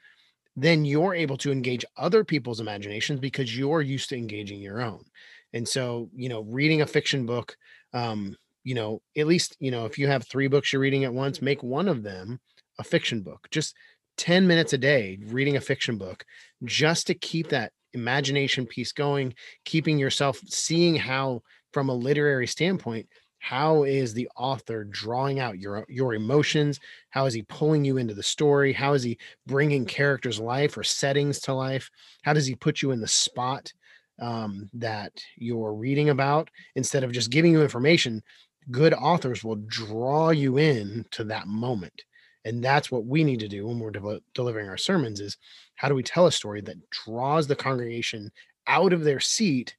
then 0.57 0.85
you're 0.85 1.14
able 1.14 1.37
to 1.37 1.53
engage 1.53 1.85
other 1.96 2.24
people's 2.24 2.61
imaginations 2.61 3.20
because 3.20 3.57
you're 3.57 3.81
used 3.81 4.09
to 4.09 4.16
engaging 4.16 4.61
your 4.61 4.81
own 4.81 5.05
and 5.52 5.66
so 5.66 6.11
you 6.14 6.28
know 6.28 6.42
reading 6.42 6.82
a 6.82 6.87
fiction 6.87 7.26
book 7.26 7.56
um 7.94 8.37
you 8.64 8.74
know 8.74 9.00
at 9.16 9.26
least 9.26 9.56
you 9.61 9.70
know 9.70 9.87
if 9.87 9.98
you 9.98 10.06
have 10.06 10.26
three 10.26 10.48
books 10.48 10.72
you're 10.72 10.82
reading 10.82 11.04
at 11.04 11.12
once 11.12 11.40
make 11.40 11.62
one 11.62 11.88
of 11.88 12.02
them 12.02 12.40
a 12.78 12.84
fiction 12.84 13.20
book. 13.22 13.48
Just 13.50 13.74
10 14.16 14.46
minutes 14.46 14.72
a 14.72 14.78
day 14.78 15.18
reading 15.26 15.56
a 15.56 15.61
fiction 15.61 15.96
book 15.96 16.24
just 16.64 17.06
to 17.06 17.14
keep 17.14 17.48
that 17.48 17.72
imagination 17.94 18.66
piece 18.66 18.90
going 18.90 19.32
keeping 19.64 19.96
yourself 19.96 20.40
seeing 20.46 20.96
how 20.96 21.40
from 21.72 21.88
a 21.88 21.94
literary 21.94 22.46
standpoint 22.46 23.06
how 23.38 23.84
is 23.84 24.12
the 24.12 24.28
author 24.37 24.84
drawing 24.84 25.38
out 25.38 25.58
your 25.58 25.87
your 25.88 26.14
emotions? 26.14 26.80
How 27.11 27.26
is 27.26 27.34
he 27.34 27.42
pulling 27.42 27.84
you 27.84 27.96
into 27.96 28.12
the 28.12 28.22
story? 28.22 28.72
How 28.72 28.94
is 28.94 29.04
he 29.04 29.16
bringing 29.46 29.87
characters 29.87 30.40
life 30.40 30.76
or 30.76 30.82
settings 30.82 31.38
to 31.42 31.54
life? 31.54 31.88
How 32.22 32.32
does 32.32 32.46
he 32.46 32.56
put 32.56 32.82
you 32.82 32.90
in 32.90 33.00
the 33.00 33.06
spot 33.06 33.72
um, 34.20 34.68
that 34.74 35.12
you're 35.37 35.74
reading 35.74 36.11
about 36.11 36.50
instead 36.74 37.04
of 37.04 37.12
just 37.12 37.31
giving 37.31 37.52
you 37.52 37.62
information 37.62 38.22
good 38.70 38.92
authors 38.94 39.42
will 39.42 39.57
draw 39.66 40.31
you 40.31 40.59
in 40.59 41.04
to 41.11 41.24
that 41.24 41.46
moment 41.46 42.02
and 42.44 42.62
that's 42.62 42.90
what 42.90 43.04
we 43.04 43.24
need 43.24 43.40
to 43.40 43.48
do 43.48 43.66
when 43.66 43.78
we're 43.78 43.90
de- 43.90 44.22
delivering 44.35 44.68
our 44.68 44.76
sermons 44.76 45.20
is 45.20 45.37
how 45.76 45.88
do 45.88 45.94
we 45.94 46.02
tell 46.02 46.26
a 46.26 46.33
story 46.33 46.61
that 46.61 46.90
draws 46.90 47.46
the 47.46 47.57
congregation 47.57 48.31
out 48.66 48.92
of 48.92 49.04
their 49.04 49.20
seat 49.20 49.76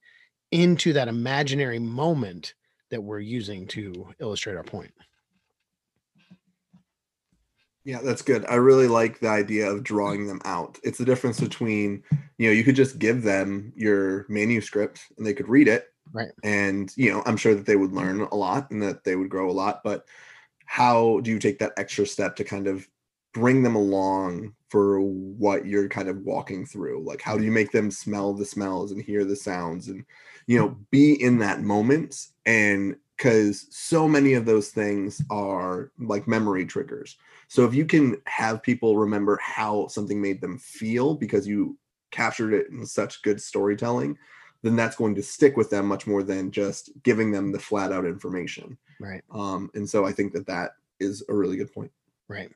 into 0.51 0.93
that 0.93 1.07
imaginary 1.07 1.79
moment 1.79 2.53
that 2.89 3.01
we're 3.01 3.19
using 3.19 3.67
to 3.67 4.07
illustrate 4.19 4.55
our 4.55 4.63
point. 4.63 4.91
Yeah, 7.89 8.01
that's 8.03 8.21
good. 8.21 8.45
I 8.47 8.53
really 8.53 8.87
like 8.87 9.19
the 9.19 9.29
idea 9.29 9.67
of 9.67 9.83
drawing 9.83 10.27
them 10.27 10.41
out. 10.45 10.77
It's 10.83 10.99
the 10.99 11.05
difference 11.05 11.39
between, 11.39 12.03
you 12.37 12.47
know, 12.47 12.53
you 12.53 12.63
could 12.63 12.75
just 12.75 12.99
give 12.99 13.23
them 13.23 13.73
your 13.75 14.27
manuscript 14.29 15.01
and 15.17 15.25
they 15.25 15.33
could 15.33 15.49
read 15.49 15.67
it. 15.67 15.87
Right. 16.13 16.29
And, 16.43 16.93
you 16.95 17.11
know, 17.11 17.23
I'm 17.25 17.35
sure 17.35 17.55
that 17.55 17.65
they 17.65 17.75
would 17.75 17.91
learn 17.91 18.21
a 18.21 18.35
lot 18.35 18.69
and 18.69 18.79
that 18.83 19.03
they 19.03 19.15
would 19.15 19.29
grow 19.29 19.49
a 19.49 19.51
lot. 19.51 19.81
But 19.83 20.05
how 20.67 21.21
do 21.21 21.31
you 21.31 21.39
take 21.39 21.57
that 21.59 21.73
extra 21.77 22.05
step 22.05 22.35
to 22.35 22.43
kind 22.43 22.67
of 22.67 22.87
bring 23.33 23.63
them 23.63 23.75
along 23.75 24.53
for 24.69 25.01
what 25.01 25.65
you're 25.65 25.89
kind 25.89 26.09
of 26.09 26.19
walking 26.19 26.67
through? 26.67 27.03
Like, 27.03 27.23
how 27.23 27.39
do 27.39 27.43
you 27.43 27.51
make 27.51 27.71
them 27.71 27.89
smell 27.89 28.33
the 28.33 28.45
smells 28.45 28.91
and 28.91 29.01
hear 29.01 29.25
the 29.25 29.35
sounds 29.35 29.87
and, 29.87 30.05
you 30.45 30.59
know, 30.59 30.77
be 30.91 31.19
in 31.19 31.39
that 31.39 31.61
moment 31.61 32.27
and 32.45 32.97
because 33.19 33.67
so 33.69 34.07
many 34.07 34.33
of 34.33 34.45
those 34.45 34.69
things 34.69 35.21
are 35.29 35.91
like 35.99 36.25
memory 36.25 36.65
triggers. 36.65 37.17
So 37.49 37.65
if 37.65 37.73
you 37.73 37.83
can 37.83 38.15
have 38.27 38.63
people 38.63 38.97
remember 38.97 39.37
how 39.41 39.87
something 39.87 40.21
made 40.21 40.39
them 40.39 40.57
feel 40.57 41.15
because 41.15 41.45
you 41.45 41.77
captured 42.11 42.53
it 42.53 42.67
in 42.69 42.85
such 42.85 43.21
good 43.21 43.41
storytelling, 43.41 44.17
then 44.63 44.77
that's 44.77 44.95
going 44.95 45.15
to 45.15 45.21
stick 45.21 45.57
with 45.57 45.69
them 45.69 45.85
much 45.85 46.07
more 46.07 46.23
than 46.23 46.49
just 46.49 46.91
giving 47.03 47.29
them 47.29 47.51
the 47.51 47.59
flat 47.59 47.91
out 47.91 48.05
information. 48.05 48.77
Right. 49.01 49.23
Um, 49.31 49.69
and 49.73 49.87
so 49.89 50.05
I 50.05 50.13
think 50.13 50.31
that 50.31 50.47
that 50.47 50.71
is 51.01 51.21
a 51.27 51.35
really 51.35 51.57
good 51.57 51.73
point. 51.73 51.91
Right. 52.29 52.51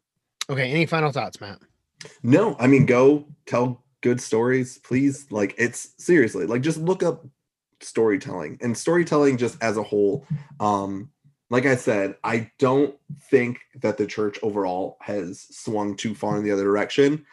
Okay. 0.49 0.71
Any 0.71 0.85
final 0.85 1.11
thoughts, 1.11 1.41
Matt? 1.41 1.59
No, 2.21 2.55
I 2.57 2.67
mean, 2.67 2.85
go 2.85 3.25
tell 3.45 3.83
good 3.99 4.21
stories, 4.21 4.77
please. 4.77 5.29
Like, 5.29 5.55
it's 5.57 5.93
seriously 5.97 6.45
like 6.45 6.61
just 6.61 6.77
look 6.77 7.03
up 7.03 7.25
storytelling 7.83 8.57
and 8.61 8.77
storytelling 8.77 9.37
just 9.37 9.61
as 9.61 9.77
a 9.77 9.83
whole. 9.83 10.25
Um 10.59 11.09
like 11.49 11.65
i 11.67 11.75
said 11.75 12.15
i 12.23 12.49
don't 12.57 12.95
think 13.29 13.59
that 13.81 13.97
the 13.97 14.07
church 14.07 14.39
overall 14.41 14.97
has 15.01 15.45
swung 15.51 15.95
too 15.95 16.15
far 16.15 16.37
in 16.37 16.43
the 16.43 16.51
other 16.51 16.63
direction. 16.63 17.25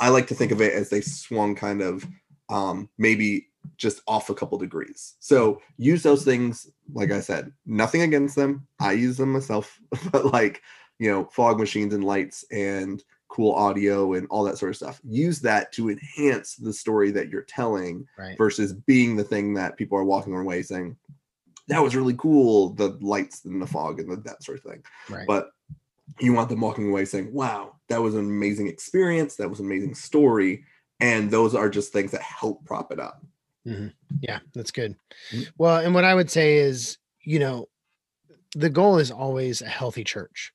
I 0.00 0.08
like 0.08 0.26
to 0.28 0.34
think 0.34 0.50
of 0.50 0.60
it 0.60 0.72
as 0.72 0.90
they 0.90 1.00
swung 1.00 1.54
kind 1.54 1.80
of 1.80 2.06
um 2.48 2.88
maybe 2.98 3.46
just 3.76 4.00
off 4.08 4.30
a 4.30 4.34
couple 4.34 4.58
degrees. 4.58 5.14
So 5.20 5.60
use 5.76 6.02
those 6.02 6.24
things 6.24 6.70
like 6.92 7.12
i 7.12 7.20
said 7.20 7.52
nothing 7.64 8.02
against 8.02 8.34
them. 8.34 8.66
I 8.80 8.92
use 8.92 9.16
them 9.16 9.32
myself 9.32 9.78
but 10.10 10.26
like 10.26 10.62
you 10.98 11.10
know 11.10 11.26
fog 11.26 11.58
machines 11.58 11.94
and 11.94 12.04
lights 12.04 12.44
and 12.50 13.02
cool 13.30 13.54
audio 13.54 14.14
and 14.14 14.26
all 14.28 14.42
that 14.44 14.58
sort 14.58 14.70
of 14.70 14.76
stuff. 14.76 15.00
Use 15.04 15.40
that 15.40 15.72
to 15.72 15.88
enhance 15.88 16.56
the 16.56 16.72
story 16.72 17.10
that 17.12 17.28
you're 17.30 17.42
telling 17.42 18.06
right. 18.18 18.36
versus 18.36 18.72
being 18.72 19.16
the 19.16 19.24
thing 19.24 19.54
that 19.54 19.76
people 19.76 19.96
are 19.96 20.04
walking 20.04 20.36
away 20.36 20.62
saying, 20.62 20.96
that 21.68 21.82
was 21.82 21.94
really 21.94 22.14
cool, 22.14 22.70
the 22.70 22.98
lights 23.00 23.44
and 23.44 23.62
the 23.62 23.66
fog 23.66 24.00
and 24.00 24.10
the, 24.10 24.16
that 24.16 24.42
sort 24.42 24.58
of 24.58 24.64
thing. 24.64 24.82
Right. 25.08 25.26
But 25.26 25.50
you 26.18 26.32
want 26.32 26.48
them 26.48 26.60
walking 26.60 26.88
away 26.88 27.04
saying, 27.04 27.32
wow, 27.32 27.76
that 27.88 28.02
was 28.02 28.14
an 28.14 28.20
amazing 28.20 28.66
experience. 28.66 29.36
That 29.36 29.48
was 29.48 29.60
an 29.60 29.66
amazing 29.66 29.94
story. 29.94 30.64
And 30.98 31.30
those 31.30 31.54
are 31.54 31.70
just 31.70 31.92
things 31.92 32.10
that 32.10 32.22
help 32.22 32.64
prop 32.64 32.90
it 32.90 32.98
up. 32.98 33.24
Mm-hmm. 33.64 33.88
Yeah, 34.20 34.40
that's 34.54 34.72
good. 34.72 34.96
Mm-hmm. 35.30 35.42
Well, 35.56 35.76
and 35.76 35.94
what 35.94 36.04
I 36.04 36.14
would 36.14 36.30
say 36.30 36.56
is, 36.56 36.98
you 37.22 37.38
know, 37.38 37.68
the 38.56 38.70
goal 38.70 38.98
is 38.98 39.12
always 39.12 39.62
a 39.62 39.68
healthy 39.68 40.02
church 40.02 40.52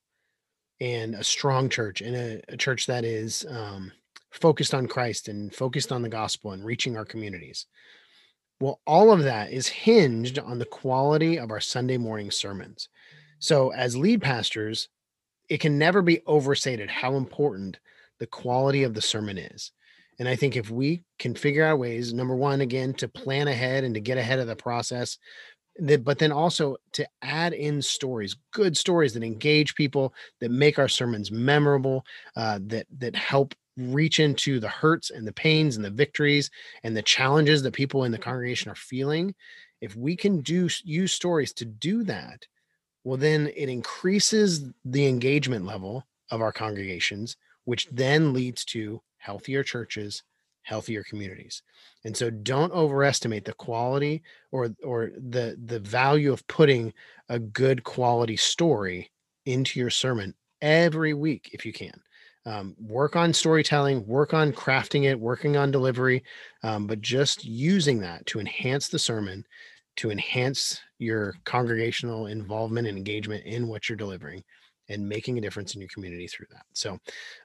and 0.80 1.14
a 1.14 1.24
strong 1.24 1.68
church 1.68 2.00
and 2.00 2.14
a, 2.14 2.40
a 2.48 2.56
church 2.56 2.86
that 2.86 3.04
is 3.04 3.46
um, 3.48 3.92
focused 4.30 4.74
on 4.74 4.86
Christ 4.86 5.28
and 5.28 5.54
focused 5.54 5.92
on 5.92 6.02
the 6.02 6.08
gospel 6.08 6.52
and 6.52 6.64
reaching 6.64 6.96
our 6.96 7.04
communities. 7.04 7.66
Well, 8.60 8.80
all 8.86 9.12
of 9.12 9.24
that 9.24 9.52
is 9.52 9.68
hinged 9.68 10.38
on 10.38 10.58
the 10.58 10.64
quality 10.64 11.38
of 11.38 11.50
our 11.50 11.60
Sunday 11.60 11.98
morning 11.98 12.30
sermons. 12.30 12.88
So, 13.38 13.70
as 13.70 13.96
lead 13.96 14.22
pastors, 14.22 14.88
it 15.48 15.58
can 15.58 15.78
never 15.78 16.02
be 16.02 16.22
overstated 16.26 16.90
how 16.90 17.16
important 17.16 17.78
the 18.18 18.26
quality 18.26 18.82
of 18.82 18.94
the 18.94 19.02
sermon 19.02 19.36
is. 19.36 19.72
And 20.18 20.28
I 20.28 20.36
think 20.36 20.56
if 20.56 20.70
we 20.70 21.02
can 21.18 21.34
figure 21.34 21.64
out 21.64 21.78
ways, 21.78 22.14
number 22.14 22.34
one, 22.34 22.62
again, 22.62 22.94
to 22.94 23.08
plan 23.08 23.48
ahead 23.48 23.84
and 23.84 23.94
to 23.94 24.00
get 24.00 24.16
ahead 24.16 24.38
of 24.38 24.46
the 24.46 24.56
process, 24.56 25.18
but 25.78 26.18
then 26.18 26.32
also 26.32 26.76
to 26.92 27.06
add 27.22 27.52
in 27.52 27.82
stories, 27.82 28.36
good 28.52 28.76
stories 28.76 29.12
that 29.14 29.22
engage 29.22 29.74
people, 29.74 30.14
that 30.40 30.50
make 30.50 30.78
our 30.78 30.88
sermons 30.88 31.30
memorable, 31.30 32.04
uh, 32.36 32.58
that 32.62 32.86
that 32.98 33.14
help 33.14 33.54
reach 33.76 34.20
into 34.20 34.58
the 34.58 34.68
hurts 34.68 35.10
and 35.10 35.26
the 35.26 35.32
pains 35.32 35.76
and 35.76 35.84
the 35.84 35.90
victories 35.90 36.50
and 36.82 36.96
the 36.96 37.02
challenges 37.02 37.62
that 37.62 37.74
people 37.74 38.04
in 38.04 38.12
the 38.12 38.18
congregation 38.18 38.70
are 38.70 38.76
feeling. 38.76 39.34
If 39.80 39.94
we 39.94 40.16
can 40.16 40.40
do 40.40 40.68
use 40.84 41.12
stories 41.12 41.52
to 41.54 41.66
do 41.66 42.02
that, 42.04 42.46
well, 43.04 43.18
then 43.18 43.52
it 43.54 43.68
increases 43.68 44.64
the 44.84 45.06
engagement 45.06 45.66
level 45.66 46.04
of 46.30 46.40
our 46.40 46.52
congregations, 46.52 47.36
which 47.64 47.86
then 47.92 48.32
leads 48.32 48.64
to 48.64 49.00
healthier 49.18 49.62
churches, 49.62 50.22
healthier 50.66 51.04
communities. 51.04 51.62
And 52.04 52.16
so 52.16 52.28
don't 52.28 52.72
overestimate 52.72 53.44
the 53.44 53.52
quality 53.52 54.22
or 54.50 54.70
or 54.84 55.12
the 55.16 55.56
the 55.64 55.78
value 55.78 56.32
of 56.32 56.46
putting 56.48 56.92
a 57.28 57.38
good 57.38 57.84
quality 57.84 58.36
story 58.36 59.10
into 59.44 59.78
your 59.78 59.90
sermon 59.90 60.34
every 60.60 61.14
week 61.14 61.50
if 61.52 61.64
you 61.64 61.72
can. 61.72 61.94
Um, 62.46 62.74
work 62.80 63.16
on 63.16 63.32
storytelling, 63.32 64.06
work 64.06 64.34
on 64.34 64.52
crafting 64.52 65.04
it, 65.04 65.18
working 65.18 65.56
on 65.56 65.70
delivery, 65.70 66.22
um, 66.62 66.86
but 66.86 67.00
just 67.00 67.44
using 67.44 68.00
that 68.00 68.26
to 68.26 68.40
enhance 68.40 68.88
the 68.88 68.98
sermon, 68.98 69.44
to 69.96 70.10
enhance 70.10 70.80
your 70.98 71.34
congregational 71.44 72.26
involvement 72.26 72.86
and 72.88 72.96
engagement 72.96 73.44
in 73.44 73.68
what 73.68 73.88
you're 73.88 73.96
delivering 73.96 74.44
and 74.88 75.08
making 75.08 75.38
a 75.38 75.40
difference 75.40 75.74
in 75.74 75.80
your 75.80 75.88
community 75.88 76.26
through 76.26 76.46
that. 76.50 76.64
So, 76.72 76.98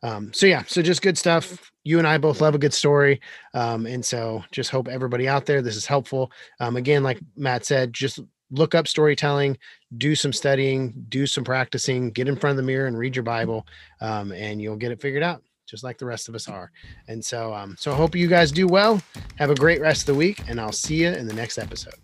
um, 0.04 0.32
so 0.34 0.46
yeah, 0.46 0.64
so 0.68 0.82
just 0.82 1.02
good 1.02 1.18
stuff. 1.18 1.72
You 1.84 1.98
and 1.98 2.08
I 2.08 2.18
both 2.18 2.42
love 2.42 2.56
a 2.56 2.60
good 2.60 2.74
story. 2.74 3.22
Um, 3.54 3.86
and 3.86 4.06
so 4.06 4.44
just 4.52 4.70
hope 4.70 4.88
everybody 4.88 5.28
out 5.28 5.46
there, 5.46 5.62
this 5.62 5.76
is 5.76 5.86
helpful. 5.86 6.32
Um, 6.60 6.76
again, 6.76 7.04
like 7.04 7.20
Matt 7.36 7.66
said, 7.66 7.94
just 7.94 8.20
look 8.52 8.76
up 8.76 8.88
storytelling, 8.88 9.58
do 9.98 10.16
some 10.16 10.34
studying, 10.34 11.06
do 11.10 11.26
some 11.26 11.44
practicing, 11.44 12.12
get 12.12 12.28
in 12.28 12.36
front 12.36 12.52
of 12.52 12.58
the 12.58 12.64
mirror 12.64 12.88
and 12.88 12.98
read 12.98 13.16
your 13.16 13.24
Bible, 13.24 13.66
um, 14.02 14.32
and 14.32 14.62
you'll 14.62 14.76
get 14.76 14.92
it 14.92 15.02
figured 15.02 15.24
out 15.24 15.42
just 15.72 15.84
like 15.86 15.98
the 15.98 16.06
rest 16.06 16.28
of 16.28 16.36
us 16.36 16.50
are. 16.50 16.70
And 17.08 17.24
so, 17.24 17.54
um, 17.54 17.76
so 17.80 17.94
I 17.94 17.96
hope 17.96 18.14
you 18.14 18.28
guys 18.28 18.52
do 18.52 18.68
well. 18.68 19.02
Have 19.38 19.52
a 19.52 19.56
great 19.56 19.80
rest 19.80 20.02
of 20.02 20.08
the 20.08 20.16
week, 20.16 20.42
and 20.50 20.60
I'll 20.60 20.74
see 20.74 21.04
you 21.04 21.10
in 21.10 21.28
the 21.28 21.34
next 21.34 21.58
episode. 21.58 21.96